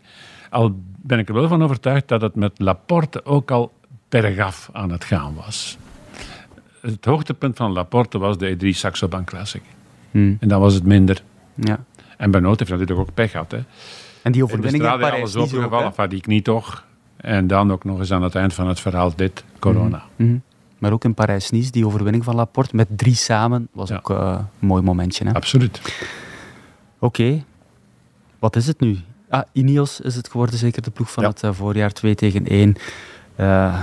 Al 0.49 0.79
ben 1.01 1.19
ik 1.19 1.27
er 1.27 1.33
wel 1.33 1.47
van 1.47 1.63
overtuigd 1.63 2.07
dat 2.07 2.21
het 2.21 2.35
met 2.35 2.59
Laporte 2.59 3.25
ook 3.25 3.51
al 3.51 3.73
bergaf 4.09 4.69
aan 4.73 4.91
het 4.91 5.03
gaan 5.03 5.35
was. 5.35 5.77
Het 6.81 7.05
hoogtepunt 7.05 7.57
van 7.57 7.71
Laporte 7.71 8.17
was 8.17 8.37
de 8.37 8.55
E3 8.55 8.67
Saxo 8.69 9.07
Bank 9.07 9.27
Classic. 9.27 9.61
Hmm, 10.11 10.37
En 10.39 10.47
dan 10.47 10.59
was 10.59 10.73
het 10.73 10.83
minder. 10.83 11.21
ja. 11.55 11.83
En 12.17 12.31
Benoot 12.31 12.59
heeft 12.59 12.71
natuurlijk 12.71 12.99
ook 12.99 13.13
pech 13.13 13.31
gehad, 13.31 13.51
hè. 13.51 13.59
En 14.21 14.31
die 14.31 14.43
overwinning 14.43 14.83
in 14.83 14.99
Parijs 14.99 15.35
alles 15.35 15.51
niet 15.51 15.61
hè? 15.71 15.91
van 15.93 16.09
die 16.09 16.21
knie 16.21 16.41
toch. 16.41 16.85
En 17.17 17.47
dan 17.47 17.71
ook 17.71 17.83
nog 17.83 17.99
eens 17.99 18.11
aan 18.11 18.23
het 18.23 18.35
eind 18.35 18.53
van 18.53 18.67
het 18.67 18.79
verhaal 18.79 19.15
dit, 19.15 19.43
corona. 19.59 20.03
Mhm. 20.15 20.37
Maar 20.77 20.91
ook 20.91 21.03
in 21.03 21.13
Parijs-Nice, 21.13 21.71
die 21.71 21.85
overwinning 21.85 22.23
van 22.23 22.35
Laporte 22.35 22.75
met 22.75 22.87
drie 22.95 23.15
samen, 23.15 23.67
was 23.71 23.89
Ja. 23.89 23.95
ook 23.95 24.09
eh, 24.09 24.39
een 24.59 24.67
mooi 24.67 24.81
momentje. 24.83 25.25
hè. 25.25 25.33
Absoluut. 25.33 25.81
Oké, 26.99 27.43
wat 28.39 28.55
is 28.55 28.67
het 28.67 28.79
nu? 28.79 28.97
Ah, 29.29 29.41
Ineos 29.51 29.99
is 29.99 30.15
het 30.15 30.29
geworden, 30.29 30.57
zeker 30.59 30.81
de 30.81 30.91
ploeg 30.91 31.11
van 31.11 31.23
Ja. 31.23 31.29
het 31.29 31.43
eh, 31.43 31.49
voorjaar 31.53 31.91
2 31.91 32.15
tegen 32.15 32.45
1. 32.47 32.75
Eh, 33.35 33.79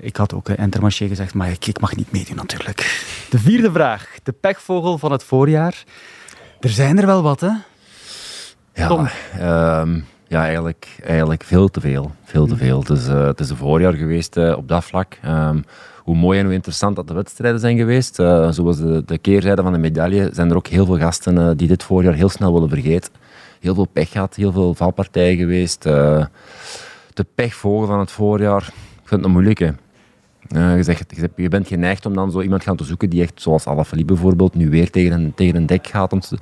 ik 0.00 0.16
had 0.16 0.34
ook 0.34 0.48
uh, 0.48 0.58
Intermarché 0.58 1.08
gezegd, 1.08 1.34
maar 1.34 1.50
ik, 1.50 1.66
ik 1.66 1.80
mag 1.80 1.96
niet 1.96 2.12
meedoen 2.12 2.36
natuurlijk. 2.36 3.04
De 3.30 3.38
vierde 3.38 3.72
vraag, 3.72 4.08
de 4.22 4.32
pechvogel 4.32 4.98
van 4.98 5.12
het 5.12 5.22
voorjaar. 5.24 5.84
Er 6.60 6.68
zijn 6.68 6.98
er 6.98 7.06
wel 7.06 7.22
wat, 7.22 7.40
hè? 7.40 7.50
Ja, 8.74 8.86
Tom. 8.88 9.08
ehm, 9.38 10.00
ja 10.28 10.44
eigenlijk, 10.44 10.96
eigenlijk 11.04 11.44
veel 11.44 11.68
te 11.68 11.80
veel. 11.80 12.10
Veel 12.24 12.46
te 12.46 12.56
veel. 12.56 12.78
Het 12.80 12.88
is, 12.90 13.08
eh, 13.08 13.26
het 13.26 13.40
is 13.40 13.50
een 13.50 13.56
voorjaar 13.56 13.92
geweest 13.92 14.36
eh, 14.36 14.54
op 14.56 14.68
dat 14.68 14.84
vlak. 14.84 15.18
Ehm, 15.22 15.60
hoe 15.96 16.16
mooi 16.16 16.38
en 16.38 16.44
hoe 16.44 16.54
interessant 16.54 16.96
dat 16.96 17.08
de 17.08 17.14
wedstrijden 17.14 17.60
zijn 17.60 17.76
geweest. 17.76 18.18
eh, 18.18 18.50
zoals 18.50 18.76
de, 18.78 19.02
de 19.06 19.18
keerzijde 19.18 19.62
van 19.62 19.72
de 19.72 19.78
medaille, 19.78 20.30
zijn 20.32 20.50
er 20.50 20.56
ook 20.56 20.66
heel 20.66 20.86
veel 20.86 20.98
gasten 20.98 21.56
die 21.56 21.68
dit 21.68 21.82
voorjaar 21.82 22.14
heel 22.14 22.28
snel 22.28 22.52
willen 22.52 22.68
vergeten. 22.68 23.12
Heel 23.60 23.74
veel 23.74 23.86
pech 23.92 24.10
gehad, 24.10 24.34
heel 24.34 24.52
veel 24.52 24.74
valpartijen 24.74 25.36
geweest. 25.36 25.82
de 25.82 27.26
pechvogel 27.34 27.86
van 27.86 27.98
het 27.98 28.10
voorjaar, 28.10 28.62
ik 29.02 29.08
vind 29.08 29.10
het 29.10 29.24
een 29.24 29.30
moeilijke. 29.30 29.74
Je, 30.48 30.82
zegt, 30.82 31.04
je 31.10 31.16
zegt- 31.20 31.32
je 31.36 31.48
bent 31.48 31.68
geneigd 31.68 32.06
om 32.06 32.14
dan 32.14 32.30
zo 32.30 32.40
iemand 32.40 32.62
gaan 32.62 32.76
te 32.76 32.84
zoeken 32.84 33.10
die 33.10 33.22
echt, 33.22 33.42
zoals 33.42 33.66
Alaphilippe 33.66 34.12
bijvoorbeeld, 34.12 34.54
nu 34.54 34.70
weer 34.70 34.90
tegen 34.90 35.12
een, 35.12 35.34
tegen 35.34 35.56
een 35.56 35.66
dek 35.66 35.86
gaat. 35.86 36.12
Om 36.12 36.20
te- 36.20 36.38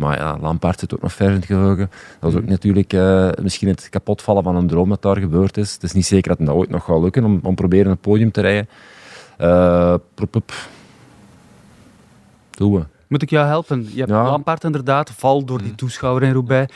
maar 0.00 0.18
ja, 0.18 0.38
Lampaard 0.40 0.80
zit 0.80 0.94
ook 0.94 1.02
nog 1.02 1.12
ver 1.12 1.28
in 1.28 1.34
het 1.34 1.44
geheugen. 1.44 1.90
Dat 2.20 2.30
is 2.32 2.38
ook 2.38 2.46
natuurlijk 2.46 2.92
eh, 2.92 3.28
misschien 3.42 3.68
het 3.68 3.88
kapotvallen 3.88 4.42
van 4.42 4.56
een 4.56 4.66
droom 4.66 4.88
dat 4.88 5.02
daar 5.02 5.16
gebeurd 5.18 5.56
is. 5.56 5.72
Het 5.72 5.82
is 5.82 5.92
niet 5.92 6.06
zeker 6.06 6.28
dat 6.28 6.38
het 6.38 6.46
dat 6.46 6.56
ooit 6.56 6.70
nog 6.70 6.84
gaat 6.84 7.00
lukken 7.02 7.24
om, 7.24 7.40
om 7.42 7.54
proberen 7.54 7.90
een 7.90 7.98
podium 7.98 8.30
te 8.30 8.40
rijden. 8.40 8.68
Eh, 9.36 9.94
prup, 10.14 10.30
prup. 10.30 10.52
Doen 12.50 12.72
we. 12.74 12.84
Moet 13.08 13.22
ik 13.22 13.30
jou 13.30 13.46
helpen? 13.46 13.86
Je 13.92 13.98
hebt 13.98 14.10
Ja. 14.10 14.22
Lampaard 14.24 14.64
inderdaad, 14.64 15.10
val 15.10 15.44
door 15.44 15.62
die 15.62 15.74
toeschouwer 15.74 16.22
in 16.22 16.32
Roubaix. 16.32 16.74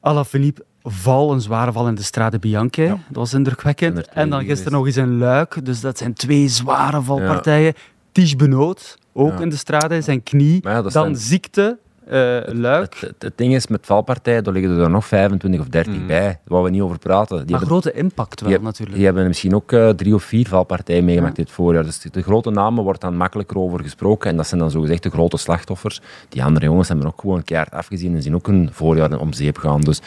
Alaphilippe, 0.00 0.64
val, 0.82 1.32
een 1.32 1.40
zware 1.40 1.72
val 1.72 1.88
in 1.88 1.94
de 1.94 2.02
Strade 2.02 2.38
Bianche. 2.38 2.86
Dat 2.86 2.96
was 3.08 3.34
indrukwekkend. 3.34 4.08
En 4.08 4.30
dan 4.30 4.44
gisteren 4.44 4.72
nog 4.72 4.86
eens 4.86 4.96
een 4.96 5.18
luik. 5.18 5.64
Dus 5.64 5.80
dat 5.80 5.98
zijn 5.98 6.12
twee 6.12 6.48
zware 6.48 7.02
valpartijen. 7.02 7.74
Tige 8.12 8.36
Benoot, 8.36 8.98
ook 9.12 9.32
Ja. 9.32 9.40
in 9.40 9.48
de 9.48 9.56
Strade, 9.56 10.00
zijn 10.00 10.22
knie. 10.22 10.58
Ja, 10.62 10.82
dan 10.82 10.90
zijn- 10.90 11.16
ziekte, 11.16 11.78
eh, 12.06 12.40
luik. 12.46 12.94
Het, 12.94 13.00
het, 13.00 13.22
het 13.22 13.38
ding 13.38 13.54
is, 13.54 13.66
met 13.66 13.86
valpartijen, 13.86 14.44
daar 14.44 14.52
liggen 14.52 14.78
er 14.78 14.90
nog 14.90 15.06
25 15.06 15.60
of 15.60 15.68
30 15.68 16.06
bij, 16.06 16.40
waar 16.44 16.62
we 16.62 16.70
niet 16.70 16.80
over 16.80 16.98
praten. 16.98 17.36
Die 17.36 17.50
maar 17.50 17.60
hebben, 17.60 17.68
grote 17.68 17.92
impact 17.92 18.40
wel, 18.40 18.50
die, 18.50 18.60
natuurlijk. 18.60 18.96
die 18.96 19.04
hebben 19.04 19.26
misschien 19.26 19.54
ook 19.54 19.72
eh, 19.72 19.88
drie 19.88 20.14
of 20.14 20.22
vier 20.22 20.48
valpartijen 20.48 21.04
meegemaakt 21.04 21.36
dit 21.36 21.50
voorjaar. 21.50 21.84
Dus 21.84 22.00
de 22.00 22.22
grote 22.22 22.50
namen 22.50 22.84
wordt 22.84 23.00
dan 23.00 23.16
makkelijker 23.16 23.58
over 23.58 23.80
gesproken. 23.80 24.30
En 24.30 24.36
dat 24.36 24.46
zijn 24.46 24.60
dan 24.60 24.70
zogezegd 24.70 25.02
de 25.02 25.10
grote 25.10 25.36
slachtoffers. 25.36 26.00
Die 26.28 26.44
andere 26.44 26.66
jongens 26.66 26.88
hebben 26.88 27.06
ook 27.06 27.20
gewoon 27.20 27.44
keihard 27.44 27.72
afgezien 27.72 28.14
en 28.14 28.22
zien 28.22 28.34
ook 28.34 28.46
hun 28.46 28.68
voorjaar 28.72 29.18
om 29.18 29.32
zeep 29.32 29.56
gaan. 29.56 29.80
Dus 29.80 30.00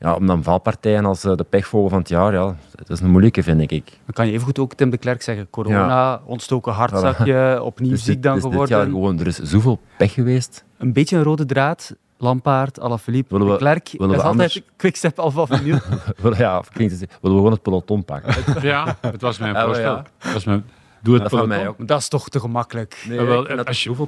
ja, 0.00 0.14
om 0.14 0.26
dan 0.26 0.42
valpartijen 0.42 1.04
als 1.04 1.24
eh, 1.24 1.36
de 1.36 1.44
pechvogel 1.44 1.88
van 1.88 1.98
het 1.98 2.08
jaar, 2.08 2.32
ja, 2.32 2.56
dat 2.74 2.90
is 2.90 3.00
een 3.00 3.10
moeilijke, 3.10 3.42
vind 3.42 3.60
ik. 3.60 3.84
Dan 3.84 4.12
kan 4.12 4.26
je 4.26 4.32
evengoed 4.32 4.58
ook 4.58 4.74
Tim 4.74 4.90
de 4.90 4.98
Klerk 4.98 5.22
zeggen. 5.22 5.50
Corona, 5.50 6.20
ontstoken 6.24 6.72
hartzakje, 6.72 7.62
opnieuw 7.62 7.90
Dus, 8.00 8.04
ziek 8.04 8.14
dit, 8.14 8.22
dan 8.22 8.34
dus 8.34 8.42
dit 8.42 8.52
geworden. 8.52 8.76
jaar 8.76 8.86
gewoon, 8.86 9.20
er 9.20 9.26
is 9.26 9.38
zoveel 9.38 9.80
pech 9.96 10.12
geweest. 10.12 10.64
Een 10.80 10.92
beetje 10.92 11.16
een 11.16 11.22
rode 11.22 11.46
draad. 11.46 11.94
Lampaard, 12.22 12.80
Alaphilippe, 12.80 13.32
Willen 13.32 13.46
we- 13.46 13.52
de 13.52 13.58
Klerk. 13.58 13.88
willen 13.92 14.08
dat 14.16 14.16
we 14.16 14.22
is 14.22 14.28
altijd 14.40 14.62
Quickstep 14.76 15.18
Alpha 15.18 15.46
Vinyl. 15.46 15.78
ja, 16.36 16.62
klinkt 16.72 16.92
het, 17.00 17.00
willen 17.00 17.18
we 17.20 17.28
gewoon 17.42 17.52
het 17.52 17.62
peloton 17.62 18.04
pakken? 18.04 18.62
Ja, 18.62 18.96
het 19.00 19.20
was 19.20 19.38
mijn 19.38 19.56
voorstel. 19.56 19.94
ja. 19.94 20.04
Het 20.18 20.32
was 20.32 20.44
mijn, 20.44 20.64
doe 21.02 21.14
het 21.14 21.22
Dat 21.22 21.30
van 21.30 21.40
peloton. 21.40 21.62
mij 21.64 21.68
ook. 21.68 21.88
dat 21.88 22.00
is 22.00 22.08
toch 22.08 22.28
te 22.28 22.40
gemakkelijk. 22.40 23.04
Nee, 23.08 23.20
wel, 23.20 23.36
als 23.38 23.48
er 23.48 23.56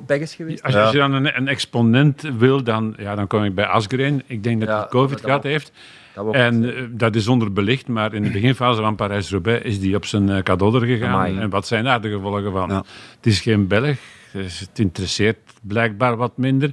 je- 0.08 0.20
is 0.20 0.34
geweest. 0.34 0.62
Als, 0.62 0.72
je- 0.74 0.80
als 0.80 0.90
je 0.92 0.98
dan 0.98 1.12
een, 1.12 1.36
een 1.36 1.48
exponent 1.48 2.22
wil, 2.38 2.62
dan, 2.62 2.94
ja, 2.98 3.14
dan 3.14 3.26
kom 3.26 3.44
ik 3.44 3.54
bij 3.54 3.66
Asgreen. 3.66 4.22
Ik 4.26 4.42
denk 4.42 4.60
dat 4.60 4.68
Ja, 4.68 4.78
hij 4.78 4.88
COVID 4.88 5.16
dat 5.16 5.24
gehad 5.24 5.42
heeft. 5.42 5.72
Dat 6.14 6.34
En 6.34 6.74
eh, 6.76 6.82
dat 6.90 7.14
is 7.14 7.28
onderbelicht, 7.28 7.88
maar 7.88 8.14
in 8.14 8.22
de 8.22 8.30
beginfase 8.30 8.80
van 8.80 8.94
Parijs-Roubaix 8.96 9.64
is 9.64 9.80
die 9.80 9.96
op 9.96 10.04
zijn 10.04 10.28
uh, 10.28 10.38
cadeau 10.38 10.86
gegaan. 10.86 11.08
Amai. 11.14 11.38
En 11.38 11.50
wat 11.50 11.66
zijn 11.66 11.84
daar 11.84 12.00
de 12.00 12.10
gevolgen 12.10 12.52
van? 12.52 12.68
Ja. 12.68 12.76
Het 13.16 13.26
is 13.26 13.40
geen 13.40 13.66
Belg, 13.66 13.96
dus 14.32 14.60
het 14.60 14.78
interesseert 14.78 15.38
blijkbaar 15.62 16.16
wat 16.16 16.36
minder. 16.36 16.72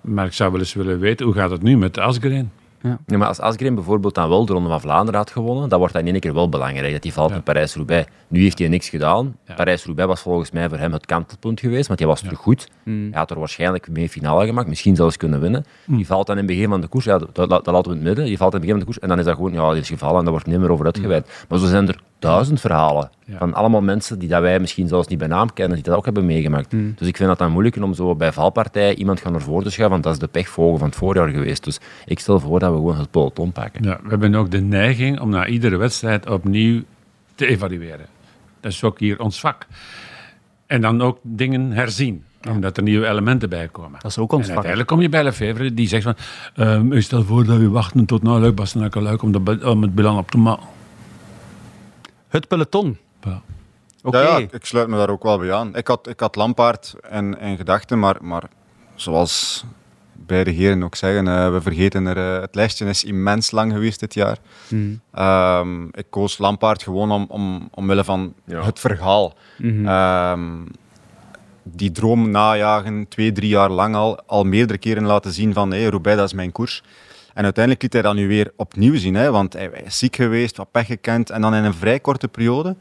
Maar 0.00 0.26
ik 0.26 0.32
zou 0.32 0.50
wel 0.50 0.60
eens 0.60 0.74
willen 0.74 0.98
weten, 0.98 1.26
hoe 1.26 1.34
gaat 1.34 1.50
het 1.50 1.62
nu 1.62 1.76
met 1.76 1.98
Asgreen? 1.98 2.50
Ja, 2.82 3.16
maar 3.18 3.28
als 3.28 3.40
Asgreen 3.40 3.74
bijvoorbeeld 3.74 4.14
dan 4.14 4.28
wel 4.28 4.46
de 4.46 4.52
Ronde 4.52 4.68
van 4.68 4.80
Vlaanderen 4.80 5.20
had 5.20 5.30
gewonnen, 5.30 5.68
dan 5.68 5.78
wordt 5.78 5.94
dat 5.94 6.02
in 6.04 6.12
één 6.12 6.20
keer 6.20 6.34
wel 6.34 6.48
belangrijk, 6.48 6.92
dat 6.92 7.02
hij 7.02 7.12
valt 7.12 7.30
Ja. 7.30 7.36
in 7.36 7.42
Parijs-Roubaix. 7.42 8.08
Nu 8.28 8.40
heeft 8.42 8.58
hij 8.58 8.68
niks 8.68 8.88
gedaan. 8.88 9.36
Ja. 9.46 9.54
Parijs-Roubaix 9.54 10.08
was 10.08 10.20
volgens 10.20 10.50
mij 10.50 10.68
voor 10.68 10.78
hem 10.78 10.92
het 10.92 11.06
kantelpunt 11.06 11.60
geweest, 11.60 11.86
want 11.86 11.98
hij 11.98 12.08
was 12.08 12.20
terug 12.20 12.38
goed. 12.38 12.68
Hmm. 12.82 13.08
Hij 13.10 13.18
had 13.18 13.30
er 13.30 13.38
waarschijnlijk 13.38 13.88
mee 13.90 14.08
finale 14.08 14.46
gemaakt, 14.46 14.68
misschien 14.68 14.96
zelfs 14.96 15.16
kunnen 15.16 15.40
winnen. 15.40 15.64
Die 15.86 16.06
valt 16.06 16.26
dan 16.26 16.38
in 16.38 16.42
het 16.44 16.52
begin 16.52 16.68
van 16.70 16.80
de 16.80 16.86
koers, 16.86 17.04
ja, 17.04 17.18
dat, 17.18 17.34
dat, 17.34 17.48
dat 17.48 17.66
laten 17.66 17.82
we 17.82 17.88
in 17.90 17.94
het 17.96 18.02
midden, 18.04 18.24
die 18.24 18.36
valt 18.36 18.54
in 18.54 18.58
het 18.58 18.66
begin 18.66 18.70
van 18.70 18.78
de 18.78 18.84
koers 18.84 18.98
en 18.98 19.08
dan 19.08 19.18
is 19.18 19.24
dat 19.24 19.34
gewoon, 19.34 19.52
ja, 19.52 19.80
is 19.80 19.88
gevallen 19.88 20.16
en 20.16 20.22
daar 20.22 20.32
wordt 20.32 20.46
niet 20.46 20.58
meer 20.58 20.70
over 20.72 20.84
uitgeweid. 20.84 21.44
Maar 21.48 21.58
zo 21.58 21.66
zijn 21.66 21.88
er 21.88 22.00
duizend 22.20 22.60
verhalen 22.60 23.10
Ja. 23.24 23.38
van 23.38 23.54
allemaal 23.54 23.80
mensen 23.80 24.18
die 24.18 24.28
dat 24.28 24.40
wij 24.40 24.60
misschien 24.60 24.88
zelfs 24.88 25.08
niet 25.08 25.18
bij 25.18 25.28
naam 25.28 25.52
kennen, 25.52 25.74
die 25.74 25.84
dat 25.84 25.96
ook 25.96 26.04
hebben 26.04 26.26
meegemaakt. 26.26 26.70
Dus 26.70 27.08
ik 27.08 27.16
vind 27.16 27.28
dat 27.28 27.38
dan 27.38 27.50
moeilijk 27.52 27.76
om 27.76 27.94
zo 27.94 28.14
bij 28.14 28.32
valpartijen 28.32 28.98
iemand 28.98 29.20
gaan 29.20 29.34
ervoor 29.34 29.62
te 29.62 29.70
schuiven, 29.70 29.90
want 29.90 30.02
dat 30.02 30.12
is 30.12 30.18
de 30.18 30.26
pechvogel 30.40 30.78
van 30.78 30.86
het 30.88 30.96
voorjaar 30.96 31.28
geweest. 31.28 31.64
Dus 31.64 31.78
ik 32.06 32.18
stel 32.18 32.40
voor 32.40 32.58
dat 32.58 32.70
we 32.70 32.76
gewoon 32.76 32.98
het 32.98 33.10
peloton 33.10 33.52
pakken. 33.52 33.82
Ja, 33.82 33.98
we 34.02 34.08
hebben 34.08 34.34
ook 34.34 34.50
de 34.50 34.60
neiging 34.60 35.20
om 35.20 35.28
na 35.30 35.46
iedere 35.46 35.76
wedstrijd 35.76 36.28
opnieuw 36.30 36.82
te 37.34 37.46
evalueren. 37.46 38.06
Dat 38.60 38.72
is 38.72 38.84
ook 38.84 38.98
hier 38.98 39.20
ons 39.20 39.40
vak. 39.40 39.66
En 40.66 40.80
dan 40.80 41.02
ook 41.02 41.18
dingen 41.22 41.72
herzien, 41.72 42.24
omdat 42.48 42.76
er 42.76 42.82
nieuwe 42.82 43.06
elementen 43.06 43.48
bij 43.48 43.68
komen. 43.68 43.98
Dat 44.00 44.10
is 44.10 44.18
ook 44.18 44.32
ons 44.32 44.40
En 44.40 44.54
vak. 44.54 44.64
uiteindelijk 44.64 44.88
kom 44.88 45.00
je 45.00 45.08
bij 45.08 45.22
Lefevre, 45.24 45.74
die 45.74 45.88
zegt 45.88 46.02
van... 46.02 46.14
ehm, 46.54 46.92
ik 46.92 47.02
stel 47.02 47.22
voor 47.24 47.44
dat 47.44 47.58
we 47.58 47.68
wachten 47.68 48.04
tot 48.04 48.22
na 48.22 48.38
Luik, 48.38 48.54
Bastenaken, 48.54 49.02
Luik 49.02 49.22
om, 49.22 49.32
de, 49.32 49.60
om 49.70 49.82
het 49.82 49.94
belang 49.94 50.18
op 50.18 50.30
te 50.30 50.38
maken. 50.38 50.64
Het 52.30 52.48
peloton. 52.48 52.98
Ja. 53.22 53.42
Oké. 54.02 54.18
Ja, 54.20 54.38
ja, 54.38 54.46
ik- 54.50 54.64
sluit 54.64 54.88
me 54.88 54.96
daar 54.96 55.10
ook 55.10 55.22
wel 55.22 55.38
bij 55.38 55.52
aan. 55.52 55.74
Ik 55.76 55.86
had, 55.86 56.08
ik 56.08 56.20
had 56.20 56.36
Lampaard 56.36 56.94
in, 57.10 57.38
in 57.40 57.56
gedachten, 57.56 57.98
maar, 57.98 58.16
maar 58.20 58.42
zoals 58.94 59.64
beide 60.12 60.50
heren 60.50 60.82
ook 60.82 60.94
zeggen, 60.94 61.28
eh, 61.28 61.50
we 61.52 61.60
vergeten 61.60 62.06
er, 62.06 62.34
eh, 62.34 62.40
het 62.40 62.54
lijstje 62.54 62.84
is 62.86 63.04
immens 63.04 63.50
lang 63.50 63.72
geweest 63.72 64.00
dit 64.00 64.14
jaar. 64.14 64.38
Hmm. 64.68 65.00
Ehm, 65.12 65.84
ik 65.84 66.06
koos 66.10 66.38
Lampaard 66.38 66.82
gewoon 66.82 67.10
om, 67.12 67.24
om, 67.28 67.68
omwille 67.74 68.04
van 68.04 68.34
Ja. 68.44 68.64
het 68.64 68.78
verhaal. 68.78 69.34
Mhm. 69.58 69.86
Ehm, 69.86 70.48
die 71.62 71.92
droom 71.92 72.30
najagen, 72.30 73.08
twee, 73.08 73.32
drie 73.32 73.48
jaar 73.48 73.70
lang 73.70 73.94
al, 73.94 74.20
al 74.26 74.44
meerdere 74.44 74.78
keren 74.78 75.04
laten 75.06 75.32
zien 75.32 75.52
van 75.54 75.70
hey, 75.70 75.84
Roubaix, 75.86 76.18
dat 76.18 76.26
is 76.26 76.34
mijn 76.34 76.52
koers. 76.52 76.82
En 77.34 77.44
uiteindelijk 77.44 77.82
liet 77.82 77.92
hij 77.92 78.02
dat 78.02 78.14
nu 78.14 78.28
weer 78.28 78.52
opnieuw 78.56 78.96
zien, 78.96 79.14
hè, 79.14 79.30
want 79.30 79.52
hij 79.52 79.70
hij 79.72 79.82
is 79.82 79.98
ziek 79.98 80.16
geweest, 80.16 80.56
wat 80.56 80.70
pech 80.70 80.86
gekend, 80.86 81.30
en 81.30 81.40
dan 81.40 81.54
in 81.54 81.64
een 81.64 81.74
vrij 81.74 82.00
korte 82.00 82.28
periode 82.28 82.76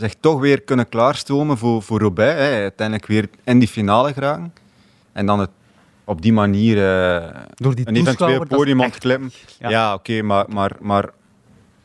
zich 0.00 0.14
toch 0.20 0.40
weer 0.40 0.60
kunnen 0.60 0.88
klaarstomen 0.88 1.58
voor, 1.58 1.82
voor 1.82 2.00
Roubaix. 2.00 2.40
Hè, 2.40 2.60
uiteindelijk 2.60 3.06
weer 3.06 3.28
in 3.44 3.58
die 3.58 3.68
finale 3.68 4.12
geraken. 4.12 4.52
En 5.12 5.26
dan 5.26 5.40
het 5.40 5.50
op 6.04 6.22
die 6.22 6.32
manier 6.32 6.76
eh, 6.76 7.40
Door 7.54 7.74
die 7.74 7.88
een 7.88 7.96
eventueel 7.96 8.46
podium 8.46 8.80
ontklimmen. 8.80 9.30
Ja. 9.58 9.68
Ja, 9.68 9.94
oké, 9.94 10.22
maar, 10.22 10.44
maar, 10.48 10.76
maar 10.80 11.10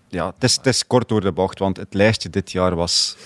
ja, 0.07 0.25
het, 0.25 0.43
is, 0.43 0.55
het 0.55 0.65
is 0.65 0.87
kort 0.87 1.09
door 1.09 1.21
de 1.21 1.31
bocht, 1.31 1.59
want 1.59 1.77
het 1.77 1.93
lijstje 1.93 2.29
dit 2.29 2.51
jaar 2.51 2.75
was 2.75 3.17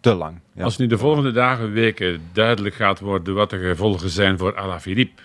te 0.00 0.14
lang. 0.14 0.40
Ja. 0.52 0.64
Als 0.64 0.76
nu 0.76 0.86
de 0.86 0.98
volgende 0.98 1.32
dagen, 1.32 1.72
weken 1.72 2.22
duidelijk 2.32 2.74
gaat 2.74 3.00
worden 3.00 3.34
wat 3.34 3.50
de 3.50 3.58
gevolgen 3.58 4.10
zijn 4.10 4.38
voor 4.38 4.56
Alaphilippe, 4.56 5.22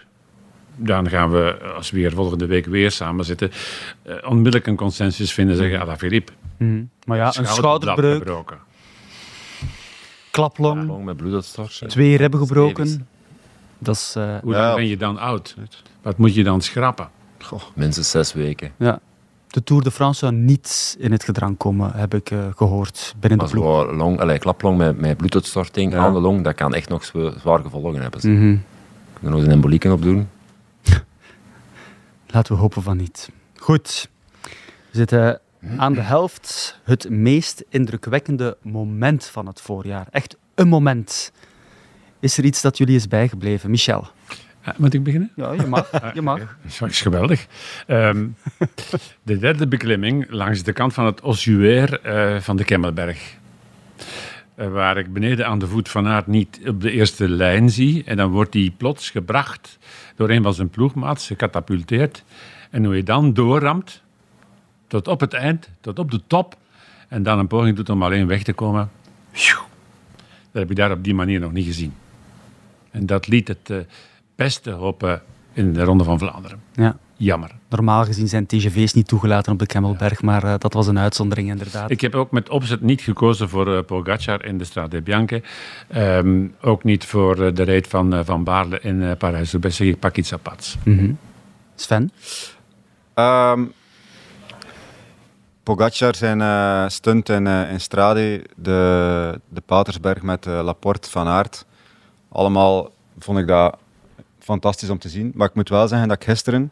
dan 0.80 1.10
gaan 1.10 1.30
we, 1.32 1.58
als 1.76 1.92
we 1.92 1.98
hier 1.98 2.12
volgende 2.12 2.46
week 2.46 2.66
weer 2.66 2.92
samen 2.92 3.26
zitten, 3.26 3.52
eh, 4.02 4.16
onmiddellijk 4.30 4.68
een 4.68 4.76
consensus 4.76 5.34
vinden, 5.34 5.56
zeggen 5.56 5.80
Alaphilippe. 5.82 6.32
Mhm. 6.58 6.84
Maar 7.06 7.18
ja, 7.18 7.26
een 7.38 7.46
schouderbreuk, 7.48 8.18
gebroken. 8.18 8.58
klaplong, 10.32 10.88
Long 10.88 11.06
met 11.06 11.90
twee 11.90 12.18
ribben 12.18 12.40
gebroken. 12.40 13.08
Dat 13.78 13.96
is... 13.96 14.14
eh, 14.18 14.36
Hoe 14.42 14.54
Ja. 14.54 14.62
lang 14.62 14.76
ben 14.76 14.88
je 14.88 14.98
dan 14.98 15.18
oud? 15.18 15.56
Wat 16.02 16.18
moet 16.18 16.36
je 16.36 16.44
dan 16.44 16.62
schrappen? 16.62 17.10
Minstens 17.76 18.10
zes 18.10 18.34
weken. 18.34 18.72
ja. 18.78 19.00
De 19.50 19.64
Tour 19.64 19.84
de 19.84 19.92
France 19.92 20.20
zou 20.20 20.34
niet 20.34 20.96
in 21.00 21.12
het 21.12 21.24
gedrang 21.24 21.58
komen, 21.58 21.92
heb 21.96 22.14
ik 22.14 22.32
eh, 22.32 22.40
gehoord 22.56 23.16
binnen 23.20 23.40
de 23.40 23.46
ploeg. 23.46 23.92
long, 23.92 24.20
allee, 24.20 24.38
klaplong 24.40 24.78
met, 24.78 25.00
met 25.00 25.18
bloeduitstorting 25.18 25.94
Ja. 25.94 26.00
aan 26.00 26.14
de 26.14 26.20
long, 26.20 26.44
dat 26.44 26.56
kan 26.56 26.74
echt 26.74 26.90
nog 26.90 27.04
zwa- 27.06 27.34
zwaar 27.40 27.60
gevolgen 27.60 28.02
hebben. 28.02 28.20
Mhm. 28.20 28.38
Kunnen 28.40 28.60
we 29.22 29.30
nog 29.30 29.36
eens 29.38 29.46
een 29.48 29.52
embolieken 29.52 29.92
op 29.92 30.02
doen? 30.02 30.28
Laten 32.32 32.54
we 32.54 32.60
hopen 32.60 32.82
van 32.82 32.98
niet. 32.98 33.30
Goed. 33.56 34.10
We 34.42 34.98
zitten 34.98 35.42
aan 35.78 35.94
de 35.94 36.02
helft. 36.02 36.80
Het 36.84 37.10
meest 37.10 37.64
indrukwekkende 37.70 38.58
moment 38.62 39.26
van 39.26 39.48
het 39.48 39.62
voorjaar. 39.62 40.08
Echt 40.12 40.38
een 40.56 40.68
moment. 40.68 41.32
Is 42.20 42.38
er 42.38 42.44
iets 42.44 42.62
dat 42.62 42.78
jullie 42.78 42.96
is 42.96 43.08
bijgebleven? 43.08 43.70
Michel? 43.70 44.08
Eh, 44.62 44.74
moet 44.78 44.94
ik 44.94 45.04
beginnen? 45.04 45.32
Ja, 45.36 45.52
je 45.54 45.66
mag. 45.66 46.14
Je 46.14 46.22
mag. 46.22 46.58
Dat 46.80 46.90
is 46.90 47.02
geweldig. 47.02 47.48
Ehm, 47.88 48.28
de 49.24 49.38
derde 49.38 49.68
beklimming 49.68 50.26
langs 50.30 50.64
de 50.64 50.74
kant 50.74 50.94
van 50.94 51.06
het 51.06 51.22
ossuair 51.22 52.02
eh, 52.02 52.40
van 52.40 52.58
de 52.58 52.64
Kemmelberg. 52.64 53.38
Eh, 54.60 54.68
waar 54.68 54.98
ik 54.98 55.14
beneden 55.14 55.48
aan 55.48 55.60
de 55.60 55.68
voet 55.68 55.90
van 55.90 56.08
Aert 56.08 56.28
niet 56.28 56.60
op 56.68 56.82
de 56.82 56.92
eerste 56.92 57.30
lijn 57.30 57.70
zie. 57.70 58.04
En 58.04 58.18
dan 58.18 58.32
wordt 58.32 58.54
hij 58.54 58.74
plots 58.78 59.10
gebracht 59.10 59.78
door 60.16 60.30
een 60.30 60.44
van 60.44 60.54
zijn 60.54 60.70
ploegmaats, 60.70 61.28
gecatapulteerd. 61.28 62.24
En 62.70 62.86
hoe 62.86 62.96
je 62.96 63.04
dan 63.04 63.34
doorramt, 63.34 64.02
tot 64.88 65.08
op 65.08 65.20
het 65.20 65.34
eind, 65.34 65.70
tot 65.82 66.00
op 66.00 66.12
de 66.12 66.22
top, 66.28 66.58
en 67.08 67.24
dan 67.24 67.40
een 67.40 67.48
poging 67.48 67.76
doet 67.76 67.90
om 67.90 68.04
alleen 68.04 68.28
weg 68.28 68.44
te 68.44 68.54
komen. 68.54 68.90
Dat 70.52 70.62
heb 70.62 70.70
ik 70.70 70.76
daar 70.76 70.92
op 70.92 71.04
die 71.04 71.16
manier 71.16 71.40
nog 71.40 71.52
niet 71.52 71.66
gezien. 71.66 71.94
En 72.92 73.06
dat 73.06 73.28
liet 73.28 73.48
het 73.48 73.70
eh, 73.70 73.78
beste 74.36 74.72
hopen 74.72 75.22
in 75.54 75.74
de 75.74 75.84
Ronde 75.84 76.04
van 76.04 76.20
Vlaanderen. 76.20 76.62
Ja. 76.74 76.98
Jammer. 77.16 77.59
Normaal 77.70 78.06
gezien 78.06 78.28
zijn 78.28 78.46
TGV's 78.46 78.94
niet 78.94 79.08
toegelaten 79.08 79.52
op 79.52 79.60
de 79.60 79.66
Kemmelberg, 79.66 80.22
maar 80.22 80.44
eh, 80.44 80.54
dat 80.58 80.74
was 80.74 80.88
een 80.88 81.00
uitzondering 81.00 81.50
inderdaad. 81.50 81.92
Ik 81.92 82.02
heb 82.02 82.16
ook 82.16 82.32
met 82.32 82.50
opzet 82.50 82.82
niet 82.82 83.02
gekozen 83.02 83.50
voor 83.50 83.68
uh, 83.68 83.80
Pogacar 83.86 84.46
in 84.46 84.58
de 84.58 84.64
Strade 84.64 85.02
Bianche. 85.02 85.42
Ehm, 85.88 86.48
ook 86.62 86.84
niet 86.84 87.06
voor 87.06 87.40
uh, 87.40 87.54
de 87.54 87.64
reet 87.64 87.88
van 87.88 88.26
Van 88.26 88.44
Baarle 88.44 88.80
in 88.82 89.02
uh, 89.02 89.12
Parijs-Roubaix. 89.18 89.78
Zeg 89.78 89.88
ik 89.88 90.00
pak 90.00 90.18
iets 90.18 90.34
apart. 90.34 90.78
Mm 90.84 90.98
-hmm. 90.98 91.18
Sven? 91.76 92.12
Um, 93.16 93.74
Pogacar 95.64 96.16
zijn 96.16 96.40
uh, 96.40 96.88
stunt 96.88 97.30
in, 97.30 97.46
uh, 97.46 97.72
in 97.72 97.80
Strade, 97.80 98.46
de, 98.56 99.42
de 99.50 99.62
Patersberg 99.62 100.22
met 100.22 100.46
uh, 100.46 100.62
Laporte 100.64 101.10
van 101.10 101.28
Aert. 101.28 101.66
Allemaal 102.30 102.92
vond 103.20 103.38
ik 103.38 103.48
dat 103.48 103.78
fantastisch 104.40 104.90
om 104.90 105.00
te 105.00 105.10
zien. 105.10 105.32
Maar 105.36 105.48
ik 105.48 105.54
moet 105.54 105.70
wel 105.70 105.88
zeggen 105.88 106.08
dat 106.08 106.18
ik 106.18 106.24
gisteren, 106.24 106.72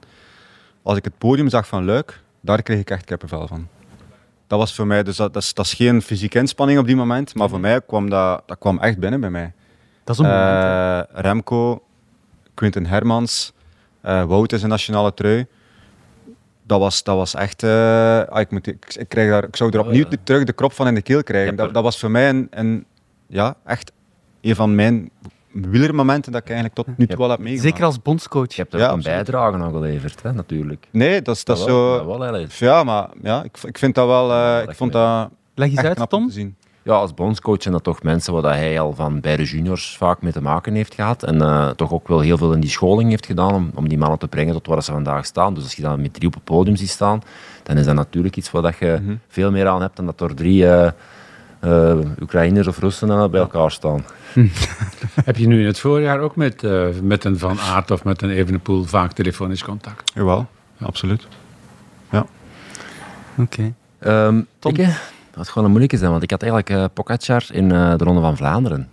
als 0.87 0.97
ik 0.97 1.03
het 1.03 1.17
podium 1.17 1.49
zag 1.49 1.67
van 1.67 1.85
Luik, 1.85 2.21
daar 2.41 2.61
kreeg 2.61 2.79
ik 2.79 2.89
echt 2.89 3.05
kippenvel 3.05 3.47
van. 3.47 3.67
Dat 4.47 4.59
was 4.59 4.75
voor 4.75 4.87
mij, 4.87 5.03
dus 5.03 5.15
dat, 5.15 5.33
dat, 5.33 5.43
is, 5.43 5.53
dat 5.53 5.65
is 5.65 5.73
geen 5.73 6.01
fysieke 6.01 6.39
inspanning 6.39 6.79
op 6.79 6.85
die 6.85 6.95
moment, 6.95 7.35
maar 7.35 7.49
voor 7.49 7.59
mij 7.59 7.81
kwam 7.81 8.09
dat, 8.09 8.43
dat 8.45 8.57
kwam 8.57 8.79
echt 8.79 8.97
binnen 8.97 9.19
bij 9.19 9.29
mij. 9.29 9.53
Dat 10.03 10.19
is 10.19 10.25
een 10.25 10.29
moment. 10.31 11.07
Remco, 11.11 11.83
Quinten 12.53 12.85
Hermans, 12.85 13.53
Wout 14.01 14.51
is 14.51 14.63
een 14.63 14.69
nationale 14.69 15.13
trui 15.13 15.47
dat 16.67 16.79
was, 16.79 17.03
dat 17.03 17.15
was 17.15 17.33
echt. 17.33 17.63
Uh, 17.63 18.19
ik, 18.19 18.51
moet, 18.51 18.67
ik, 18.67 18.95
ik, 18.95 19.09
krijg 19.09 19.29
daar, 19.29 19.43
ik 19.43 19.55
zou 19.55 19.71
er 19.71 19.79
opnieuw 19.79 20.05
oh, 20.05 20.11
ja. 20.11 20.17
terug 20.23 20.43
de 20.43 20.53
krop 20.53 20.73
van 20.73 20.87
in 20.87 20.93
de 20.93 21.01
keel 21.01 21.23
krijgen. 21.23 21.55
Dat, 21.55 21.73
dat 21.73 21.83
was 21.83 21.99
voor 21.99 22.11
mij 22.11 22.29
een, 22.29 22.47
een, 22.49 22.85
ja, 23.27 23.55
echt 23.65 23.91
een 24.41 24.55
van 24.55 24.75
mijn 24.75 25.09
wielermomenten 25.51 26.31
dat 26.31 26.41
ik 26.41 26.47
eigenlijk 26.47 26.75
tot 26.75 26.97
nu 26.97 27.07
toe 27.07 27.17
wel 27.17 27.29
heb 27.29 27.39
meegemaakt. 27.39 27.69
Zeker 27.69 27.85
als 27.85 28.01
bondscoach. 28.01 28.53
Je 28.53 28.61
hebt 28.61 28.73
er 28.73 28.79
ja, 28.79 28.89
ook 28.89 28.95
een 28.95 29.03
bijdrage 29.03 29.57
aan 29.57 29.71
geleverd, 29.71 30.23
hè, 30.23 30.33
natuurlijk. 30.33 30.87
Nee, 30.91 31.21
dat 31.21 31.35
is, 31.35 31.43
dat 31.43 31.57
dat 31.57 31.67
zo. 31.67 32.05
Wel, 32.05 32.17
dat 32.17 32.31
wel, 32.31 32.69
ja, 32.69 32.83
maar 32.83 33.09
ja, 33.21 33.43
ik, 33.43 33.57
ik 33.63 33.77
vind 33.77 33.95
dat 33.95 34.07
wel. 34.07 34.31
Uh, 34.31 34.63
ik 34.63 34.75
vond 34.75 34.91
dat. 34.91 35.29
Leg 35.55 35.69
eens 35.69 35.79
uit, 35.79 36.09
Tom. 36.09 36.27
Te 36.27 36.33
zien. 36.33 36.55
Ja, 36.83 36.93
als 36.93 37.13
bondscoach 37.13 37.61
zijn 37.61 37.73
dat 37.73 37.83
toch 37.83 38.03
mensen 38.03 38.33
waar 38.33 38.55
hij 38.55 38.79
al 38.79 38.93
van 38.93 39.19
bij 39.19 39.35
de 39.37 39.43
juniors 39.43 39.97
vaak 39.97 40.21
mee 40.21 40.31
te 40.31 40.41
maken 40.41 40.73
heeft 40.73 40.93
gehad. 40.93 41.23
En 41.23 41.35
uh, 41.35 41.69
toch 41.69 41.91
ook 41.93 42.07
wel 42.07 42.19
heel 42.19 42.37
veel 42.37 42.53
in 42.53 42.59
die 42.59 42.69
scholing 42.69 43.09
heeft 43.09 43.25
gedaan 43.25 43.53
om, 43.53 43.71
om 43.75 43.87
die 43.89 43.97
mannen 43.97 44.19
te 44.19 44.27
brengen 44.27 44.53
tot 44.53 44.67
waar 44.67 44.83
ze 44.83 44.91
vandaag 44.91 45.25
staan. 45.25 45.53
Dus 45.53 45.63
als 45.63 45.73
je 45.73 45.81
dan 45.81 46.01
met 46.01 46.13
drie 46.13 46.27
op 46.27 46.33
het 46.33 46.43
podium 46.43 46.75
ziet 46.75 46.89
staan, 46.89 47.21
dan 47.63 47.77
is 47.77 47.85
dat 47.85 47.95
natuurlijk 47.95 48.35
iets 48.35 48.51
waar 48.51 48.61
dat 48.61 48.77
je 48.77 48.99
Mhm. 49.01 49.15
veel 49.27 49.51
meer 49.51 49.67
aan 49.67 49.81
hebt 49.81 49.95
dan 49.95 50.05
dat 50.05 50.21
er 50.21 50.35
drie 50.35 50.63
uh, 50.63 50.89
uh, 51.63 51.97
Oekraïners 52.21 52.67
of 52.67 52.79
Russen 52.79 53.09
uh, 53.09 53.27
bij 53.27 53.39
elkaar 53.39 53.71
staan. 53.71 54.05
Heb 55.25 55.37
je 55.37 55.47
nu 55.47 55.59
in 55.59 55.65
het 55.65 55.79
voorjaar 55.79 56.19
ook 56.19 56.35
met, 56.35 56.63
uh, 56.63 56.87
met 57.01 57.23
een 57.23 57.39
Van 57.39 57.59
Aert 57.59 57.91
of 57.91 58.03
met 58.03 58.21
een 58.21 58.29
Evenepoel 58.29 58.83
vaak 58.83 59.11
telefonisch 59.11 59.63
contact? 59.63 60.11
Jawel, 60.15 60.47
ja, 60.77 60.85
absoluut. 60.85 61.27
Ja. 62.11 62.25
Oké. 63.37 63.73
Okay. 63.99 64.25
Um, 64.27 64.47
ik, 64.61 64.87
dat 65.31 65.47
gewoon 65.47 65.63
een 65.63 65.69
moeilijke 65.69 65.97
zijn, 65.97 66.11
want 66.11 66.23
ik 66.23 66.31
had 66.31 66.41
eigenlijk 66.41 66.71
uh, 66.71 66.85
Pogacar 66.93 67.45
in 67.51 67.63
uh, 67.69 67.97
de 67.97 68.03
Ronde 68.03 68.21
van 68.21 68.37
Vlaanderen. 68.37 68.89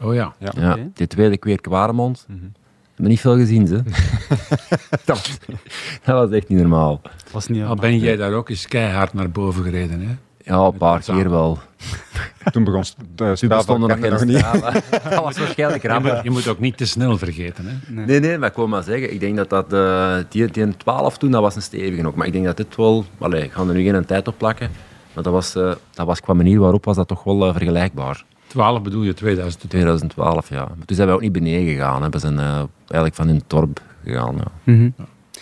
Oh 0.00 0.14
ja. 0.14 0.34
Ja, 0.38 0.52
ja 0.56 0.72
okay. 0.72 1.06
tweede 1.06 1.36
keer 1.36 1.60
Kwaremond. 1.60 2.24
Mm-hmm. 2.28 2.52
Hebben 2.86 3.08
niet 3.08 3.20
veel 3.20 3.36
gezien, 3.36 3.66
ze. 3.66 3.82
dat, 5.04 5.38
dat, 6.04 6.14
was 6.28 6.30
echt 6.30 6.48
niet 6.48 6.58
normaal. 6.58 7.00
Was 7.32 7.46
niet 7.46 7.64
Al 7.64 7.74
ben 7.74 7.98
jij 7.98 8.16
daar 8.16 8.32
ook 8.32 8.48
eens 8.48 8.66
keihard 8.66 9.12
naar 9.12 9.30
boven 9.30 9.62
gereden, 9.64 10.00
hè? 10.00 10.16
Ja, 10.46 10.58
een 10.58 10.76
paar 10.76 11.00
keer 11.00 11.30
wel. 11.30 11.58
Toen 12.52 12.64
begon 12.64 12.82
de 13.14 13.32
Toen 13.34 13.60
stonden 13.60 13.88
nog 13.88 14.18
geen 14.18 14.26
niet. 14.26 14.40
dat 15.10 15.22
was 15.22 15.38
waarschijnlijk 15.38 15.82
je 15.82 15.88
ramp. 15.88 16.04
moet, 16.04 16.22
je 16.22 16.30
moet 16.30 16.48
ook 16.48 16.58
niet 16.58 16.76
te 16.76 16.86
snel 16.86 17.18
vergeten, 17.18 17.66
hè? 17.66 17.92
Nee, 17.92 18.06
nee, 18.06 18.20
nee 18.20 18.38
maar 18.38 18.48
ik 18.48 18.56
wil 18.56 18.68
maar 18.68 18.82
zeggen, 18.82 19.12
ik 19.12 19.20
denk 19.20 19.36
dat 19.36 19.50
dat, 19.50 19.72
uh, 19.72 20.16
die, 20.28 20.50
die 20.50 20.76
12 20.76 21.18
toen, 21.18 21.30
dat 21.30 21.40
was 21.40 21.56
een 21.56 21.62
stevige 21.62 22.06
ook. 22.06 22.14
Maar 22.14 22.26
ik 22.26 22.32
denk 22.32 22.44
dat 22.44 22.56
dit 22.56 22.76
wel, 22.76 23.04
allee, 23.18 23.42
ik 23.42 23.52
ga 23.52 23.60
er 23.60 23.74
nu 23.74 23.82
geen 23.82 24.04
tijd 24.04 24.28
op 24.28 24.38
plakken, 24.38 24.70
maar 25.14 25.22
dat 25.22 25.32
was, 25.32 25.56
uh, 25.56 25.72
dat 25.90 26.06
was 26.06 26.20
qua 26.20 26.34
manier 26.34 26.60
waarop 26.60 26.84
was 26.84 26.96
dat 26.96 27.08
toch 27.08 27.24
wel 27.24 27.46
uh, 27.46 27.52
vergelijkbaar. 27.52 28.24
12 28.46 28.82
bedoel 28.82 29.02
je 29.02 29.14
2012? 29.14 29.70
2012, 29.70 30.48
ja. 30.48 30.74
Maar 30.76 30.86
toen 30.86 30.96
zijn 30.96 31.08
we 31.08 31.14
ook 31.14 31.20
niet 31.20 31.32
beneden 31.32 31.74
gegaan. 31.74 32.02
Hè. 32.02 32.08
We 32.08 32.18
zijn 32.18 32.34
uh, 32.34 32.62
eigenlijk 32.78 33.14
van 33.14 33.28
in 33.28 33.34
het 33.34 33.44
dorp 33.46 33.80
gegaan. 34.04 34.36
Ja. 34.36 34.44
Mm-hmm. 34.62 34.94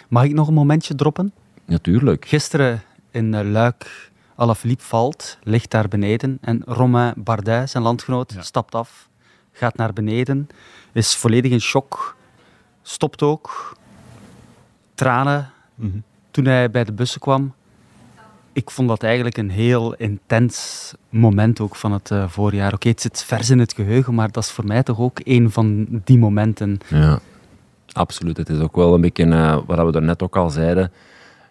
Mag 0.09 0.25
ik 0.25 0.33
nog 0.33 0.49
een 0.49 0.55
momentje 0.55 0.95
droppen? 0.95 1.33
Natuurlijk. 1.65 2.25
Gisteren 2.27 2.83
in 3.11 3.33
uh, 3.33 3.41
Luik, 3.43 4.11
Alaphilippe 4.35 4.85
valt, 4.85 5.39
ligt 5.43 5.71
daar 5.71 5.89
beneden. 5.89 6.39
En 6.41 6.63
Romain 6.65 7.15
Bardet, 7.17 7.71
zijn 7.71 7.83
landgenoot, 7.83 8.33
ja. 8.33 8.43
stapt 8.43 8.75
af, 8.75 9.09
gaat 9.53 9.77
naar 9.77 9.93
beneden, 9.93 10.49
is 10.93 11.17
volledig 11.17 11.53
in 11.53 11.61
shock, 11.61 12.17
stopt 12.83 13.23
ook, 13.23 13.77
tranen. 14.95 15.51
Mm-hmm. 15.75 16.03
Toen 16.31 16.45
hij 16.45 16.71
bij 16.71 16.85
de 16.85 16.93
bussen 16.93 17.21
kwam, 17.21 17.55
ik 18.53 18.71
vond 18.71 18.89
dat 18.89 19.03
eigenlijk 19.03 19.37
een 19.37 19.51
heel 19.51 19.95
intens 19.95 20.93
moment 21.09 21.61
ook 21.61 21.77
van 21.77 21.93
het 21.93 22.11
uh, 22.11 22.29
voorjaar. 22.29 22.67
Oké, 22.67 22.75
okay, 22.75 22.93
het 22.93 23.01
zit 23.01 23.25
vers 23.25 23.51
in 23.51 23.59
het 23.59 23.73
geheugen, 23.73 24.15
maar 24.15 24.31
dat 24.31 24.43
is 24.43 24.51
voor 24.51 24.67
mij 24.67 24.83
toch 24.83 24.99
ook 24.99 25.21
een 25.25 25.51
van 25.51 25.87
die 26.05 26.19
momenten. 26.19 26.79
Ja, 26.89 27.19
absoluut. 27.93 28.37
Het 28.37 28.49
is 28.49 28.59
ook 28.59 28.77
wel 28.77 28.95
een 28.95 29.01
beetje, 29.01 29.27
uh, 29.27 29.59
wat 29.67 29.85
we 29.85 29.93
daarnet 29.93 30.23
ook 30.23 30.37
al 30.37 30.51
zeiden, 30.51 30.93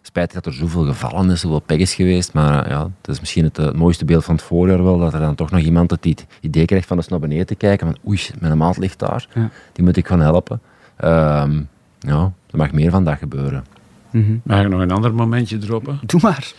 spijtig 0.06 0.34
dat 0.34 0.46
er 0.46 0.54
zoveel 0.54 0.86
gevallen 0.86 1.30
is, 1.30 1.40
zoveel 1.40 1.60
pech 1.60 1.78
is 1.78 1.96
geweest, 1.96 2.34
maar 2.34 2.64
uh, 2.66 2.70
ja, 2.70 2.90
het 3.02 3.08
is 3.08 3.20
misschien 3.20 3.44
het, 3.44 3.58
het, 3.58 3.76
mooiste 3.76 4.06
beeld 4.06 4.24
van 4.24 4.36
het 4.36 4.44
voorjaar 4.44 4.84
wel, 4.84 4.98
dat 4.98 5.14
er 5.14 5.20
dan 5.20 5.36
toch 5.36 5.52
nog 5.52 5.60
iemand 5.60 5.92
het 5.92 6.26
idee 6.40 6.66
krijgt 6.66 6.88
van 6.88 6.98
eens 6.98 7.08
naar 7.08 7.20
beneden 7.20 7.46
te 7.46 7.56
kijken, 7.56 7.88
van 7.88 7.98
oei, 8.08 8.20
mijn 8.40 8.58
maat 8.58 8.78
ligt 8.78 9.00
daar, 9.00 9.28
ja. 9.34 9.50
die 9.72 9.84
moet 9.84 9.98
ik 9.98 10.08
gaan 10.08 10.20
helpen. 10.20 10.62
Um, 11.04 11.70
ja, 12.00 12.32
er 12.52 12.58
mag 12.58 12.72
meer 12.72 12.92
van 12.92 13.04
dat 13.04 13.18
gebeuren. 13.18 13.66
Mm-hmm. 14.10 14.42
Mag 14.44 14.62
ik 14.62 14.70
nog 14.70 14.82
een 14.82 14.92
ander 14.92 15.14
momentje 15.14 15.58
droppen? 15.58 16.00
Doe 16.06 16.20
maar. 16.24 16.54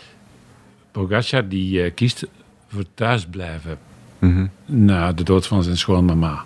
Pogacar 0.90 1.48
die 1.48 1.84
uh, 1.84 1.90
kiest 1.94 2.26
voor 2.68 2.84
thuisblijven 2.94 3.78
mm-hmm. 4.18 4.50
na 4.64 5.12
de 5.12 5.22
dood 5.22 5.46
van 5.46 5.62
zijn 5.62 5.76
schoonmama. 5.76 6.44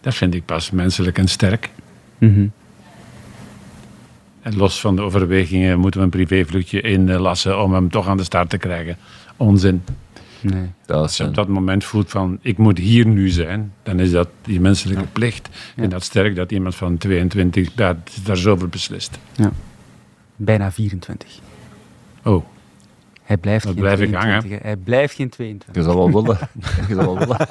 Dat 0.00 0.14
vind 0.14 0.34
ik 0.34 0.44
pas 0.44 0.70
menselijk 0.70 1.18
en 1.18 1.28
sterk. 1.28 1.70
Mm-hmm. 2.18 2.52
En 4.42 4.56
los 4.56 4.80
van 4.80 4.96
de 4.96 5.02
overwegingen 5.02 5.78
moeten 5.78 6.00
we 6.00 6.04
een 6.06 6.12
privévluchtje 6.12 6.80
inlassen 6.80 7.62
om 7.62 7.72
hem 7.74 7.90
toch 7.90 8.06
aan 8.08 8.16
de 8.16 8.24
start 8.24 8.50
te 8.50 8.58
krijgen. 8.58 8.96
Onzin. 9.36 9.82
Nee. 10.40 10.70
Dat 10.86 10.96
Als 11.02 11.16
je 11.16 11.24
op 11.24 11.34
dat 11.34 11.48
moment 11.48 11.84
voelt 11.84 12.10
van 12.10 12.38
ik 12.42 12.58
moet 12.58 12.78
hier 12.78 13.06
nu 13.06 13.28
zijn, 13.28 13.72
dan 13.82 13.98
is 14.00 14.10
dat 14.10 14.28
die 14.42 14.60
menselijke 14.60 15.02
Ja. 15.02 15.08
plicht. 15.12 15.48
Ja. 15.76 15.82
En 15.82 15.88
dat 15.90 16.02
sterk 16.02 16.36
dat 16.36 16.52
iemand 16.52 16.74
van 16.74 16.96
22 16.98 17.74
daar, 17.74 17.96
daar 18.24 18.36
zoveel 18.36 18.68
beslist. 18.68 19.18
Ja. 19.34 19.50
Bijna 20.36 20.72
24. 20.72 21.38
Oh, 22.24 22.44
Hij 23.22 23.36
blijft 23.36 23.64
Dat 23.64 23.72
geen 23.72 23.82
blijf 23.82 24.00
ik 24.00 24.08
22. 24.08 24.50
hangen. 24.50 24.62
Hij 24.62 24.76
blijft 24.76 25.14
geen 25.14 25.28
22. 25.28 25.84
Je 25.84 25.90
zal 25.90 25.96
wel 26.10 26.22
willen. 26.22 26.38
Je 26.88 26.94
zal 26.94 27.04
wel 27.04 27.18
willen. 27.18 27.36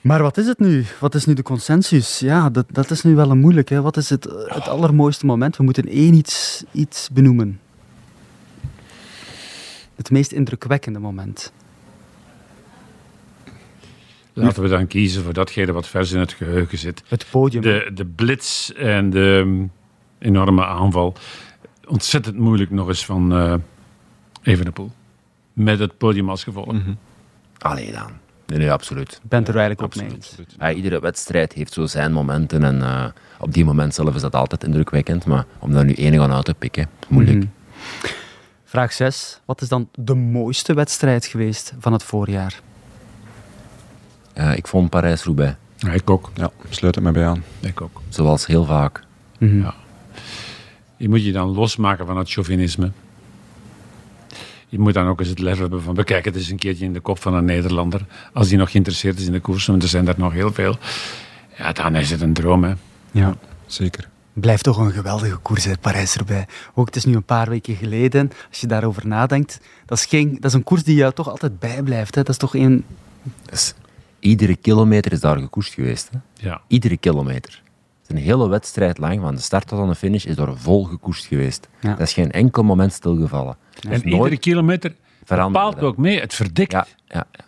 Maar 0.00 0.22
wat 0.22 0.36
is 0.36 0.46
het 0.46 0.58
nu? 0.58 0.84
Wat 1.00 1.14
is 1.14 1.24
nu 1.24 1.34
de 1.34 1.42
consensus? 1.42 2.18
Ja, 2.18 2.50
dat, 2.50 2.66
dat 2.72 2.90
is 2.90 3.02
nu 3.02 3.14
wel 3.14 3.30
een 3.30 3.38
moeilijk. 3.38 3.68
Hè? 3.68 3.82
Wat 3.82 3.96
is 3.96 4.10
het, 4.10 4.24
het 4.46 4.68
allermooiste 4.68 5.26
moment? 5.26 5.56
We 5.56 5.62
moeten 5.62 5.86
één 5.86 6.14
iets, 6.14 6.64
iets 6.72 7.08
benoemen. 7.12 7.60
Het 9.94 10.10
meest 10.10 10.32
indrukwekkende 10.32 10.98
moment. 10.98 11.52
laten 14.32 14.62
we 14.62 14.68
dan 14.68 14.86
kiezen 14.86 15.22
voor 15.22 15.32
datgene 15.32 15.72
wat 15.72 15.88
vers 15.88 16.12
in 16.12 16.18
het 16.20 16.32
geheugen 16.32 16.78
zit. 16.78 17.02
Het 17.08 17.26
podium. 17.30 17.62
De, 17.62 17.90
de 17.94 18.06
blitz 18.06 18.70
en 18.70 19.10
de 19.10 19.18
um, 19.18 19.72
enorme 20.18 20.66
aanval. 20.66 21.14
Ontzettend 21.86 22.36
moeilijk 22.36 22.70
nog 22.70 22.88
eens 22.88 23.04
van 23.04 23.36
uh, 23.36 23.54
Evenepoel. 24.42 24.90
Met 25.52 25.78
het 25.78 25.98
podium 25.98 26.30
als 26.30 26.44
gevolg. 26.44 26.72
Mhm. 26.72 26.92
Allee 27.58 27.92
dan. 27.92 28.10
Nee, 28.50 28.58
nee, 28.58 28.72
absoluut. 28.72 29.12
Ik 29.22 29.28
ben 29.28 29.38
het 29.38 29.48
er 29.48 29.56
eigenlijk 29.56 29.82
ook 29.82 30.02
mee 30.02 30.16
Absoluut. 30.16 30.46
eens. 30.48 30.56
Ja, 30.58 30.72
iedere 30.72 31.00
wedstrijd 31.00 31.52
heeft 31.52 31.72
zo 31.72 31.86
zijn 31.86 32.12
momenten 32.12 32.64
en 32.64 32.76
uh, 32.76 33.04
op 33.38 33.52
die 33.52 33.64
moment 33.64 33.94
zelf 33.94 34.14
is 34.14 34.20
dat 34.20 34.34
altijd 34.34 34.64
indrukwekkend, 34.64 35.24
maar 35.24 35.44
om 35.58 35.72
daar 35.72 35.84
nu 35.84 35.92
één 35.92 36.20
aan 36.20 36.32
uit 36.32 36.44
te 36.44 36.54
pikken, 36.54 36.88
moeilijk. 37.08 37.36
Mhm. 37.36 37.46
Vraag 38.64 38.92
6. 38.92 39.40
Wat 39.44 39.60
is 39.62 39.68
dan 39.68 39.88
de 39.94 40.14
mooiste 40.14 40.74
wedstrijd 40.74 41.26
geweest 41.26 41.72
van 41.78 41.92
het 41.92 42.02
voorjaar? 42.02 42.60
Uh, 44.38 44.56
ik 44.56 44.66
vond 44.66 44.90
Parijs-Roubaix, 44.90 45.54
Ja, 45.76 45.90
ik 45.90 46.10
ook. 46.10 46.30
Ja, 46.34 46.50
sluit 46.70 46.94
het 46.94 47.04
me 47.04 47.10
bij 47.12 47.26
aan. 47.26 47.44
Ik 47.60 47.80
ook. 47.80 48.00
zoals 48.08 48.46
heel 48.46 48.64
vaak. 48.64 49.04
Mhm. 49.38 49.60
Ja. 49.60 49.74
Je 50.96 51.08
moet 51.08 51.24
je 51.24 51.32
dan 51.32 51.48
losmaken 51.48 52.06
van 52.06 52.16
het 52.18 52.30
chauvinisme. 52.30 52.90
Je 54.70 54.78
moet 54.78 54.94
dan 54.94 55.06
ook 55.06 55.20
eens 55.20 55.28
het 55.28 55.38
lef 55.38 55.58
hebben 55.58 55.82
van 55.82 55.94
bekijk 55.94 56.24
het 56.24 56.36
eens 56.36 56.48
een 56.48 56.58
keertje 56.58 56.84
in 56.84 56.92
de 56.92 57.00
kop 57.00 57.18
van 57.18 57.34
een 57.34 57.44
Nederlander. 57.44 58.06
Als 58.32 58.48
die 58.48 58.58
nog 58.58 58.70
geïnteresseerd 58.70 59.18
is 59.18 59.26
in 59.26 59.32
de 59.32 59.40
koers, 59.40 59.66
want 59.66 59.82
er 59.82 59.88
zijn 59.88 60.08
er 60.08 60.14
nog 60.16 60.32
heel 60.32 60.52
veel. 60.52 60.76
Ja, 61.58 61.72
dan 61.72 61.96
is 61.96 62.10
het 62.10 62.20
een 62.20 62.32
droom. 62.32 62.64
Hè. 62.64 62.74
Ja. 63.10 63.36
Zeker. 63.66 64.08
Blijft 64.32 64.64
toch 64.64 64.76
een 64.76 64.92
geweldige 64.92 65.36
koers 65.36 65.68
uit 65.68 65.80
Parijs 65.80 66.16
erbij. 66.16 66.46
Ook 66.74 66.86
het 66.86 66.96
is 66.96 67.04
nu 67.04 67.14
een 67.14 67.22
paar 67.22 67.48
weken 67.48 67.76
geleden, 67.76 68.30
als 68.48 68.60
je 68.60 68.66
daarover 68.66 69.06
nadenkt. 69.06 69.60
Dat 69.86 69.98
is, 69.98 70.04
geen, 70.04 70.34
dat 70.34 70.44
is 70.44 70.52
een 70.52 70.64
koers 70.64 70.84
die 70.84 70.94
jou 70.94 71.12
toch 71.12 71.28
altijd 71.28 71.58
bijblijft. 71.58 72.14
Hè? 72.14 72.22
Dat 72.22 72.30
is 72.30 72.36
toch 72.36 72.54
een... 72.54 72.84
Dus 73.50 73.74
iedere 74.18 74.56
kilometer 74.56 75.12
is 75.12 75.20
daar 75.20 75.38
gekoerst 75.38 75.74
geweest. 75.74 76.10
Hè? 76.12 76.18
Ja. 76.48 76.60
Iedere 76.66 76.96
kilometer. 76.96 77.62
Een 78.10 78.16
hele 78.16 78.48
wedstrijd 78.48 78.98
lang, 78.98 79.20
van 79.20 79.34
de 79.34 79.40
start 79.40 79.66
tot 79.66 79.78
aan 79.78 79.88
de 79.88 79.94
finish, 79.94 80.24
is 80.24 80.36
daar 80.36 80.56
vol 80.56 80.84
gekoerst 80.84 81.26
geweest. 81.26 81.68
Ja. 81.80 81.90
Dat 81.90 82.00
is 82.00 82.12
geen 82.12 82.30
enkel 82.30 82.62
moment 82.62 82.92
stilgevallen. 82.92 83.56
Dat 83.80 83.92
En 83.92 84.08
iedere 84.08 84.38
kilometer 84.38 84.94
bepaalt 85.26 85.80
ook 85.80 85.96
mee. 85.96 86.20
Het 86.20 86.34
verdikt. 86.34 86.72
Ja, 86.72 86.86
ja, 87.06 87.26
ja. 87.32 87.44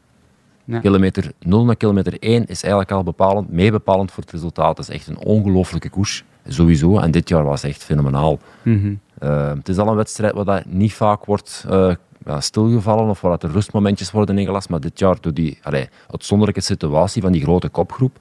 Ja. 0.64 0.80
Kilometer 0.80 1.32
0 1.38 1.64
naar 1.64 1.76
kilometer 1.76 2.16
1 2.18 2.46
is 2.46 2.62
eigenlijk 2.62 2.92
al 2.92 3.02
bepalend, 3.02 3.50
meebepalend 3.50 4.12
voor 4.12 4.22
het 4.22 4.32
resultaat. 4.32 4.76
Het 4.76 4.88
is 4.88 4.94
echt 4.94 5.06
een 5.06 5.18
ongelooflijke 5.18 5.88
koers, 5.88 6.24
sowieso. 6.46 6.98
En 6.98 7.10
dit 7.10 7.28
jaar 7.28 7.44
was 7.44 7.62
echt 7.62 7.84
fenomenaal. 7.84 8.38
Mhm. 8.62 8.94
Eh, 9.18 9.52
het 9.54 9.68
is 9.68 9.78
al 9.78 9.88
een 9.88 9.96
wedstrijd 9.96 10.34
waar 10.34 10.44
dat 10.44 10.64
niet 10.66 10.92
vaak 10.92 11.24
wordt 11.24 11.64
eh, 11.68 11.94
ja, 12.24 12.40
stilgevallen 12.40 13.08
of 13.08 13.20
waar 13.20 13.30
dat 13.30 13.42
er 13.42 13.50
rustmomentjes 13.50 14.10
worden 14.10 14.38
ingelast. 14.38 14.68
Maar 14.68 14.80
dit 14.80 14.98
jaar 14.98 15.16
door 15.20 15.34
die 15.34 15.58
allee, 15.62 15.88
uitzonderlijke 16.10 16.60
situatie 16.60 17.22
van 17.22 17.32
die 17.32 17.42
grote 17.42 17.68
kopgroep, 17.68 18.18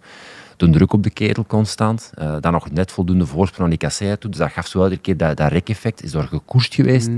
de 0.62 0.70
druk 0.70 0.94
op 0.94 1.04
de 1.04 1.10
kerel 1.10 1.46
constant, 1.48 2.12
eh, 2.16 2.36
dan 2.40 2.52
nog 2.52 2.72
net 2.72 2.92
voldoende 2.92 3.26
voorsprong 3.26 3.64
aan 3.64 3.70
die 3.70 3.88
kassei 3.88 4.18
toe. 4.18 4.30
Dus 4.30 4.40
dat 4.40 4.52
gaf 4.52 4.68
zo 4.68 4.84
elke 4.84 4.98
keer 4.98 5.18
dat, 5.18 5.38
dat 5.38 5.52
rek-effect, 5.52 6.04
is 6.04 6.12
door 6.12 6.24
gekoerst 6.24 6.76
geweest. 6.76 7.10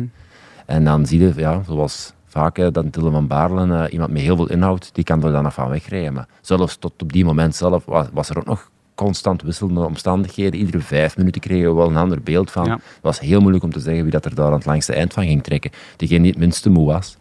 En 0.65 0.83
dan 0.83 1.05
zie 1.05 1.19
je, 1.19 1.33
ja, 1.35 1.61
zoals 1.67 2.13
vaak, 2.25 2.57
hè, 2.57 2.71
dat 2.71 2.93
Dylan 2.93 3.11
van 3.11 3.27
Baarlen, 3.27 3.85
eh, 3.85 3.93
iemand 3.93 4.11
met 4.11 4.21
heel 4.21 4.35
veel 4.35 4.49
inhoud, 4.49 4.89
die 4.93 5.03
kan 5.03 5.23
er 5.23 5.31
dan 5.31 5.43
nog 5.43 5.53
van 5.53 5.69
wegrijden. 5.69 6.13
Maar 6.13 6.27
zelfs 6.41 6.77
tot 6.77 7.01
op 7.01 7.13
die 7.13 7.25
moment 7.25 7.55
zelf 7.55 7.85
was, 7.85 8.07
was 8.13 8.29
er 8.29 8.37
ook 8.37 8.45
nog 8.45 8.69
constant 8.95 9.41
wisselende 9.41 9.85
omstandigheden. 9.85 10.59
Iedere 10.59 10.79
vijf 10.79 11.17
minuten 11.17 11.41
kregen 11.41 11.69
we 11.69 11.75
wel 11.75 11.89
een 11.89 11.97
ander 11.97 12.21
beeld 12.21 12.51
van. 12.51 12.65
Ja. 12.65 12.73
Het 12.73 13.01
was 13.01 13.19
heel 13.19 13.39
moeilijk 13.39 13.63
om 13.63 13.71
te 13.71 13.79
zeggen 13.79 14.03
wie 14.03 14.11
dat 14.11 14.25
er 14.25 14.35
daar 14.35 14.45
aan 14.45 14.53
het 14.53 14.65
langste 14.65 14.93
eind 14.93 15.13
van 15.13 15.25
ging 15.25 15.43
trekken. 15.43 15.71
Diegene 15.97 16.21
die 16.21 16.31
het 16.31 16.39
minste 16.39 16.69
moe 16.69 16.85
was. 16.85 17.17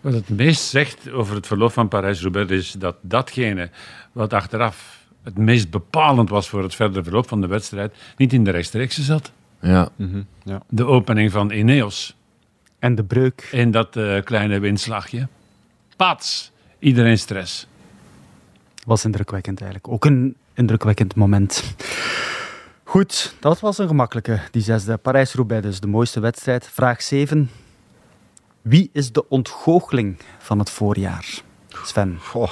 Wat 0.00 0.12
het 0.12 0.28
meest 0.28 0.62
zegt 0.62 1.10
over 1.10 1.34
het 1.34 1.46
verloop 1.46 1.72
van 1.72 1.88
Parijs-Roubaix 1.88 2.50
is 2.50 2.72
dat 2.72 2.96
datgene 3.00 3.70
wat 4.12 4.32
achteraf 4.32 5.01
het 5.22 5.38
meest 5.38 5.70
bepalend 5.70 6.28
was 6.28 6.48
voor 6.48 6.62
het 6.62 6.74
verdere 6.74 7.04
verloop 7.04 7.28
van 7.28 7.40
de 7.40 7.46
wedstrijd, 7.46 7.94
niet 8.16 8.32
in 8.32 8.44
de 8.44 8.50
rechtstreekse 8.50 9.02
zat. 9.02 9.32
Ja. 9.60 9.88
De 10.68 10.84
opening 10.84 11.30
van 11.30 11.50
Ineos 11.50 12.16
En 12.78 12.94
de 12.94 13.04
breuk. 13.04 13.48
in 13.52 13.70
dat 13.70 13.96
eh, 13.96 14.22
kleine 14.22 14.58
windslagje. 14.58 15.28
Pats, 15.96 16.52
iedereen 16.78 17.18
stress. 17.18 17.66
was 18.86 19.04
indrukwekkend 19.04 19.60
eigenlijk. 19.60 19.92
Ook 19.92 20.04
een 20.04 20.36
indrukwekkend 20.54 21.14
moment. 21.14 21.74
Goed, 22.84 23.34
dat 23.40 23.60
was 23.60 23.78
een 23.78 23.86
gemakkelijke, 23.88 24.40
die 24.50 24.62
zesde. 24.62 24.96
Parijs-Roubaix 24.96 25.62
dus, 25.62 25.80
de 25.80 25.86
mooiste 25.86 26.20
wedstrijd. 26.20 26.68
Vraag 26.68 27.02
7. 27.02 27.50
Wie 28.62 28.90
is 28.92 29.12
de 29.12 29.28
ontgoocheling 29.28 30.18
van 30.38 30.58
het 30.58 30.70
voorjaar? 30.70 31.42
Sven. 31.84 32.18
Goh. 32.20 32.50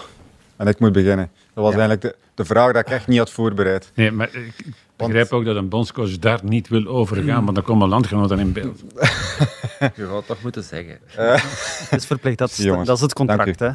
En 0.60 0.66
ik 0.66 0.78
moet 0.78 0.92
beginnen. 0.92 1.30
Dat 1.54 1.64
was 1.64 1.72
eigenlijk 1.72 2.00
de, 2.00 2.16
de 2.34 2.44
vraag 2.44 2.72
dat 2.72 2.86
ik 2.86 2.92
echt 2.92 3.06
niet 3.06 3.18
had 3.18 3.30
voorbereid. 3.30 3.90
Nee, 3.94 4.10
maar 4.10 4.34
ik 4.34 4.64
begrijp 4.96 5.32
ook 5.32 5.44
dat 5.44 5.56
een 5.56 5.68
bondscoach 5.68 6.18
daar 6.18 6.40
niet 6.42 6.68
wil 6.68 6.86
overgaan, 6.86 7.44
want 7.44 7.54
dan 7.54 7.64
komen 7.64 7.88
landgenoten 7.88 8.38
in 8.38 8.52
beeld. 8.52 8.80
Je 9.96 10.06
het 10.14 10.26
toch 10.26 10.42
moeten 10.42 10.62
zeggen. 10.62 10.98
Dat 11.90 11.98
is 12.00 12.06
verplicht, 12.06 12.38
dat 12.38 12.50
is, 12.50 12.56
Jongens, 12.56 12.86
dat 12.86 12.96
is 12.96 13.02
het 13.02 13.12
contract. 13.12 13.60
Hè? 13.60 13.68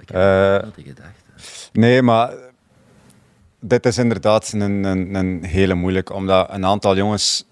Ik 0.00 0.08
heb 0.08 0.16
Eh, 0.16 0.52
altijd 0.52 0.86
gedacht. 0.86 1.70
Nee, 1.72 2.02
maar 2.02 2.32
dit 3.60 3.86
is 3.86 3.98
inderdaad 3.98 4.52
een, 4.52 4.60
een, 4.84 5.14
een 5.14 5.44
hele 5.44 5.74
moeilijke, 5.74 6.12
omdat 6.12 6.48
een 6.50 6.66
aantal 6.66 6.96
jongens 6.96 7.44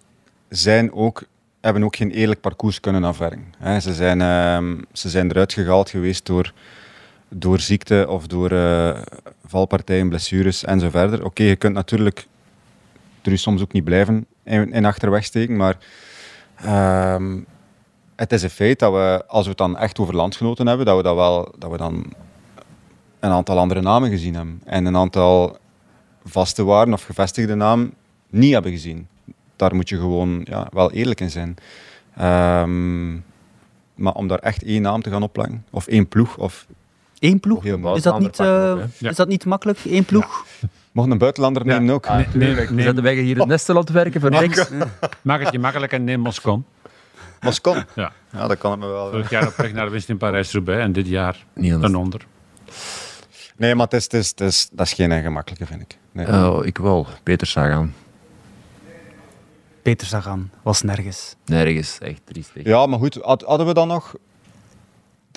zijn 0.48 0.92
ook, 0.92 1.22
hebben 1.60 1.84
ook 1.84 1.96
geen 1.96 2.10
eerlijk 2.10 2.40
parcours 2.40 2.80
kunnen 2.80 3.04
afwerken. 3.04 3.54
Hè, 3.58 3.80
ze, 3.80 3.94
zijn, 3.94 4.20
ehm, 4.20 4.76
ze 4.92 5.08
zijn 5.08 5.30
eruit 5.30 5.52
gehaald 5.52 5.90
geweest 5.90 6.26
door, 6.26 6.52
door 7.28 7.60
ziekte 7.60 8.06
of 8.08 8.26
door 8.26 8.50
eh, 8.50 9.00
valpartijen, 9.46 10.08
blessures 10.08 10.64
en 10.64 10.80
zo 10.80 10.90
verder. 10.90 11.24
Oké, 11.24 11.42
je 11.42 11.56
kunt 11.56 11.74
natuurlijk 11.74 12.26
er 13.22 13.38
soms 13.38 13.62
ook 13.62 13.72
niet 13.72 13.84
blijven 13.84 14.26
in, 14.42 14.72
in 14.72 14.84
achterweg 14.84 15.24
steken, 15.24 15.56
maar 15.56 15.78
ehm, 16.56 17.40
het 18.16 18.32
is 18.32 18.42
een 18.42 18.50
feit 18.50 18.78
dat 18.78 18.92
we, 18.92 19.24
als 19.26 19.42
we 19.42 19.48
het 19.48 19.58
dan 19.58 19.76
echt 19.76 19.98
over 19.98 20.14
landgenoten 20.14 20.66
hebben, 20.66 20.86
dat 20.86 20.96
we, 20.96 21.02
dat 21.02 21.14
wel, 21.14 21.54
dat 21.58 21.70
we 21.70 21.76
dan 21.76 22.12
een 23.20 23.30
aantal 23.30 23.58
andere 23.58 23.80
namen 23.80 24.10
gezien 24.10 24.34
hebben. 24.34 24.60
En 24.64 24.84
een 24.84 24.96
aantal 24.96 25.56
vaste 26.24 26.64
waarden 26.64 26.94
of 26.94 27.02
gevestigde 27.02 27.54
namen 27.54 27.94
niet 28.30 28.52
hebben 28.52 28.72
gezien. 28.72 29.08
Daar 29.56 29.74
moet 29.74 29.88
je 29.88 29.96
gewoon 29.96 30.40
ja, 30.44 30.68
wel 30.72 30.92
eerlijk 30.92 31.20
in 31.20 31.30
zijn. 31.30 31.56
Ehm, 32.16 33.12
maar 33.94 34.12
om 34.14 34.28
daar 34.28 34.38
echt 34.38 34.62
één 34.62 34.82
naam 34.82 35.02
te 35.02 35.10
gaan 35.10 35.22
opleggen, 35.22 35.64
of 35.70 35.86
één 35.86 36.08
ploeg, 36.08 36.36
of 36.38 36.66
Eén 37.18 37.40
ploeg? 37.40 37.64
Is 37.64 38.02
dat, 38.02 38.18
niet, 38.20 38.40
eh. 38.40 38.46
Ja. 38.98 39.10
is 39.10 39.16
dat 39.16 39.28
niet 39.28 39.44
makkelijk? 39.44 39.78
Één 39.84 40.04
ploeg? 40.04 40.44
mocht 40.92 41.10
een 41.10 41.18
buitenlander 41.18 41.66
Ja. 41.66 41.78
nemen 41.78 41.94
ook. 41.94 42.08
Nee, 42.08 42.26
nee, 42.34 42.54
We 42.54 42.72
nee, 42.72 42.84
zetten 42.84 43.02
wij 43.02 43.14
hier 43.14 43.38
het 43.38 43.46
Nesteland 43.46 43.88
werken 43.88 44.20
voor 44.20 44.30
niks. 44.30 44.68
maak 45.22 45.40
het 45.42 45.52
je 45.52 45.58
makkelijk 45.58 45.92
en 45.92 46.04
neem 46.04 46.20
Moscon. 46.20 46.64
Moscon. 47.40 47.84
Ja. 47.94 48.12
Ja, 48.32 48.46
dat 48.46 48.58
kan 48.58 48.70
het 48.70 48.80
me 48.80 48.86
wel. 48.86 49.10
Vorig 49.10 49.30
jaar 49.30 49.46
op 49.46 49.56
weg 49.56 49.72
naar 49.72 49.84
de 49.84 49.90
winst 49.90 50.08
in 50.08 50.16
Parijs-Roubaix 50.16 50.82
en 50.82 50.92
dit 50.92 51.06
jaar 51.08 51.44
een 51.54 51.96
onder. 51.96 52.26
Nee, 53.56 53.74
maar 53.74 53.84
het 53.84 53.94
is, 53.94 54.04
het 54.04 54.12
is, 54.14 54.28
het 54.28 54.40
is, 54.40 54.68
dat 54.72 54.86
is 54.86 54.92
geen 54.92 55.22
gemakkelijke, 55.22 55.66
vind 55.66 55.82
ik. 55.82 55.98
Nee. 56.12 56.26
Oh, 56.26 56.66
ik 56.66 56.78
wel. 56.78 57.06
Peter 57.22 57.46
Sagan. 57.46 57.92
Peter 59.82 60.06
Sagan 60.06 60.50
was 60.62 60.82
nergens. 60.82 61.34
Nergens. 61.44 61.98
Echt 61.98 62.20
triestig. 62.24 62.64
Ja, 62.64 62.86
maar 62.86 62.98
goed, 62.98 63.18
had- 63.22 63.42
hadden 63.42 63.66
we 63.66 63.74
dan 63.74 63.88
nog... 63.88 64.14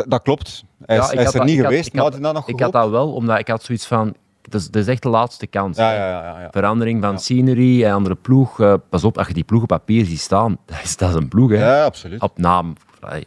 Dat 0.07 0.21
klopt. 0.21 0.63
Hij 0.85 0.97
is, 0.97 1.03
Ja, 1.05 1.09
ik 1.11 1.17
hij 1.17 1.19
is 1.19 1.25
had 1.25 1.33
er 1.33 1.39
dat- 1.39 1.47
niet 1.49 1.57
ik 1.57 1.61
had- 1.63 1.69
geweest, 1.71 1.87
ik 1.87 1.93
maar 1.93 2.03
had- 2.03 2.11
had 2.13 2.21
hij 2.23 2.31
dat 2.33 2.41
nog 2.41 2.49
Ik 2.55 2.59
had 2.63 2.71
dat 2.71 2.89
wel, 2.89 3.13
omdat 3.13 3.39
ik 3.39 3.47
had 3.47 3.63
zoiets 3.63 3.85
van... 3.85 4.15
Het 4.49 4.75
is, 4.75 4.87
echt 4.87 5.01
de 5.03 5.09
laatste 5.09 5.47
kans. 5.47 5.77
Ja, 5.77 5.89
hè. 5.89 5.95
ja, 5.95 6.09
ja. 6.09 6.23
ja, 6.23 6.41
ja. 6.41 6.47
Verandering 6.51 7.03
van 7.03 7.19
scenery 7.19 7.83
en 7.83 7.93
andere 7.93 8.15
ploeg. 8.15 8.59
eh, 8.59 8.73
pas 8.89 9.03
op, 9.03 9.17
als 9.17 9.27
je 9.27 9.33
die 9.33 9.43
ploeg 9.43 9.61
op 9.61 9.67
papier 9.67 10.05
ziet 10.05 10.19
staan, 10.19 10.57
dat 10.65 10.77
is, 10.83 10.97
dat 10.97 11.09
is 11.09 11.15
een 11.15 11.27
ploeg. 11.27 11.49
Hè. 11.49 11.55
Ja, 11.77 11.83
absoluut. 11.85 12.21
Op 12.21 12.37
naam, 12.37 12.73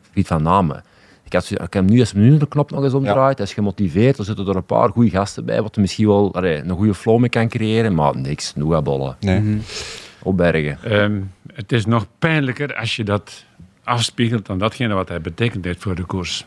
gebied 0.02 0.26
van 0.26 0.42
namen. 0.42 0.82
Ik 1.24 1.32
had, 1.32 1.44
zoiets- 1.44 1.66
ik 1.66 1.72
heb 1.74 1.84
nu, 1.84 2.00
als 2.00 2.12
nu 2.12 2.36
de 2.38 2.48
knop 2.48 2.70
nog 2.70 2.82
eens 2.84 2.94
omdraait, 2.94 3.38
hij 3.38 3.46
is 3.46 3.52
gemotiveerd, 3.54 4.18
er 4.18 4.24
zitten 4.24 4.46
er 4.48 4.56
een 4.56 4.64
paar 4.64 4.88
goede 4.90 5.10
gasten 5.10 5.44
bij, 5.44 5.62
wat 5.62 5.74
er 5.74 5.80
misschien 5.80 6.06
wel 6.06 6.34
allee, 6.34 6.56
een 6.62 6.70
goede 6.76 6.94
flow 6.94 7.18
mee 7.18 7.28
kan 7.28 7.48
creëren, 7.48 7.94
maar 7.94 8.16
niks, 8.16 8.52
bollen 8.82 9.16
Nee. 9.20 9.58
opbergen. 10.22 10.78
Ehm, 10.84 11.20
het 11.54 11.72
is 11.72 11.86
nog 11.86 12.06
pijnlijker 12.18 12.74
als 12.76 12.96
je 12.96 13.04
dat 13.04 13.44
afspiegelt 13.84 14.50
aan 14.50 14.58
datgene 14.58 14.94
wat 14.94 15.08
hij 15.08 15.20
betekend 15.20 15.64
heeft 15.64 15.82
voor 15.82 15.94
de 15.94 16.04
koers. 16.04 16.46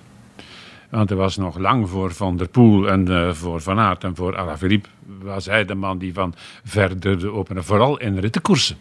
Want 0.90 1.10
er 1.10 1.16
was 1.16 1.38
nog 1.38 1.58
lang 1.58 1.90
voor 1.90 2.14
Van 2.14 2.38
der 2.38 2.48
Poel 2.48 2.90
en 2.90 3.08
eh, 3.08 3.34
voor 3.34 3.62
Van 3.62 3.80
Aert 3.80 4.04
en 4.04 4.16
voor 4.16 4.38
Alaphilippe 4.38 4.90
was 5.22 5.46
hij 5.46 5.66
de 5.66 5.76
man 5.76 5.98
die 5.98 6.14
van 6.14 6.34
verder 6.64 7.20
de 7.20 7.32
openen, 7.32 7.64
vooral 7.64 7.98
in 8.00 8.18
rittenkoersen. 8.20 8.78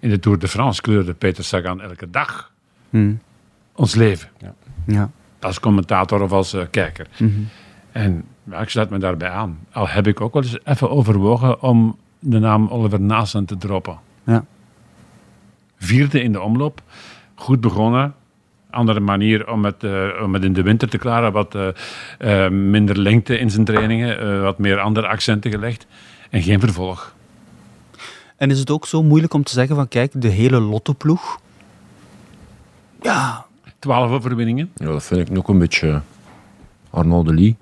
In 0.00 0.10
de 0.10 0.18
Tour 0.18 0.38
de 0.38 0.48
France 0.48 0.80
kleurde 0.80 1.14
Peter 1.14 1.44
Sagan 1.44 1.80
elke 1.80 2.10
dag 2.10 2.54
Hmm. 2.90 3.18
ons 3.72 3.94
leven. 3.94 4.28
Ja. 4.86 5.10
Als 5.40 5.60
commentator 5.60 6.22
of 6.22 6.32
als 6.32 6.52
eh, 6.52 6.62
kijker. 6.70 7.06
En 7.92 8.24
ja, 8.44 8.60
ik 8.60 8.68
sluit 8.68 8.90
me 8.90 8.98
daarbij 8.98 9.30
aan. 9.30 9.58
Al 9.72 9.88
heb 9.88 10.06
ik 10.06 10.20
ook 10.20 10.32
wel 10.32 10.42
eens 10.42 10.58
even 10.64 10.90
overwogen 10.90 11.62
om 11.62 11.96
de 12.18 12.38
naam 12.38 12.68
Oliver 12.68 13.00
Naassen 13.00 13.44
te 13.44 13.56
droppen. 13.56 13.98
Ja. 14.24 14.44
Vierde 15.78 16.22
in 16.22 16.32
de 16.32 16.40
omloop. 16.40 16.82
Goed 17.34 17.60
begonnen. 17.60 18.14
Andere 18.76 19.00
manier 19.00 19.50
om 19.52 19.64
het, 19.64 19.84
eh, 19.84 20.08
om 20.22 20.34
het 20.34 20.44
in 20.44 20.52
de 20.52 20.62
winter 20.62 20.88
te 20.88 20.98
klaren. 20.98 21.32
Wat 21.32 21.54
eh, 21.54 22.44
eh, 22.44 22.50
minder 22.52 22.98
lengte 22.98 23.38
in 23.38 23.50
zijn 23.50 23.64
trainingen. 23.64 24.18
eh, 24.20 24.40
wat 24.42 24.58
meer 24.58 24.78
andere 24.78 25.06
accenten 25.06 25.50
gelegd. 25.50 25.86
En 26.30 26.42
geen 26.42 26.60
vervolg. 26.60 27.14
En 28.36 28.50
is 28.50 28.58
het 28.58 28.70
ook 28.70 28.86
zo 28.86 29.02
moeilijk 29.02 29.34
om 29.34 29.42
te 29.42 29.52
zeggen 29.52 29.76
van 29.76 29.88
kijk, 29.88 30.12
de 30.14 30.28
hele 30.28 30.60
Lotto-ploeg... 30.60 31.38
Ja, 33.02 33.44
Twaalf 33.78 34.10
overwinningen. 34.10 34.70
Ja, 34.74 34.86
dat 34.86 35.02
vind 35.04 35.20
ik 35.20 35.30
nog 35.30 35.48
een 35.48 35.58
beetje 35.58 36.00
Arnaud 36.90 37.26
de 37.26 37.34
Lee. 37.34 37.56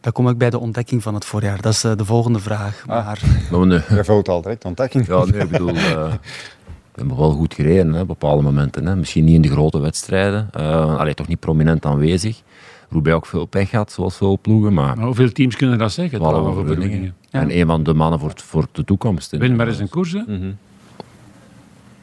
dan 0.00 0.12
kom 0.12 0.28
ik 0.28 0.38
bij 0.38 0.50
de 0.50 0.58
ontdekking 0.58 1.02
van 1.02 1.14
het 1.14 1.24
voorjaar. 1.24 1.60
Dat 1.60 1.72
is 1.72 1.84
eh, 1.84 1.92
de 1.96 2.04
volgende 2.04 2.38
vraag. 2.38 2.84
Maar 2.86 3.18
Maar 3.50 3.66
nee, 3.66 3.80
Je 3.88 4.04
vult 4.04 4.28
al 4.28 4.42
direct 4.42 4.64
ontdekking. 4.64 5.06
ja, 5.06 5.24
nee, 5.24 5.40
ik 5.40 5.50
bedoel, 5.50 5.74
eh, 5.74 6.12
we 6.98 7.06
hebben 7.06 7.16
wel 7.26 7.30
goed 7.36 7.54
gereden 7.54 7.92
hè, 7.92 8.00
op 8.00 8.06
bepaalde 8.06 8.42
momenten. 8.42 8.86
Hè. 8.86 8.96
Misschien 8.96 9.24
niet 9.24 9.34
in 9.34 9.42
de 9.42 9.48
grote 9.48 9.78
wedstrijden, 9.80 10.50
uh, 10.56 10.96
allee, 10.98 11.14
toch 11.14 11.28
niet 11.28 11.40
prominent 11.40 11.86
aanwezig. 11.86 12.42
Roubaix 12.90 13.16
ook 13.16 13.26
veel 13.26 13.44
pech 13.46 13.70
had, 13.70 13.92
zoals 13.92 14.16
veel 14.16 14.38
ploegen, 14.42 14.72
maar 14.72 14.96
Maar 14.96 15.04
hoeveel 15.06 15.32
teams 15.32 15.56
kunnen 15.56 15.78
dat 15.78 15.92
zeggen? 15.92 16.20
overwinningen. 16.20 17.14
Ja. 17.30 17.40
En 17.40 17.58
een 17.58 17.66
van 17.66 17.82
de 17.82 17.94
mannen 17.94 18.20
voor, 18.20 18.32
voor 18.36 18.66
de 18.72 18.84
toekomst. 18.84 19.30
Win 19.36 19.56
maar 19.56 19.68
eens 19.68 19.78
een 19.78 19.88
koers. 19.88 20.12
hè. 20.12 20.22
Mhm. 20.26 20.50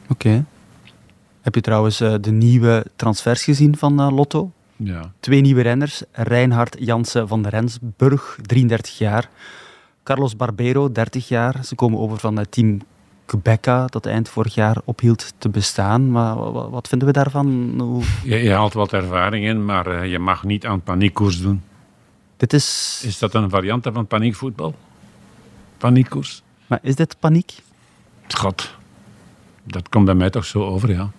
oké. 0.08 0.44
Heb 1.40 1.54
je 1.54 1.60
trouwens 1.60 2.00
eh, 2.00 2.14
de 2.20 2.30
nieuwe 2.30 2.84
transfers 2.96 3.44
gezien 3.44 3.76
van 3.76 4.00
eh, 4.00 4.10
Lotto? 4.10 4.50
Ja. 4.76 5.12
Twee 5.20 5.40
nieuwe 5.40 5.60
renners. 5.62 6.02
Reinhard 6.12 6.76
Jansen 6.78 7.28
van 7.28 7.46
Rensburg, 7.46 8.38
33 8.42 8.98
jaar. 8.98 9.30
Carlos 10.02 10.36
Barbero, 10.36 10.92
30 10.92 11.28
jaar. 11.28 11.64
Ze 11.64 11.74
komen 11.74 11.98
over 11.98 12.18
van 12.18 12.36
het 12.36 12.50
team 12.52 12.80
Quebeca, 13.26 13.86
dat 13.86 14.06
eind 14.06 14.28
vorig 14.28 14.54
jaar 14.54 14.76
ophield 14.84 15.32
te 15.38 15.48
bestaan. 15.48 16.10
Maar 16.10 16.36
wa- 16.36 16.50
wa- 16.50 16.68
wat 16.68 16.88
vinden 16.88 17.08
we 17.08 17.14
daarvan? 17.14 17.74
Hoe- 17.80 18.02
Je, 18.24 18.36
je 18.42 18.52
haalt 18.52 18.72
wat 18.72 18.92
ervaring 18.92 19.44
in, 19.44 19.64
maar 19.64 19.86
eh, 19.86 20.10
je 20.10 20.18
mag 20.18 20.44
niet 20.44 20.66
aan 20.66 20.80
paniekkoers 20.80 21.40
doen. 21.40 21.62
Dit 22.36 22.52
is... 22.52 23.00
Is 23.04 23.18
dat 23.18 23.34
een 23.34 23.50
variant 23.50 23.88
van 23.92 24.06
paniekvoetbal? 24.06 24.74
Paniekkoers? 25.78 26.42
Maar 26.66 26.78
is 26.82 26.94
dit 26.96 27.16
paniek? 27.18 27.52
God, 28.28 28.70
dat 29.64 29.88
komt 29.88 30.04
bij 30.04 30.14
mij 30.14 30.30
toch 30.30 30.44
zo 30.44 30.64
over, 30.64 30.90
ja. 30.90 31.10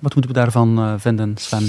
Wat 0.00 0.14
moeten 0.14 0.32
we 0.32 0.38
daarvan 0.38 0.78
eh, 0.78 0.94
vinden, 0.98 1.36
Sven? 1.36 1.68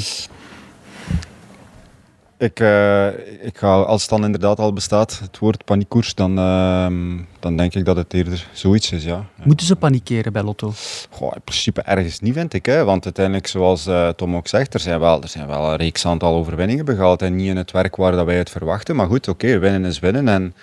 Ik, 2.37 2.59
eh, 2.59 3.07
ik 3.41 3.57
ga, 3.57 3.67
als 3.81 4.01
het 4.01 4.09
dan 4.09 4.23
inderdaad 4.25 4.59
al 4.59 4.73
bestaat, 4.73 5.19
het 5.19 5.39
woord 5.39 5.63
paniekkoers, 5.65 6.15
dan, 6.15 6.37
ehm, 6.37 7.17
dan 7.39 7.57
denk 7.57 7.73
ik 7.73 7.85
dat 7.85 7.95
het 7.95 8.13
eerder 8.13 8.47
zoiets 8.53 8.91
is, 8.91 9.03
ja. 9.03 9.25
Moeten 9.43 9.65
ze 9.65 9.75
panikeren 9.75 10.33
bij 10.33 10.43
Lotto? 10.43 10.71
Goh, 11.09 11.31
in 11.35 11.41
principe 11.43 11.81
ergens 11.81 12.19
niet, 12.19 12.33
vind 12.33 12.53
ik. 12.53 12.65
Hè? 12.65 12.83
Want 12.83 13.03
uiteindelijk, 13.03 13.47
zoals 13.47 13.87
eh, 13.87 14.09
Tom 14.09 14.35
ook 14.35 14.47
zegt, 14.47 14.73
er 14.73 14.79
zijn, 14.79 14.99
wel, 14.99 15.21
er 15.21 15.27
zijn 15.27 15.47
wel 15.47 15.69
een 15.71 15.75
reeks 15.75 16.05
aantal 16.05 16.35
overwinningen 16.35 16.85
behaald. 16.85 17.21
En 17.21 17.35
niet 17.35 17.47
in 17.47 17.57
het 17.57 17.71
werk 17.71 17.95
waar 17.95 18.11
dat 18.11 18.25
wij 18.25 18.37
het 18.37 18.49
verwachten. 18.49 18.95
Maar 18.95 19.07
goed, 19.07 19.27
oké, 19.27 19.59
winnen 19.59 19.85
is 19.85 19.99
winnen. 19.99 20.27
En 20.27 20.53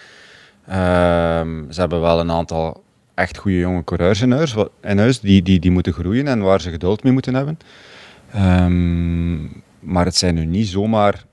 ehm, 0.66 1.70
ze 1.72 1.80
hebben 1.80 2.00
wel 2.00 2.20
een 2.20 2.30
aantal 2.30 2.82
echt 3.14 3.38
goede 3.38 3.58
jonge 3.58 3.84
coureurs 3.84 4.20
in 4.20 4.32
huis, 4.32 4.52
wa- 4.52 4.68
in 4.82 4.98
huis 4.98 5.20
die, 5.20 5.42
die, 5.42 5.58
die 5.60 5.70
moeten 5.70 5.92
groeien 5.92 6.28
en 6.28 6.40
waar 6.42 6.60
ze 6.60 6.70
geduld 6.70 7.02
mee 7.02 7.12
moeten 7.12 7.34
hebben. 7.34 7.58
Ehm, 8.32 9.42
maar 9.80 10.04
het 10.04 10.16
zijn 10.16 10.34
nu 10.34 10.44
niet 10.44 10.68
zomaar... 10.68 11.24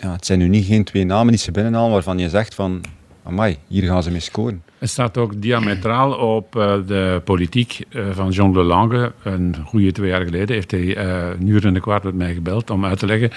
Ja, 0.00 0.12
het 0.12 0.26
zijn 0.26 0.38
nu 0.38 0.48
niet 0.48 0.66
geen 0.66 0.84
twee 0.84 1.04
namen 1.04 1.28
die 1.32 1.38
ze 1.40 1.50
binnenhalen 1.50 1.92
waarvan 1.92 2.18
je 2.18 2.28
zegt 2.28 2.54
van... 2.54 2.80
Amai, 3.22 3.56
hier 3.66 3.82
gaan 3.82 4.02
ze 4.02 4.10
mee 4.10 4.20
scoren. 4.20 4.62
Het 4.78 4.88
staat 4.88 5.18
ook 5.18 5.42
diametraal 5.42 6.12
op 6.12 6.56
eh, 6.56 6.76
de 6.86 7.20
politiek 7.24 7.84
eh, 7.88 8.10
van 8.10 8.30
John 8.30 8.52
de 8.52 8.62
Lange. 8.62 9.12
Een 9.22 9.56
goede 9.64 9.92
twee 9.92 10.08
jaar 10.08 10.24
geleden 10.24 10.54
heeft 10.54 10.70
hij 10.70 10.96
eh 10.96 11.28
een 11.40 11.46
uur 11.46 11.66
en 11.66 11.74
een 11.74 11.80
kwart 11.80 12.02
met 12.02 12.14
mij 12.14 12.34
gebeld 12.34 12.70
om 12.70 12.84
uit 12.84 12.98
te 12.98 13.06
leggen 13.06 13.30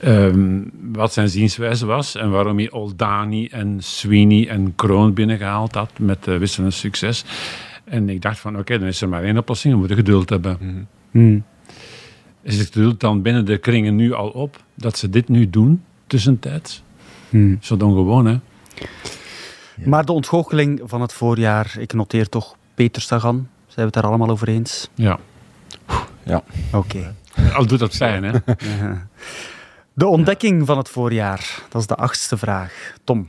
ehm, 0.00 0.60
wat 0.92 1.12
zijn 1.12 1.28
zienswijze 1.28 1.86
was 1.86 2.14
en 2.14 2.30
waarom 2.30 2.58
hij 2.58 2.70
Oldani 2.70 3.46
en 3.46 3.76
Sweeney 3.78 4.48
en 4.48 4.74
Kroon 4.74 5.14
binnengehaald 5.14 5.74
had 5.74 5.98
met 5.98 6.24
wisselend 6.24 6.74
succes. 6.74 7.24
En 7.84 8.08
ik 8.08 8.22
dacht 8.22 8.38
van 8.38 8.58
oké, 8.58 8.78
dan 8.78 8.88
is 8.88 9.00
er 9.00 9.08
maar 9.08 9.22
één 9.22 9.38
oplossing, 9.38 9.72
we 9.72 9.78
moeten 9.78 9.96
geduld 9.96 10.28
hebben. 10.28 10.88
Hmm. 11.10 11.44
Is 12.42 12.58
het 12.58 12.66
geduld 12.66 13.00
dan 13.00 13.22
binnen 13.22 13.44
de 13.44 13.58
kringen 13.58 13.96
nu 13.96 14.12
al 14.12 14.28
op 14.28 14.62
dat 14.74 14.98
ze 14.98 15.10
dit 15.10 15.28
nu 15.28 15.50
doen, 15.50 15.82
tussentijds? 16.08 16.82
Hmm. 17.28 17.58
Zo 17.60 17.76
dan 17.76 17.92
gewoon, 17.92 18.26
hè? 18.26 18.38
Maar 19.84 20.04
de 20.04 20.12
ontgoocheling 20.12 20.80
van 20.84 21.00
het 21.00 21.12
voorjaar, 21.12 21.74
ik 21.78 21.92
noteer 21.92 22.28
toch 22.28 22.56
Peter 22.74 23.02
Sagan. 23.02 23.48
Zijn 23.66 23.74
we 23.76 23.82
het 23.82 23.92
daar 23.92 24.06
allemaal 24.06 24.28
over 24.28 24.48
eens? 24.48 24.88
Ja. 24.94 25.18
Oké. 26.72 27.14
Al 27.54 27.66
doet 27.66 27.78
dat 27.78 27.98
pijn, 27.98 28.24
hè? 28.24 28.32
De 29.92 30.06
ontdekking 30.06 30.66
van 30.66 30.78
het 30.78 30.88
voorjaar, 30.88 31.62
dat 31.68 31.80
is 31.80 31.86
de 31.86 31.94
achtste 31.94 32.36
vraag. 32.36 32.94
Tom, 33.04 33.28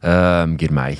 Ehm 0.00 0.56
Girmay. 0.56 0.98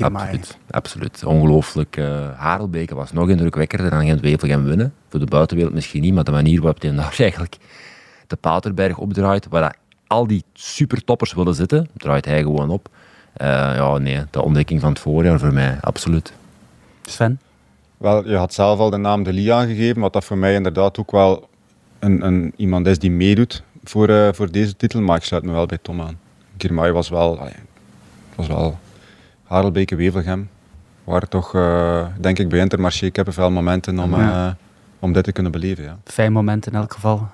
Absoluut. 0.00 0.58
Absoluut. 0.70 1.24
Ongelooflijk. 1.24 1.96
Harelbeke 2.36 2.94
was 2.94 3.12
nog 3.12 3.28
indrukwekkender 3.28 3.90
dan 3.90 4.06
Gent-Wevelgem 4.06 4.64
winnen. 4.64 4.94
Voor 5.08 5.20
de 5.20 5.26
buitenwereld 5.26 5.74
misschien 5.74 6.02
niet, 6.02 6.14
maar 6.14 6.24
de 6.24 6.30
manier 6.30 6.60
waarop 6.60 6.82
hij 6.82 6.94
daar 6.94 7.16
eigenlijk 7.28 7.56
de 8.26 8.36
Paterberg 8.36 8.98
opdraait, 8.98 9.46
waar 9.48 9.62
dat 9.62 9.76
al 10.06 10.26
die 10.26 10.44
supertoppers 10.52 11.32
willen 11.34 11.54
zitten, 11.54 11.88
draait 11.96 12.24
hij 12.24 12.42
gewoon 12.42 12.70
op. 12.70 12.88
Eh, 13.32 13.46
ja, 13.48 13.98
nee, 13.98 14.24
de 14.30 14.42
ontdekking 14.42 14.80
van 14.80 14.88
het 14.90 14.98
voorjaar 14.98 15.38
voor 15.38 15.52
mij, 15.52 15.78
absoluut. 15.80 16.32
Sven? 17.02 17.40
Wel, 17.96 18.28
je 18.28 18.36
had 18.36 18.54
zelf 18.54 18.78
al 18.78 18.90
de 18.90 18.96
naam 18.96 19.22
De 19.22 19.32
Lee 19.32 19.52
aangegeven, 19.52 20.00
wat 20.00 20.12
dat 20.12 20.24
voor 20.24 20.38
mij 20.38 20.54
inderdaad 20.54 20.98
ook 20.98 21.10
wel 21.10 21.48
een, 21.98 22.26
een, 22.26 22.52
iemand 22.56 22.86
is 22.86 22.98
die 22.98 23.10
meedoet 23.10 23.62
voor, 23.84 24.08
eh, 24.08 24.28
voor 24.32 24.50
deze 24.50 24.76
titel, 24.76 25.00
maar 25.00 25.16
ik 25.16 25.22
sluit 25.24 25.44
me 25.44 25.52
wel 25.52 25.66
bij 25.66 25.78
Tom 25.82 26.00
aan. 26.00 26.18
Girmay 26.58 26.92
was 26.92 27.08
wel, 27.08 27.38
allee, 27.38 27.52
was 28.34 28.46
wel 28.46 28.78
Harelbeke, 29.44 29.96
Wevelgem, 29.96 30.48
waren 31.04 31.28
toch, 31.28 31.54
eh, 31.54 32.06
denk 32.20 32.38
ik, 32.38 32.48
bij 32.48 32.58
Intermarché 32.58 33.10
kippenvel 33.10 33.50
momenten 33.50 33.98
om, 33.98 34.14
Ja. 34.16 34.46
eh, 34.48 34.52
om 34.98 35.12
dit 35.12 35.24
te 35.24 35.32
kunnen 35.32 35.52
beleven. 35.52 35.84
Ja. 35.84 35.98
Fijn 36.04 36.32
moment 36.32 36.66
in 36.66 36.74
elk 36.74 36.92
geval. 36.92 37.28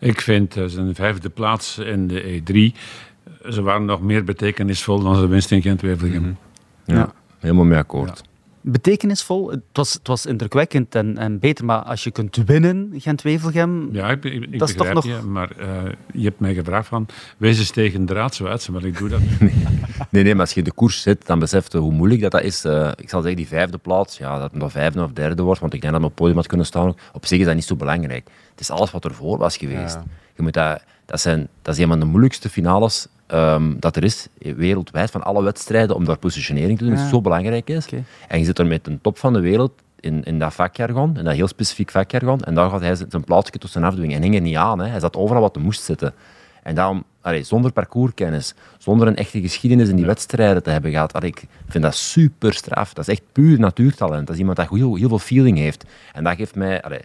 Ik 0.00 0.20
vind 0.20 0.56
eh, 0.56 0.64
zijn 0.66 0.94
vijfde 0.94 1.28
plaats 1.28 1.78
in 1.78 2.06
de 2.06 2.22
E3. 2.42 2.54
eh, 2.54 3.50
Ze 3.52 3.62
waren 3.62 3.84
nog 3.84 4.00
meer 4.00 4.24
betekenisvol 4.24 5.02
dan 5.02 5.16
ze 5.16 5.26
winst 5.26 5.50
in 5.50 5.62
Gent-Wevelgem. 5.62 6.36
Ja, 6.84 6.94
Ja. 6.94 7.12
Helemaal 7.38 7.64
mee 7.64 7.78
akkoord. 7.78 8.22
Betekenisvol, 8.66 9.50
het 9.50 9.60
was, 9.72 9.92
het 9.92 10.06
was 10.06 10.26
indrukwekkend 10.26 10.94
en, 10.94 11.18
en 11.18 11.38
beter, 11.38 11.64
maar 11.64 11.78
als 11.82 12.04
je 12.04 12.10
kunt 12.10 12.36
winnen, 12.46 12.92
Gent-Wevelgem, 12.96 13.88
Ja, 13.92 14.10
ik, 14.10 14.24
ik, 14.24 14.32
ik 14.42 14.58
Dat 14.58 14.68
is 14.68 14.74
toch 14.74 14.92
nog- 14.92 15.04
je, 15.04 15.20
maar 15.26 15.50
eh, 15.58 15.68
je 16.12 16.24
hebt 16.24 16.40
mij 16.40 16.54
gevraagd 16.54 16.88
van, 16.88 17.06
wees 17.36 17.58
eens 17.58 17.70
tegen 17.70 18.00
de 18.06 18.12
draad 18.12 18.34
zo 18.34 18.46
uit, 18.46 18.68
maar 18.68 18.84
ik 18.84 18.98
doe 18.98 19.08
dat 19.08 19.20
niet. 19.20 19.38
Nee, 20.10 20.22
nee, 20.22 20.32
maar 20.32 20.40
als 20.44 20.52
je 20.52 20.58
in 20.58 20.64
de 20.64 20.72
koers 20.72 21.02
zit, 21.02 21.26
dan 21.26 21.38
beseft 21.38 21.72
je 21.72 21.78
hoe 21.78 21.92
moeilijk 21.92 22.20
dat, 22.20 22.30
dat 22.30 22.42
is. 22.42 22.64
Eh, 22.64 22.90
ik 22.96 23.08
zal 23.08 23.20
zeggen, 23.20 23.36
die 23.36 23.46
vijfde 23.48 23.78
plaats, 23.78 24.18
ja, 24.18 24.38
dat 24.38 24.50
het 24.50 24.60
nog 24.60 24.70
vijfde 24.72 25.02
of 25.04 25.12
derde 25.12 25.42
wordt, 25.42 25.60
want 25.60 25.74
ik 25.74 25.80
denk 25.80 25.92
dat 25.92 26.02
het 26.02 26.10
op 26.10 26.16
het 26.16 26.20
podium 26.20 26.36
had 26.38 26.46
kunnen 26.46 26.66
staan. 26.66 26.94
Op 27.12 27.26
zich 27.26 27.38
is 27.38 27.44
dat 27.46 27.54
niet 27.54 27.64
zo 27.64 27.76
belangrijk. 27.76 28.28
Het 28.50 28.60
is 28.60 28.70
alles 28.70 28.90
wat 28.90 29.04
ervoor 29.04 29.38
was 29.38 29.56
geweest. 29.56 29.94
Ja. 29.94 30.04
Je 30.36 30.42
moet 30.42 30.52
dat, 30.52 30.82
dat, 31.06 31.20
zijn, 31.20 31.48
dat 31.62 31.74
is 31.74 31.80
een 31.82 31.88
van 31.88 31.98
de 32.00 32.04
moeilijkste 32.06 32.48
finales 32.48 33.06
ehm, 33.26 33.72
dat 33.78 33.96
er 33.96 34.04
is, 34.04 34.26
wereldwijd, 34.38 35.10
van 35.10 35.22
alle 35.22 35.42
wedstrijden, 35.42 35.96
om 35.96 36.04
daar 36.04 36.18
positionering 36.18 36.78
te 36.78 36.84
doen, 36.84 36.94
Ja. 36.96 37.02
is 37.02 37.08
zo 37.08 37.20
belangrijk 37.20 37.70
is. 37.70 37.86
En 38.28 38.38
je 38.38 38.44
zit 38.44 38.58
er 38.58 38.66
met 38.66 38.86
een 38.86 39.00
top 39.00 39.18
van 39.18 39.32
de 39.32 39.40
wereld 39.40 39.72
in, 40.00 40.22
in 40.24 40.38
dat 40.38 40.54
vakjargon, 40.54 41.16
in 41.18 41.24
dat 41.24 41.34
heel 41.34 41.48
specifiek 41.48 41.90
vakjargon, 41.90 42.40
en 42.40 42.54
daar 42.54 42.70
gaat 42.70 42.80
hij 42.80 42.94
zijn 43.08 43.24
plaatsje 43.24 43.58
tussen 43.58 43.84
afdwingen. 43.84 44.16
En 44.16 44.22
hing 44.22 44.34
er 44.34 44.40
niet 44.40 44.56
aan, 44.56 44.78
hè. 44.78 44.86
hij 44.88 45.00
zat 45.00 45.16
overal 45.16 45.42
wat 45.42 45.56
er 45.56 45.62
moest 45.62 45.82
zitten. 45.82 46.14
En 46.62 46.74
daarom, 46.74 47.04
allee, 47.20 47.42
zonder 47.42 47.72
parcourskennis, 47.72 48.54
zonder 48.78 49.06
een 49.06 49.16
echte 49.16 49.40
geschiedenis 49.40 49.88
in 49.88 49.96
die 49.96 50.06
wedstrijden 50.06 50.62
te 50.62 50.70
hebben 50.70 50.90
gehad, 50.90 51.12
allee, 51.12 51.28
ik 51.30 51.44
vind 51.68 51.84
dat 51.84 51.94
super 51.94 52.54
straf. 52.54 52.92
Dat 52.92 53.08
is 53.08 53.14
echt 53.14 53.22
puur 53.32 53.58
natuurtalent. 53.58 54.26
Dat 54.26 54.34
is 54.34 54.38
iemand 54.40 54.56
dat 54.56 54.68
heel, 54.70 54.94
heel 54.96 55.08
veel 55.08 55.18
feeling 55.18 55.58
heeft. 55.58 55.84
En 56.12 56.24
dat 56.24 56.36
geeft 56.36 56.54
mij 56.54 56.82
allee, 56.82 57.00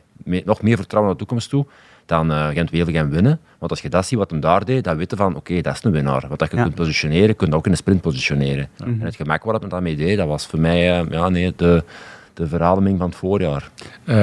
nog 0.46 0.62
meer 0.62 0.76
vertrouwen 0.78 1.10
naar 1.12 1.20
de 1.20 1.26
toekomst 1.26 1.50
toe 1.50 1.66
dan 2.10 2.32
uh, 2.32 2.48
Gent-Wevelgem 2.48 3.10
winnen. 3.10 3.40
Want 3.58 3.72
als 3.72 3.82
je 3.82 3.90
dat 3.90 4.06
ziet 4.06 4.18
wat 4.18 4.32
hem 4.32 4.40
daar 4.40 4.66
deed, 4.66 4.84
dan 4.84 4.98
weet 4.98 5.10
je 5.12 5.16
van, 5.18 5.36
oké, 5.36 5.62
dat 5.62 5.76
is 5.76 5.84
een 5.84 5.92
winnaar. 5.92 6.26
Wat 6.30 6.40
dat 6.40 6.52
je 6.52 6.58
Ja. 6.58 6.64
kunt 6.64 6.76
positioneren, 6.76 7.36
kun 7.36 7.48
je 7.50 7.56
ook 7.56 7.66
in 7.66 7.72
een 7.72 7.78
sprint 7.78 8.02
positioneren. 8.02 8.70
En 8.78 9.02
het 9.02 9.16
gemak 9.16 9.44
waar 9.44 9.60
hij 9.60 9.70
daarmee 9.70 9.96
deed, 9.96 10.18
dat 10.18 10.28
was 10.28 10.46
voor 10.48 10.60
mij 10.60 11.00
eh, 11.00 11.10
ja, 11.12 11.30
nee, 11.30 11.54
de, 11.56 11.84
de 12.34 12.48
verademing 12.48 12.98
van 12.98 13.08
het 13.08 13.16
voorjaar. 13.18 13.70
Eh, 14.04 14.16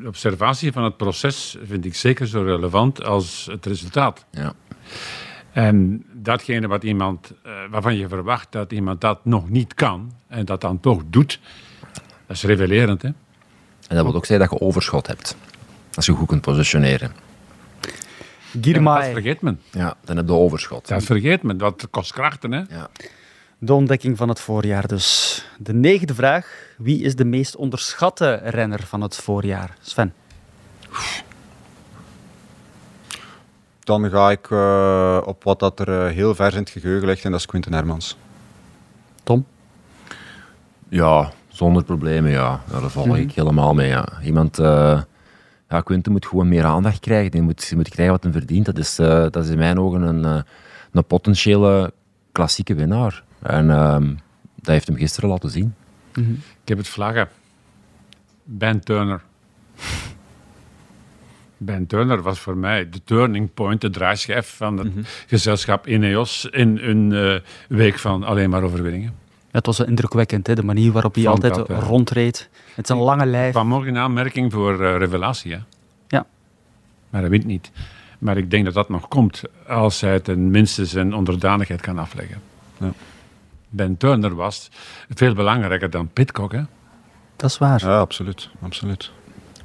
de 0.00 0.06
observatie 0.06 0.72
van 0.72 0.84
het 0.84 0.96
proces 0.96 1.56
vind 1.64 1.84
ik 1.84 1.94
zeker 1.94 2.26
zo 2.26 2.42
relevant 2.42 3.04
als 3.04 3.48
het 3.50 3.66
resultaat. 3.66 4.24
Ja. 4.30 4.52
En 5.52 6.04
datgene 6.12 6.66
wat 6.66 6.82
iemand, 6.84 7.32
waarvan 7.70 7.96
je 7.96 8.08
verwacht 8.08 8.52
dat 8.52 8.72
iemand 8.72 9.00
dat 9.00 9.24
nog 9.24 9.48
niet 9.48 9.74
kan, 9.74 10.12
en 10.28 10.44
dat 10.44 10.60
dan 10.60 10.80
toch 10.80 11.02
doet, 11.06 11.40
dat 12.26 12.36
is 12.36 12.42
revelerend. 12.42 13.02
Hè? 13.02 13.08
En 13.88 13.96
dat 13.96 14.04
wil 14.04 14.14
ook 14.14 14.26
zeggen 14.26 14.48
dat 14.48 14.58
je 14.58 14.66
overschot 14.66 15.06
hebt. 15.06 15.36
Als 15.94 16.06
je 16.06 16.12
goed 16.12 16.28
kunt 16.28 16.40
positioneren. 16.40 17.12
Ja, 17.80 18.60
Girmay. 18.60 19.02
dat 19.02 19.12
vergeet 19.12 19.40
men. 19.40 19.60
Ja, 19.70 19.94
dan 20.04 20.16
heb 20.16 20.26
je 20.26 20.32
overschot. 20.32 20.88
Dat 20.88 21.02
vergeet 21.04 21.42
men. 21.42 21.58
Dat 21.58 21.86
kost 21.90 22.12
krachten. 22.12 22.52
Hè? 22.52 22.58
Ja. 22.68 22.90
De 23.58 23.74
ontdekking 23.74 24.16
van 24.16 24.28
het 24.28 24.40
voorjaar 24.40 24.86
dus. 24.86 25.44
De 25.58 25.72
negende 25.72 26.14
vraag. 26.14 26.74
Wie 26.76 27.02
is 27.02 27.16
de 27.16 27.24
meest 27.24 27.56
onderschatte 27.56 28.40
renner 28.44 28.82
van 28.82 29.00
het 29.00 29.16
voorjaar? 29.16 29.76
Sven. 29.80 30.14
Dan 33.84 34.10
ga 34.10 34.30
ik 34.30 34.50
eh, 34.50 35.20
op 35.24 35.44
wat 35.44 35.58
dat 35.58 35.80
er 35.80 36.06
eh, 36.06 36.14
heel 36.14 36.34
ver 36.34 36.52
in 36.52 36.58
het 36.58 36.70
geheugen 36.70 37.06
ligt, 37.08 37.24
en 37.24 37.30
dat 37.30 37.40
is 37.40 37.46
Quinten 37.46 37.72
Hermans. 37.72 38.16
Tom? 39.22 39.46
Ja, 40.88 41.32
zonder 41.48 41.84
problemen, 41.84 42.30
ja. 42.30 42.60
ja 42.72 42.80
daar 42.80 42.90
val 42.90 43.16
ik 43.16 43.32
helemaal 43.32 43.74
mee. 43.74 43.88
Ja. 43.88 44.08
Iemand, 44.22 44.58
eh 44.58 45.00
ja, 45.72 45.80
Quinten 45.80 46.12
moet 46.12 46.26
gewoon 46.26 46.48
meer 46.48 46.64
aandacht 46.64 47.00
krijgen. 47.00 47.30
Die 47.30 47.42
moet, 47.42 47.68
die 47.68 47.76
moet 47.76 47.88
krijgen 47.88 48.14
wat 48.14 48.22
hij 48.22 48.32
verdient. 48.32 48.66
Dat 48.66 48.78
is, 48.78 48.98
eh, 48.98 49.26
dat 49.30 49.36
is 49.36 49.48
in 49.48 49.58
mijn 49.58 49.78
ogen 49.78 50.02
een, 50.02 50.24
eh, 50.24 50.42
een 50.92 51.04
potentiële 51.04 51.92
klassieke 52.32 52.74
winnaar. 52.74 53.22
En 53.42 53.70
ehm, 53.70 54.06
dat 54.54 54.66
heeft 54.66 54.86
hem 54.86 54.96
gisteren 54.96 55.30
laten 55.30 55.50
zien. 55.50 55.74
Ik 56.62 56.68
heb 56.68 56.78
het 56.78 56.88
vlaggen. 56.88 57.28
Ben 58.44 58.80
Turner. 58.80 59.22
Ben 61.56 61.86
Turner 61.86 62.22
was 62.22 62.38
voor 62.38 62.56
mij 62.56 62.88
de 62.88 63.00
turning 63.04 63.54
point, 63.54 63.80
de 63.80 63.90
draaischijf 63.90 64.54
van 64.56 64.78
het 64.78 64.92
gezelschap 65.26 65.86
Ineos 65.86 66.44
in 66.50 66.78
een 66.78 67.12
eh, 67.12 67.40
week 67.68 67.98
van 67.98 68.24
alleen 68.24 68.50
maar 68.50 68.62
overwinningen. 68.62 69.14
Het 69.52 69.66
was 69.66 69.80
indrukwekkend, 69.80 70.46
hè? 70.46 70.54
de 70.54 70.64
manier 70.64 70.92
waarop 70.92 71.14
hij 71.14 71.28
altijd 71.28 71.54
dat, 71.54 71.68
ja. 71.68 71.78
rondreed. 71.78 72.48
Het 72.74 72.84
is 72.84 72.90
een 72.90 73.02
lange 73.02 73.26
lijf. 73.26 73.52
Vanmorgen 73.52 73.94
een 73.94 74.02
aanmerking 74.02 74.52
voor 74.52 74.84
eh, 74.84 74.96
revelatie. 74.96 75.52
Hè? 75.52 75.58
Ja. 76.08 76.26
Maar 77.10 77.20
hij 77.20 77.30
wint 77.30 77.44
niet. 77.44 77.70
Maar 78.18 78.36
ik 78.36 78.50
denk 78.50 78.64
dat 78.64 78.74
dat 78.74 78.88
nog 78.88 79.08
komt 79.08 79.42
als 79.68 80.00
hij 80.00 80.20
tenminste 80.20 80.86
zijn 80.86 81.14
onderdanigheid 81.14 81.80
kan 81.80 81.98
afleggen. 81.98 82.40
Ja. 82.78 82.92
Ben 83.68 83.96
Turner 83.96 84.34
was 84.34 84.70
veel 85.08 85.34
belangrijker 85.34 85.90
dan 85.90 86.08
Pitcock. 86.12 86.52
Hè? 86.52 86.62
Dat 87.36 87.50
is 87.50 87.58
waar. 87.58 87.80
Ja, 87.80 87.98
absoluut. 87.98 88.50
absoluut. 88.62 89.10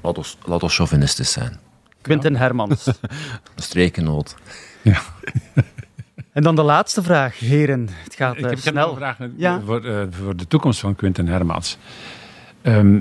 Laat 0.01 0.17
ons, 0.17 0.37
laat 0.45 0.63
ons 0.63 0.75
chauvinistisch 0.75 1.31
zijn. 1.31 1.59
Quinten 2.01 2.35
Hermans. 2.35 2.85
Een 3.55 3.63
streekgenoot. 3.63 4.35
en 6.37 6.43
dan 6.43 6.55
de 6.55 6.61
laatste 6.63 7.03
vraag, 7.03 7.39
heren. 7.39 7.89
Het 8.03 8.15
gaat 8.15 8.35
Ik 8.37 8.43
eh, 8.43 8.49
heb, 8.49 8.57
ik 8.57 8.63
heb 8.63 8.73
nog 8.73 8.83
snel. 8.83 8.89
een 8.89 9.15
vraag 9.15 9.29
Ja. 9.37 9.61
voor, 9.61 9.85
eh, 9.85 10.01
voor 10.09 10.35
de 10.35 10.47
toekomst 10.47 10.79
van 10.79 10.95
Quinten 10.95 11.27
Hermans. 11.27 11.77
Ehm, 12.61 12.99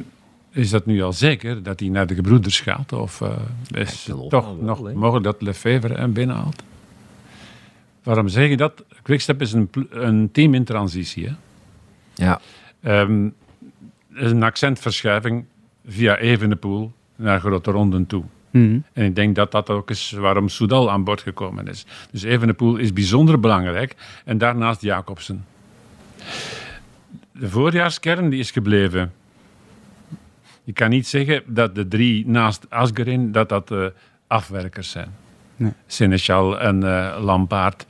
is 0.51 0.70
dat 0.70 0.87
nu 0.87 1.03
al 1.03 1.12
zeker 1.12 1.62
dat 1.62 1.80
hij 1.80 1.89
naar 1.89 2.07
de 2.07 2.14
gebroeders 2.14 2.61
gaat? 2.61 2.93
Of 2.93 3.20
eh, 3.20 3.30
is 3.70 4.05
het 4.07 4.28
toch 4.30 4.45
wel, 4.45 4.55
nog 4.61 4.93
mogelijk 4.95 5.24
dat 5.24 5.43
Lefevre 5.43 5.95
hem 5.95 6.12
binnenhaalt? 6.12 6.62
Waarom 8.03 8.28
zeg 8.28 8.49
je 8.49 8.57
dat? 8.57 8.84
Quickstep 9.03 9.41
is 9.41 9.53
een, 9.53 9.70
een 9.91 10.28
team 10.32 10.55
in 10.55 10.64
transitie. 10.64 11.26
Hè? 11.26 11.34
Ja, 12.14 12.41
Ehm, 12.80 13.28
er 14.14 14.22
is 14.22 14.30
een 14.30 14.43
accentverschuiving 14.43 15.45
via 15.87 16.16
Evenepoel 16.16 16.93
naar 17.16 17.41
grote 17.41 17.70
ronden 17.70 18.07
toe. 18.07 18.24
Mhm. 18.57 18.78
En 18.92 19.04
ik 19.04 19.14
denk 19.14 19.34
dat 19.34 19.52
dat 19.52 19.70
ook 19.70 19.90
is 19.90 20.11
waarom 20.11 20.48
Soudal 20.48 20.90
aan 20.90 21.04
boord 21.04 21.20
gekomen 21.20 21.68
is. 21.68 21.86
Dus 22.11 22.22
Evenepoel 22.22 22.76
is 22.76 22.92
bijzonder 22.92 23.40
belangrijk. 23.40 23.96
En 24.24 24.38
daarnaast 24.38 24.80
Jacobsen. 24.80 25.44
De 27.32 27.48
voorjaarskern 27.48 28.28
die 28.28 28.38
is 28.38 28.50
gebleven. 28.50 29.12
Je 30.64 30.72
kan 30.72 30.90
niet 30.90 31.07
zeggen 31.07 31.42
dat 31.46 31.74
de 31.74 31.88
drie 31.88 32.26
naast 32.28 32.70
Asgerin 32.70 33.32
dat 33.32 33.48
dat 33.48 33.70
eh, 33.70 33.86
afwerkers 34.26 34.90
zijn. 34.90 35.14
Nee. 35.57 35.72
Seneschal 35.86 36.61
en 36.61 36.82
eh 36.82 37.16
Lampaard 37.20 37.86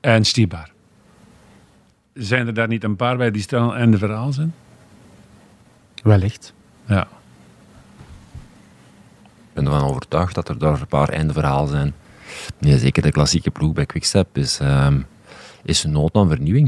en 0.00 0.24
Stibar. 0.24 0.70
Zijn 2.14 2.46
er 2.46 2.54
daar 2.54 2.68
niet 2.68 2.84
een 2.84 2.96
paar 2.96 3.16
bij 3.16 3.30
die 3.30 3.42
snel 3.42 3.76
en 3.76 3.90
de 3.90 3.98
verhaal 3.98 4.32
zijn? 4.32 4.54
Wellicht. 6.02 6.54
Ja. 6.86 7.08
Ik 9.54 9.62
ben 9.62 9.64
ervan 9.72 9.88
overtuigd 9.88 10.34
dat 10.34 10.48
er 10.48 10.58
daar 10.58 10.80
een 10.80 10.86
paar 10.86 11.08
einde 11.08 11.32
verhaal 11.32 11.66
zijn. 11.66 11.92
Nee, 12.58 12.78
zeker 12.78 13.02
de 13.02 13.10
klassieke 13.10 13.50
ploeg 13.50 13.72
bij 13.72 13.86
Quickstep 13.86 14.36
is, 14.36 14.58
ehm, 14.60 15.00
is 15.62 15.84
een 15.84 15.92
nood 15.92 16.14
aan 16.14 16.28
vernieuwing. 16.28 16.66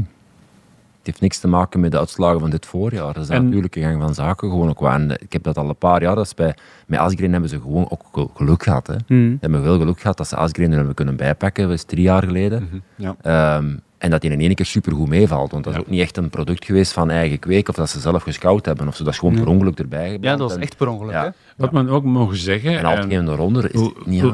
Het 0.97 1.13
heeft 1.13 1.21
niks 1.21 1.39
te 1.39 1.47
maken 1.47 1.79
met 1.79 1.91
de 1.91 1.99
uitslagen 1.99 2.39
van 2.39 2.49
dit 2.49 2.65
voorjaar. 2.65 3.13
Dat 3.13 3.23
is 3.23 3.29
een 3.29 3.35
En- 3.35 3.43
natuurlijke 3.43 3.81
gang 3.81 4.01
van 4.01 4.13
zaken 4.13 4.49
gewoon 4.49 4.69
ook. 4.69 4.81
En 4.83 5.11
ik 5.11 5.33
heb 5.33 5.43
dat 5.43 5.57
al 5.57 5.69
een 5.69 5.75
paar 5.75 6.01
jaar. 6.01 6.15
Dat 6.15 6.25
is 6.25 6.33
bij, 6.33 6.55
met 6.87 6.99
Asgreen 6.99 7.31
hebben 7.31 7.49
ze 7.49 7.59
gewoon 7.61 7.85
ook 7.89 8.01
gel- 8.13 8.31
geluk 8.35 8.63
gehad. 8.63 8.87
Hè. 8.87 8.93
Mhm. 9.07 9.29
Ze 9.31 9.37
hebben 9.39 9.63
veel 9.63 9.77
geluk 9.79 9.99
gehad 10.01 10.17
dat 10.17 10.27
ze 10.27 10.35
Asgreen 10.35 10.71
hebben 10.71 10.93
kunnen 10.93 11.15
bijpakken. 11.15 11.63
Dat 11.63 11.73
is 11.73 11.83
drie 11.83 12.01
jaar 12.03 12.23
geleden. 12.23 12.83
Ja. 12.95 13.15
Ehm, 13.21 13.75
en 14.05 14.11
dat 14.11 14.21
hij 14.23 14.31
in 14.31 14.39
één 14.39 14.55
keer 14.55 14.65
supergoed 14.65 15.07
meevalt. 15.07 15.51
Want 15.51 15.63
dat 15.63 15.73
is 15.73 15.79
Ja. 15.79 15.85
ook 15.85 15.91
niet 15.91 16.01
echt 16.01 16.17
een 16.17 16.29
product 16.29 16.65
geweest 16.65 16.91
van 16.93 17.09
eigen 17.09 17.39
kweek. 17.39 17.69
Of 17.69 17.75
dat 17.75 17.89
ze 17.89 17.99
zelf 17.99 18.23
gescout 18.23 18.65
hebben. 18.65 18.87
Of 18.87 18.95
zo. 18.95 19.03
Dat 19.03 19.13
is 19.13 19.19
gewoon 19.19 19.33
Nee. 19.33 19.43
per 19.43 19.51
ongeluk 19.51 19.79
erbij 19.79 20.03
gebeurd. 20.03 20.23
Ja, 20.23 20.35
dat 20.35 20.49
was 20.51 20.59
echt 20.59 20.77
per 20.77 20.87
ongeluk. 20.87 21.11
Ja. 21.13 21.23
Hè? 21.23 21.29
Wat 21.57 21.71
men 21.71 21.89
ook 21.89 22.03
mogen 22.03 22.37
zeggen. 22.37 22.77
En 22.77 22.85
altijd 22.85 23.11
en- 23.11 23.27
een 23.27 23.35
ronde 23.35 23.69
is 23.71 23.79
hoe, 23.79 23.93
het 23.97 24.05
niet... 24.05 24.21
hoe, 24.21 24.33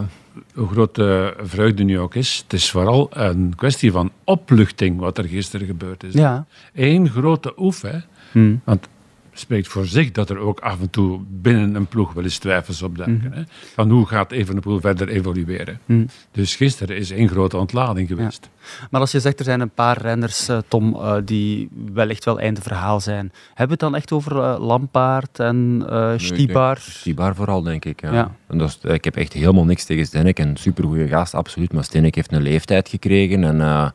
hoe 0.53 0.67
groot 0.67 0.95
de 0.95 1.33
vreugde 1.41 1.83
nu 1.83 1.99
ook 1.99 2.15
is, 2.15 2.39
het 2.43 2.53
is 2.53 2.71
vooral 2.71 3.09
een 3.13 3.53
kwestie 3.55 3.91
van 3.91 4.11
opluchting 4.23 4.99
wat 4.99 5.17
er 5.17 5.23
gisteren 5.23 5.67
gebeurd 5.67 6.03
is. 6.03 6.13
Ja. 6.13 6.45
Eén 6.73 7.09
grote 7.09 7.53
oef, 7.57 7.81
hè. 7.81 7.97
Mhm. 8.31 8.55
Want 8.63 8.87
spreekt 9.33 9.67
voor 9.67 9.85
zich 9.85 10.11
dat 10.11 10.29
er 10.29 10.37
ook 10.37 10.59
af 10.59 10.79
en 10.79 10.89
toe 10.89 11.19
binnen 11.29 11.75
een 11.75 11.87
ploeg 11.87 12.13
wel 12.13 12.23
eens 12.23 12.37
twijfels 12.37 12.81
opduiken. 12.81 13.31
Hè? 13.33 13.41
Van 13.73 13.89
hoe 13.89 14.07
gaat 14.07 14.31
Evenepoel 14.31 14.79
verder 14.79 15.07
evolueren. 15.07 15.79
Mhm. 15.85 16.05
Dus 16.31 16.55
gisteren 16.55 16.97
is 16.97 17.11
één 17.11 17.29
grote 17.29 17.57
ontlading 17.57 18.07
geweest. 18.07 18.49
Maar 18.89 19.01
als 19.01 19.11
je 19.11 19.19
zegt 19.19 19.39
er 19.39 19.45
zijn 19.45 19.59
een 19.59 19.69
paar 19.69 20.01
renners, 20.01 20.47
eh, 20.47 20.57
Tom, 20.67 20.95
eh, 20.95 21.15
die 21.25 21.69
wellicht 21.93 22.25
wel 22.25 22.39
einde 22.39 22.61
verhaal 22.61 22.99
zijn. 22.99 23.31
Hebben 23.47 23.65
we 23.65 23.71
het 23.71 23.79
dan 23.79 23.95
echt 23.95 24.11
over 24.11 24.37
eh, 24.37 24.59
Lampaard 24.59 25.39
en 25.39 25.85
eh 25.89 26.13
Stibar? 26.17 26.77
Stibar 26.77 27.35
vooral, 27.35 27.61
denk 27.61 27.85
ik. 27.85 28.01
Ja. 28.01 28.13
Ja. 28.13 28.35
En 28.47 28.57
dat 28.57 28.69
is, 28.69 28.91
ik 28.91 29.03
heb 29.03 29.15
echt 29.15 29.33
helemaal 29.33 29.65
niks 29.65 29.85
tegen 29.85 30.05
Stenek. 30.05 30.39
Een 30.39 30.57
supergoeie 30.57 31.07
gast, 31.07 31.33
absoluut. 31.33 31.73
Maar 31.73 31.83
Stenek 31.83 32.15
heeft 32.15 32.31
een 32.31 32.41
leeftijd 32.41 32.89
gekregen. 32.89 33.43
En, 33.43 33.61
eh, 33.61 33.89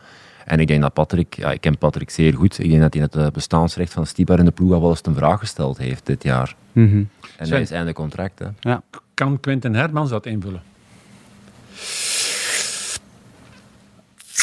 en 0.46 0.60
ik 0.60 0.66
denk 0.66 0.82
dat 0.82 0.92
Patrick... 0.92 1.34
Ja, 1.34 1.52
ik 1.52 1.60
ken 1.60 1.78
Patrick 1.78 2.10
zeer 2.10 2.34
goed. 2.34 2.58
Ik 2.58 2.68
denk 2.70 2.80
dat 2.80 2.94
hij 2.94 3.02
het 3.02 3.14
eh, 3.14 3.26
bestaansrecht 3.32 3.92
van 3.92 4.06
Stibar 4.06 4.38
in 4.38 4.44
de 4.44 4.50
ploeg 4.50 4.72
al 4.72 4.80
wel 4.80 4.90
eens 4.90 5.00
ten 5.00 5.14
vraag 5.14 5.38
gesteld 5.38 5.78
heeft 5.78 6.06
dit 6.06 6.22
jaar. 6.22 6.56
Mhm. 6.72 7.04
En 7.36 7.48
hij 7.48 7.60
is 7.60 7.70
einde 7.70 7.92
contract. 7.92 8.38
Hè. 8.38 8.46
Ja. 8.60 8.82
Kan 9.14 9.40
Quentin 9.40 9.74
Hermans 9.74 10.10
dat 10.10 10.26
invullen? 10.26 10.62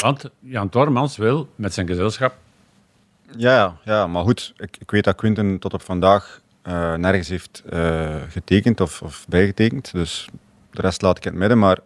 Want 0.01 0.29
Jan 0.39 0.69
Tormans 0.69 1.17
wil 1.17 1.49
met 1.55 1.73
zijn 1.73 1.87
gezelschap 1.87 2.35
Ja, 3.37 3.55
ja, 3.55 3.77
ja, 3.83 4.07
maar 4.07 4.23
goed, 4.23 4.53
ik, 4.57 4.77
ik 4.79 4.91
weet 4.91 5.03
dat 5.03 5.15
Quinten 5.15 5.59
tot 5.59 5.73
op 5.73 5.81
vandaag 5.81 6.41
eh, 6.61 6.93
nergens 6.93 7.27
heeft 7.27 7.63
eh, 7.69 8.15
getekend 8.29 8.81
of, 8.81 9.01
of 9.01 9.25
bijgetekend. 9.27 9.91
Dus 9.91 10.27
de 10.71 10.81
rest 10.81 11.01
laat 11.01 11.17
ik 11.17 11.25
in 11.25 11.31
het 11.31 11.39
midden. 11.39 11.59
Maar 11.59 11.79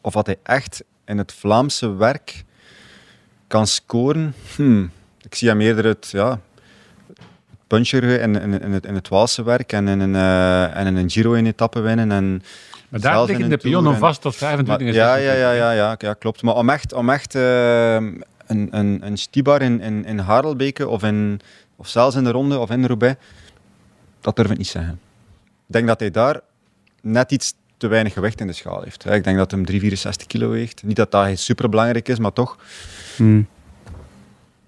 of 0.00 0.14
wat 0.14 0.26
hij 0.26 0.38
echt 0.42 0.84
in 1.10 1.18
het 1.18 1.32
Vlaamse 1.32 1.94
werk 1.94 2.44
kan 3.46 3.66
scoren, 3.66 4.34
hmm, 4.56 4.90
ik 5.22 5.34
zie 5.34 5.48
hem 5.48 5.60
eerder 5.60 5.84
het, 5.84 6.08
ja, 6.12 6.40
puncher 7.66 8.02
in, 8.20 8.36
in, 8.36 8.60
in, 8.62 8.72
het, 8.72 8.86
in 8.86 8.94
het 8.94 9.08
Waalse 9.08 9.42
werk 9.42 9.72
en 9.72 9.88
in 9.88 10.00
een, 10.00 10.14
eh, 10.14 10.76
en 10.76 10.86
in 10.86 10.96
een 10.96 11.10
Giro 11.10 11.32
in 11.32 11.46
etappe 11.46 11.80
winnen. 11.80 12.12
En 12.12 12.42
Maar 12.88 13.00
daar 13.00 13.24
liggen 13.24 13.44
in 13.44 13.50
de 13.50 13.56
pionnen 13.56 13.92
en- 13.92 13.98
vast 13.98 14.20
tot 14.20 14.36
25 14.36 14.86
maar, 14.86 14.94
en 14.94 15.00
ja, 15.00 15.14
ja, 15.16 15.32
26. 15.32 15.42
ja, 15.42 15.52
ja, 15.52 15.72
ja, 15.72 15.96
ja, 15.98 16.14
klopt. 16.14 16.42
Maar 16.42 16.54
om 16.54 16.68
echt, 16.70 16.92
om 16.92 17.10
echt 17.10 17.34
eh, 17.34 17.94
een, 17.94 18.22
een, 18.46 18.98
een 19.06 19.16
Stibar 19.18 19.62
in, 19.62 19.80
in, 19.80 20.04
in 20.04 20.18
Harelbeke 20.18 20.88
of, 20.88 21.02
in, 21.02 21.40
of 21.76 21.88
zelfs 21.88 22.16
in 22.16 22.24
de 22.24 22.30
Ronde 22.30 22.58
of 22.58 22.70
in 22.70 22.84
Roubaix, 22.86 23.20
dat 24.20 24.36
durf 24.36 24.50
ik 24.50 24.58
niet 24.58 24.66
zeggen. 24.68 25.00
Ik 25.66 25.76
denk 25.76 25.86
dat 25.86 26.00
hij 26.00 26.10
daar 26.10 26.40
net 27.02 27.32
iets 27.32 27.54
te 27.80 27.86
weinig 27.88 28.12
gewicht 28.12 28.40
in 28.40 28.46
de 28.46 28.52
schaal 28.52 28.82
heeft. 28.82 29.10
Ik 29.10 29.24
denk 29.24 29.36
dat 29.36 29.50
hem 29.50 29.64
364 29.64 30.26
kilo 30.26 30.48
weegt. 30.48 30.82
Niet 30.82 30.96
dat 30.96 31.10
dat 31.10 31.38
super 31.38 31.68
belangrijk 31.68 32.08
is, 32.08 32.18
maar 32.18 32.32
toch, 32.32 32.56
Mhm. 33.18 33.42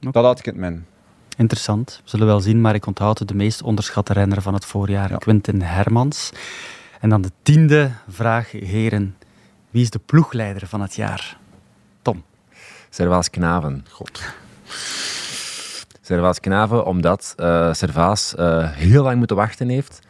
dat 0.00 0.14
laat 0.22 0.38
ik 0.38 0.44
het 0.44 0.56
min. 0.56 0.84
Interessant. 1.36 2.00
We 2.04 2.10
zullen 2.10 2.26
wel 2.26 2.40
zien, 2.40 2.60
maar 2.60 2.74
ik 2.74 2.86
onthoud 2.86 3.28
de 3.28 3.34
meest 3.34 3.62
onderschatte 3.62 4.12
renner 4.12 4.42
van 4.42 4.54
het 4.54 4.64
voorjaar, 4.64 5.10
Ja. 5.10 5.16
Quinten 5.16 5.62
Hermans. 5.62 6.32
En 7.00 7.08
dan 7.08 7.22
de 7.22 7.30
tiende 7.42 7.90
vraag, 8.08 8.50
heren. 8.50 9.16
Wie 9.70 9.82
is 9.82 9.90
de 9.90 9.98
ploegleider 9.98 10.66
van 10.66 10.80
het 10.80 10.94
jaar? 10.94 11.38
Tom. 12.02 12.22
Servaas 12.90 13.30
Knaven. 13.30 13.86
God. 13.90 14.20
Servaas 16.00 16.40
Knaven, 16.40 16.84
omdat 16.86 17.32
eh 17.36 17.72
Servaas 17.72 18.34
eh, 18.34 18.70
heel 18.72 19.02
lang 19.02 19.18
moeten 19.18 19.36
wachten 19.36 19.68
heeft 19.68 20.00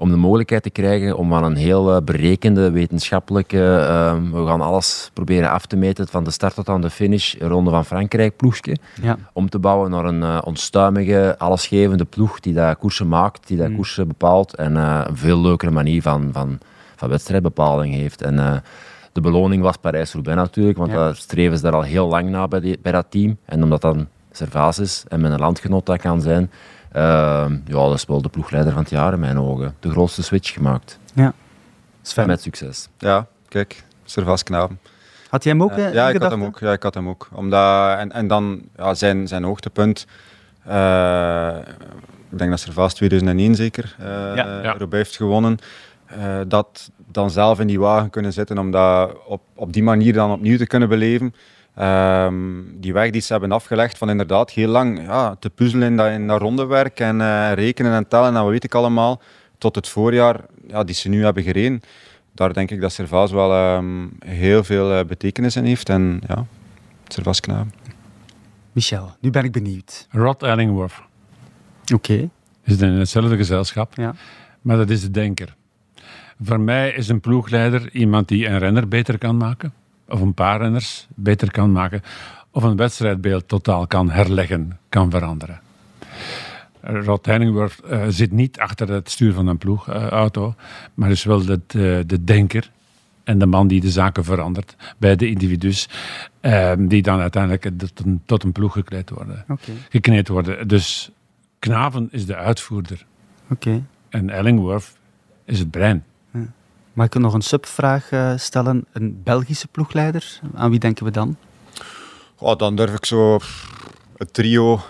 om 0.00 0.10
de 0.10 0.16
mogelijkheid 0.16 0.62
te 0.62 0.70
krijgen 0.70 1.16
om 1.16 1.34
aan 1.34 1.44
een 1.44 1.56
heel 1.56 1.94
eh, 1.94 2.02
berekende, 2.02 2.70
wetenschappelijke, 2.70 3.76
eh, 3.76 4.14
we 4.32 4.46
gaan 4.46 4.60
alles 4.60 5.10
proberen 5.12 5.50
af 5.50 5.66
te 5.66 5.76
meten 5.76 6.08
van 6.08 6.24
de 6.24 6.30
start 6.30 6.54
tot 6.54 6.68
aan 6.68 6.80
de 6.80 6.90
finish, 6.90 7.34
Ronde 7.38 7.70
van 7.70 7.84
Frankrijk 7.84 8.36
ploegje, 8.36 8.76
Ja. 9.02 9.16
om 9.32 9.48
te 9.48 9.58
bouwen 9.58 9.90
naar 9.90 10.04
een 10.04 10.22
eh, 10.22 10.38
onstuimige, 10.44 11.34
allesgevende 11.38 12.04
ploeg 12.04 12.40
die 12.40 12.54
dat 12.54 12.78
koersen 12.78 13.08
maakt, 13.08 13.46
die 13.46 13.56
dat 13.56 13.68
Mm. 13.68 13.74
koersen 13.76 14.08
bepaalt 14.08 14.54
en 14.54 14.76
eh, 14.76 15.00
een 15.06 15.16
veel 15.16 15.40
leukere 15.40 15.70
manier 15.70 16.02
van, 16.02 16.28
van, 16.32 16.58
van 16.96 17.08
wedstrijdbepaling 17.08 17.94
heeft. 17.94 18.22
En, 18.22 18.62
de 19.12 19.20
beloning 19.20 19.62
was 19.62 19.76
Parijs-Roubaix 19.76 20.36
natuurlijk, 20.40 20.78
want 20.78 20.90
Ja. 20.90 20.96
daar 20.96 21.14
streven 21.14 21.56
ze 21.56 21.62
daar 21.62 21.72
al 21.74 21.82
heel 21.82 22.08
lang 22.08 22.28
naar 22.28 22.48
bij, 22.48 22.60
die, 22.60 22.78
bij 22.82 22.92
dat 22.92 23.06
team. 23.08 23.36
En 23.44 23.62
omdat 23.62 23.80
dan 23.80 24.06
Servaas 24.32 24.78
is 24.78 25.04
en 25.08 25.20
mijn 25.20 25.38
landgenoot 25.38 25.86
dat 25.86 26.00
kan 26.00 26.20
zijn, 26.20 26.50
ja, 26.98 27.48
dat 27.64 27.94
is 27.94 28.04
wel 28.06 28.22
de 28.22 28.28
ploegleider 28.28 28.72
van 28.72 28.82
het 28.82 28.90
jaar 28.90 29.12
in 29.12 29.20
mijn 29.20 29.38
ogen. 29.38 29.74
De 29.80 29.90
grootste 29.90 30.22
switch 30.22 30.52
gemaakt. 30.52 30.98
Sven. 32.02 32.26
Met 32.26 32.42
succes. 32.42 32.88
Ja, 32.98 33.26
kijk, 33.48 33.84
Servaas 34.04 34.42
Knaven. 34.42 34.78
Had 35.28 35.42
jij 35.44 35.52
hem 35.52 35.62
ook 35.62 35.70
Eh, 35.70 35.92
ja, 35.92 36.08
ik 36.08 36.20
had 36.22 36.30
hem 36.30 36.44
ook. 36.44 36.58
Ja, 36.58 36.72
ik 36.72 36.82
had 36.82 36.94
hem 36.94 37.08
ook. 37.08 37.28
Omdat, 37.32 37.98
en, 37.98 38.12
en 38.12 38.26
dan 38.26 38.62
ja, 38.76 38.94
zijn, 38.94 39.28
zijn 39.28 39.44
hoogtepunt. 39.44 40.06
eh, 40.64 41.56
ik 42.30 42.38
denk 42.38 42.50
dat 42.50 42.60
Servaas 42.60 42.94
2001 42.94 43.54
zeker 43.54 43.94
eh 43.98 44.06
Ja. 44.06 44.34
Ja. 44.62 44.72
Roubaix 44.72 44.90
heeft 45.06 45.16
gewonnen. 45.16 45.58
eh, 46.06 46.40
dat 46.46 46.90
dan 47.12 47.30
zelf 47.30 47.60
in 47.60 47.66
die 47.66 47.80
wagen 47.80 48.10
kunnen 48.10 48.32
zitten 48.32 48.58
om 48.58 48.70
dat 48.70 49.16
op, 49.26 49.42
op 49.54 49.72
die 49.72 49.82
manier 49.82 50.12
dan 50.12 50.30
opnieuw 50.30 50.56
te 50.56 50.66
kunnen 50.66 50.88
beleven. 50.88 51.34
Ehm, 51.74 52.36
die 52.74 52.92
weg 52.92 53.10
die 53.10 53.20
ze 53.20 53.32
hebben 53.32 53.52
afgelegd 53.52 53.98
van 53.98 54.10
inderdaad 54.10 54.50
heel 54.50 54.68
lang 54.68 55.02
ja, 55.02 55.34
te 55.34 55.50
puzzelen 55.50 55.88
in 55.88 55.96
dat, 55.96 56.10
in 56.10 56.26
dat 56.26 56.40
rondewerk 56.40 57.00
en 57.00 57.20
eh, 57.20 57.52
rekenen 57.54 57.92
en 57.92 58.08
tellen 58.08 58.34
en 58.36 58.42
wat 58.42 58.50
weet 58.50 58.64
ik 58.64 58.74
allemaal, 58.74 59.20
tot 59.58 59.74
het 59.74 59.88
voorjaar 59.88 60.40
ja, 60.66 60.84
die 60.84 60.94
ze 60.94 61.08
nu 61.08 61.24
hebben 61.24 61.42
gereden. 61.42 61.80
Daar 62.32 62.52
denk 62.52 62.70
ik 62.70 62.80
dat 62.80 62.92
Servaas 62.92 63.30
wel 63.30 63.52
ehm, 63.52 64.06
heel 64.24 64.64
veel 64.64 64.92
eh, 64.92 65.04
betekenis 65.04 65.56
in 65.56 65.64
heeft. 65.64 65.88
En 65.88 66.20
ja, 66.26 66.44
Servaas 67.08 67.40
Knaven. 67.40 67.72
Michel, 68.72 69.16
nu 69.20 69.30
ben 69.30 69.44
ik 69.44 69.52
benieuwd. 69.52 70.06
Rod 70.10 70.42
Ellingworth 70.42 71.02
Oké. 71.94 72.28
is 72.64 72.76
in 72.80 72.92
hetzelfde 72.92 73.36
gezelschap, 73.36 73.94
Ja. 73.96 74.14
maar 74.62 74.76
dat 74.76 74.90
is 74.90 75.00
de 75.00 75.10
denker. 75.10 75.56
Voor 76.42 76.60
mij 76.60 76.90
is 76.92 77.08
een 77.08 77.20
ploegleider 77.20 77.92
iemand 77.92 78.28
die 78.28 78.46
een 78.46 78.58
renner 78.58 78.88
beter 78.88 79.18
kan 79.18 79.36
maken, 79.36 79.72
of 80.08 80.20
een 80.20 80.34
paar 80.34 80.60
renners 80.60 81.06
beter 81.14 81.50
kan 81.50 81.72
maken, 81.72 82.02
of 82.50 82.62
een 82.62 82.76
wedstrijdbeeld 82.76 83.48
totaal 83.48 83.86
kan 83.86 84.10
herleggen, 84.10 84.78
kan 84.88 85.10
veranderen. 85.10 85.60
Rod 86.80 87.26
Henningworth 87.26 87.80
eh, 87.80 88.04
zit 88.08 88.32
niet 88.32 88.58
achter 88.58 88.88
het 88.88 89.10
stuur 89.10 89.32
van 89.32 89.46
een 89.46 89.58
ploegauto, 89.58 90.54
maar 90.94 91.10
is 91.10 91.24
wel 91.24 91.44
de, 91.44 91.60
de, 91.66 92.04
de 92.06 92.24
denker 92.24 92.70
en 93.24 93.38
de 93.38 93.46
man 93.46 93.68
die 93.68 93.80
de 93.80 93.90
zaken 93.90 94.24
verandert 94.24 94.76
bij 94.98 95.16
de 95.16 95.28
individus, 95.28 95.88
eh, 96.40 96.72
die 96.78 97.02
dan 97.02 97.20
uiteindelijk 97.20 97.78
tot 97.78 98.00
een, 98.04 98.20
tot 98.24 98.42
een 98.42 98.52
ploeg 98.52 98.72
gekleed 98.72 99.10
worden, 99.10 99.44
gekneed 99.88 100.28
worden. 100.28 100.68
Dus 100.68 101.10
Knaven 101.58 102.08
is 102.10 102.26
de 102.26 102.36
uitvoerder 102.36 103.04
Oké. 103.50 103.84
en 104.08 104.30
Ellingworth 104.30 104.96
is 105.44 105.58
het 105.58 105.70
brein. 105.70 106.04
Mag 106.98 107.06
ik 107.06 107.18
nog 107.18 107.34
een 107.34 107.42
subvraag 107.42 108.10
eh, 108.10 108.32
stellen? 108.36 108.84
Een 108.92 109.20
Belgische 109.24 109.68
ploegleider, 109.68 110.40
aan 110.54 110.70
wie 110.70 110.78
denken 110.78 111.04
we 111.04 111.10
dan? 111.10 111.36
Oh, 112.38 112.56
dan 112.56 112.76
durf 112.76 112.94
ik 112.94 113.04
zo 113.04 113.38
het 114.16 114.34
trio, 114.34 114.80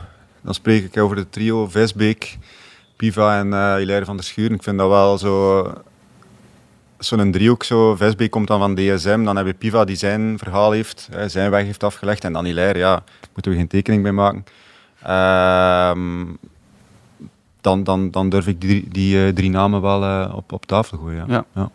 dan 0.41 0.55
spreek 0.55 0.85
ik 0.85 1.03
over 1.03 1.17
het 1.17 1.33
trio 1.33 1.69
Vesbeek, 1.69 2.39
Piva 2.97 3.39
en 3.39 3.53
eh 3.53 3.75
Hilaire 3.75 4.05
van 4.05 4.17
der 4.17 4.25
Schuren. 4.25 4.55
Ik 4.55 4.63
vind 4.63 4.79
dat 4.79 4.89
wel 4.89 5.19
zo 5.19 5.63
zo'n 6.99 7.33
driehoek. 7.33 7.63
Zo. 7.63 7.97
Vesbeek 7.97 8.31
komt 8.31 8.47
dan 8.47 8.59
van 8.59 8.75
DSM, 8.75 9.25
dan 9.25 9.37
heb 9.37 9.47
je 9.47 9.55
Piva 9.55 9.85
die 9.85 9.97
zijn 9.97 10.39
verhaal 10.39 10.71
heeft, 10.71 11.09
hè, 11.11 11.29
zijn 11.29 11.51
weg 11.51 11.65
heeft 11.65 11.85
afgelegd. 11.85 12.25
En 12.25 12.33
dan 12.33 12.45
Hilaire, 12.45 12.79
ja, 12.79 12.95
daar 12.95 13.31
moeten 13.33 13.53
we 13.53 13.59
geen 13.59 13.69
tekening 13.69 14.03
bij 14.03 14.13
maken. 14.13 14.45
Ehm, 15.03 16.25
dan, 17.61 17.85
dan, 17.85 18.11
dan 18.11 18.29
durf 18.29 18.47
ik 18.47 18.61
die, 18.61 18.89
die 18.89 19.27
eh, 19.27 19.35
drie 19.35 19.51
namen 19.51 19.81
wel 19.81 20.31
op, 20.33 20.53
op 20.53 20.67
tafel 20.67 20.99
gooien. 20.99 21.25
Ja. 21.29 21.45
Ja. 21.55 21.71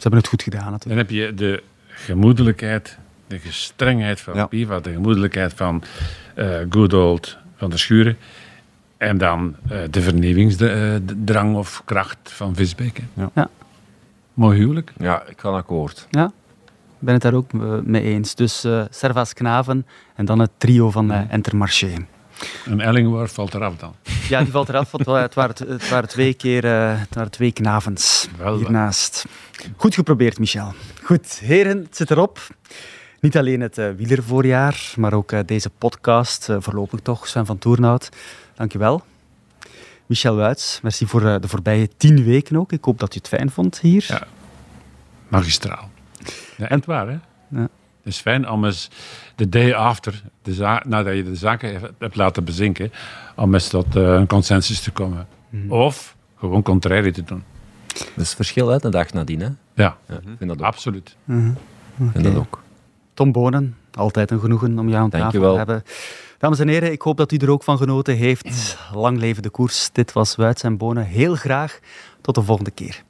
Ze 0.00 0.08
hebben 0.08 0.18
het 0.20 0.28
goed 0.28 0.42
gedaan 0.42 0.70
natuurlijk. 0.72 1.08
Dan 1.08 1.18
heb 1.18 1.28
je 1.28 1.34
de 1.34 1.62
gemoedelijkheid, 1.88 2.98
de 3.26 3.38
gestrengheid 3.38 4.20
van 4.20 4.34
Ja. 4.34 4.46
Piva, 4.46 4.80
de 4.80 4.92
gemoedelijkheid 4.92 5.52
van 5.54 5.82
eh 6.34 6.58
good 6.70 6.92
old 6.92 7.36
van 7.56 7.70
de 7.70 7.76
Schuren. 7.76 8.16
En 8.96 9.18
dan 9.18 9.56
eh, 9.68 9.78
de 9.90 10.00
vernieuwingsdrang 10.00 11.56
of 11.56 11.82
kracht 11.84 12.18
van 12.22 12.54
Visbeek. 12.54 13.00
Ja. 13.14 13.30
Ja. 13.34 13.48
Mooi 14.34 14.58
huwelijk. 14.58 14.92
Ja, 14.96 15.22
ik 15.26 15.40
ga 15.40 15.48
akkoord. 15.48 16.06
Ja, 16.10 16.24
ik 16.26 17.06
ben 17.06 17.14
het 17.14 17.22
daar 17.22 17.34
ook 17.34 17.52
eh, 17.52 17.78
mee 17.82 18.02
eens. 18.02 18.34
Dus 18.34 18.64
eh 18.64 18.84
Servaas 18.90 19.32
Knaven 19.32 19.86
en 20.14 20.24
dan 20.24 20.38
het 20.38 20.50
trio 20.56 20.90
van 20.90 21.12
eh 21.12 21.20
Intermarché. 21.32 21.94
En 22.64 22.80
Ellingworth 22.80 23.32
valt 23.32 23.54
eraf 23.54 23.76
dan. 23.76 23.94
Ja, 24.28 24.42
die 24.42 24.52
valt 24.52 24.68
eraf, 24.68 24.90
want 24.90 25.06
het 25.06 25.34
waren, 25.34 25.68
het 25.68 25.88
waren 25.88 26.08
twee 26.08 26.34
keer 26.34 26.64
eh, 26.64 27.00
het 27.00 27.14
waren 27.14 27.30
twee 27.30 27.52
knavens 27.52 28.28
Wel, 28.38 28.56
hiernaast. 28.56 29.26
Goed 29.76 29.94
geprobeerd, 29.94 30.38
Michel. 30.38 30.74
Goed, 31.02 31.38
heren, 31.38 31.78
het 31.78 31.96
zit 31.96 32.10
erop. 32.10 32.40
Niet 33.20 33.36
alleen 33.36 33.60
het 33.60 33.78
eh, 33.78 33.90
wielervoorjaar, 33.96 34.92
maar 34.96 35.12
ook 35.12 35.32
eh, 35.32 35.40
deze 35.46 35.70
podcast, 35.70 36.48
eh, 36.48 36.56
voorlopig 36.60 37.00
toch, 37.00 37.28
Sven 37.28 37.46
van 37.46 37.58
Toernout. 37.58 38.08
Dankjewel. 38.54 39.02
Michel 40.10 40.36
Wuits, 40.36 40.80
merci 40.82 41.06
voor 41.06 41.26
eh, 41.26 41.40
de 41.40 41.48
voorbije 41.48 41.88
tien 41.96 42.24
weken 42.24 42.56
ook. 42.56 42.72
Ik 42.72 42.84
hoop 42.84 42.98
dat 42.98 43.14
u 43.14 43.18
het 43.18 43.28
fijn 43.28 43.50
vond 43.50 43.80
hier. 43.80 44.04
Ja. 44.08 44.22
Magistraal. 45.28 45.90
Ja, 46.56 46.68
echt 46.68 46.86
waar, 46.86 47.08
hè? 47.08 47.16
Ja. 47.48 47.68
Het 48.02 48.12
is 48.12 48.18
fijn 48.20 48.48
om 48.48 48.64
eens 48.64 48.90
de 49.34 49.48
day 49.48 49.74
after, 49.74 50.22
de 50.42 50.80
nadat 50.86 51.14
je 51.16 51.24
de 51.24 51.34
zaken 51.36 51.80
hebt- 51.98 52.16
laten 52.16 52.44
bezinken, 52.44 52.92
om 53.36 53.54
eens 53.54 53.68
tot 53.68 53.96
eh, 53.96 54.02
een 54.02 54.26
consensus 54.26 54.80
te 54.80 54.90
komen. 54.90 55.26
Mhm. 55.48 55.70
Of 55.72 56.16
gewoon 56.38 56.62
contraire 56.62 57.10
te 57.10 57.22
doen. 57.24 57.42
Dat 57.88 58.24
is 58.24 58.34
verschil, 58.34 58.68
hè, 58.68 58.78
de 58.78 58.88
dag 58.88 59.12
nadien. 59.12 59.40
Hè. 59.40 59.46
Ja, 59.74 59.96
Ja, 60.08 60.14
ik 60.14 60.20
vind 60.38 60.50
dat 60.50 60.58
ook. 60.58 60.64
absoluut. 60.64 61.16
Mhm. 61.24 61.48
Ik 61.96 62.10
vind 62.12 62.24
dat 62.24 62.34
ook. 62.36 62.62
Tom 63.14 63.32
Bonen, 63.32 63.76
altijd 63.92 64.30
een 64.30 64.40
genoegen 64.40 64.78
om 64.78 64.88
jou 64.88 65.02
aan 65.02 65.10
tafel 65.10 65.20
Dankjewel. 65.24 65.50
te 65.52 65.56
hebben. 65.58 65.82
Dames 66.38 66.58
en 66.58 66.68
heren, 66.68 66.92
ik 66.92 67.02
hoop 67.02 67.16
dat 67.16 67.32
u 67.32 67.36
er 67.36 67.50
ook 67.50 67.62
van 67.62 67.76
genoten 67.78 68.16
heeft. 68.16 68.76
Lang 68.94 69.18
leven 69.18 69.42
de 69.42 69.50
koers. 69.50 69.90
Dit 69.92 70.12
was 70.12 70.36
Wuits 70.36 70.62
en 70.62 70.76
Bonen. 70.76 71.04
Heel 71.04 71.34
graag. 71.34 71.78
Tot 72.20 72.34
de 72.34 72.42
volgende 72.42 72.70
keer. 72.70 73.02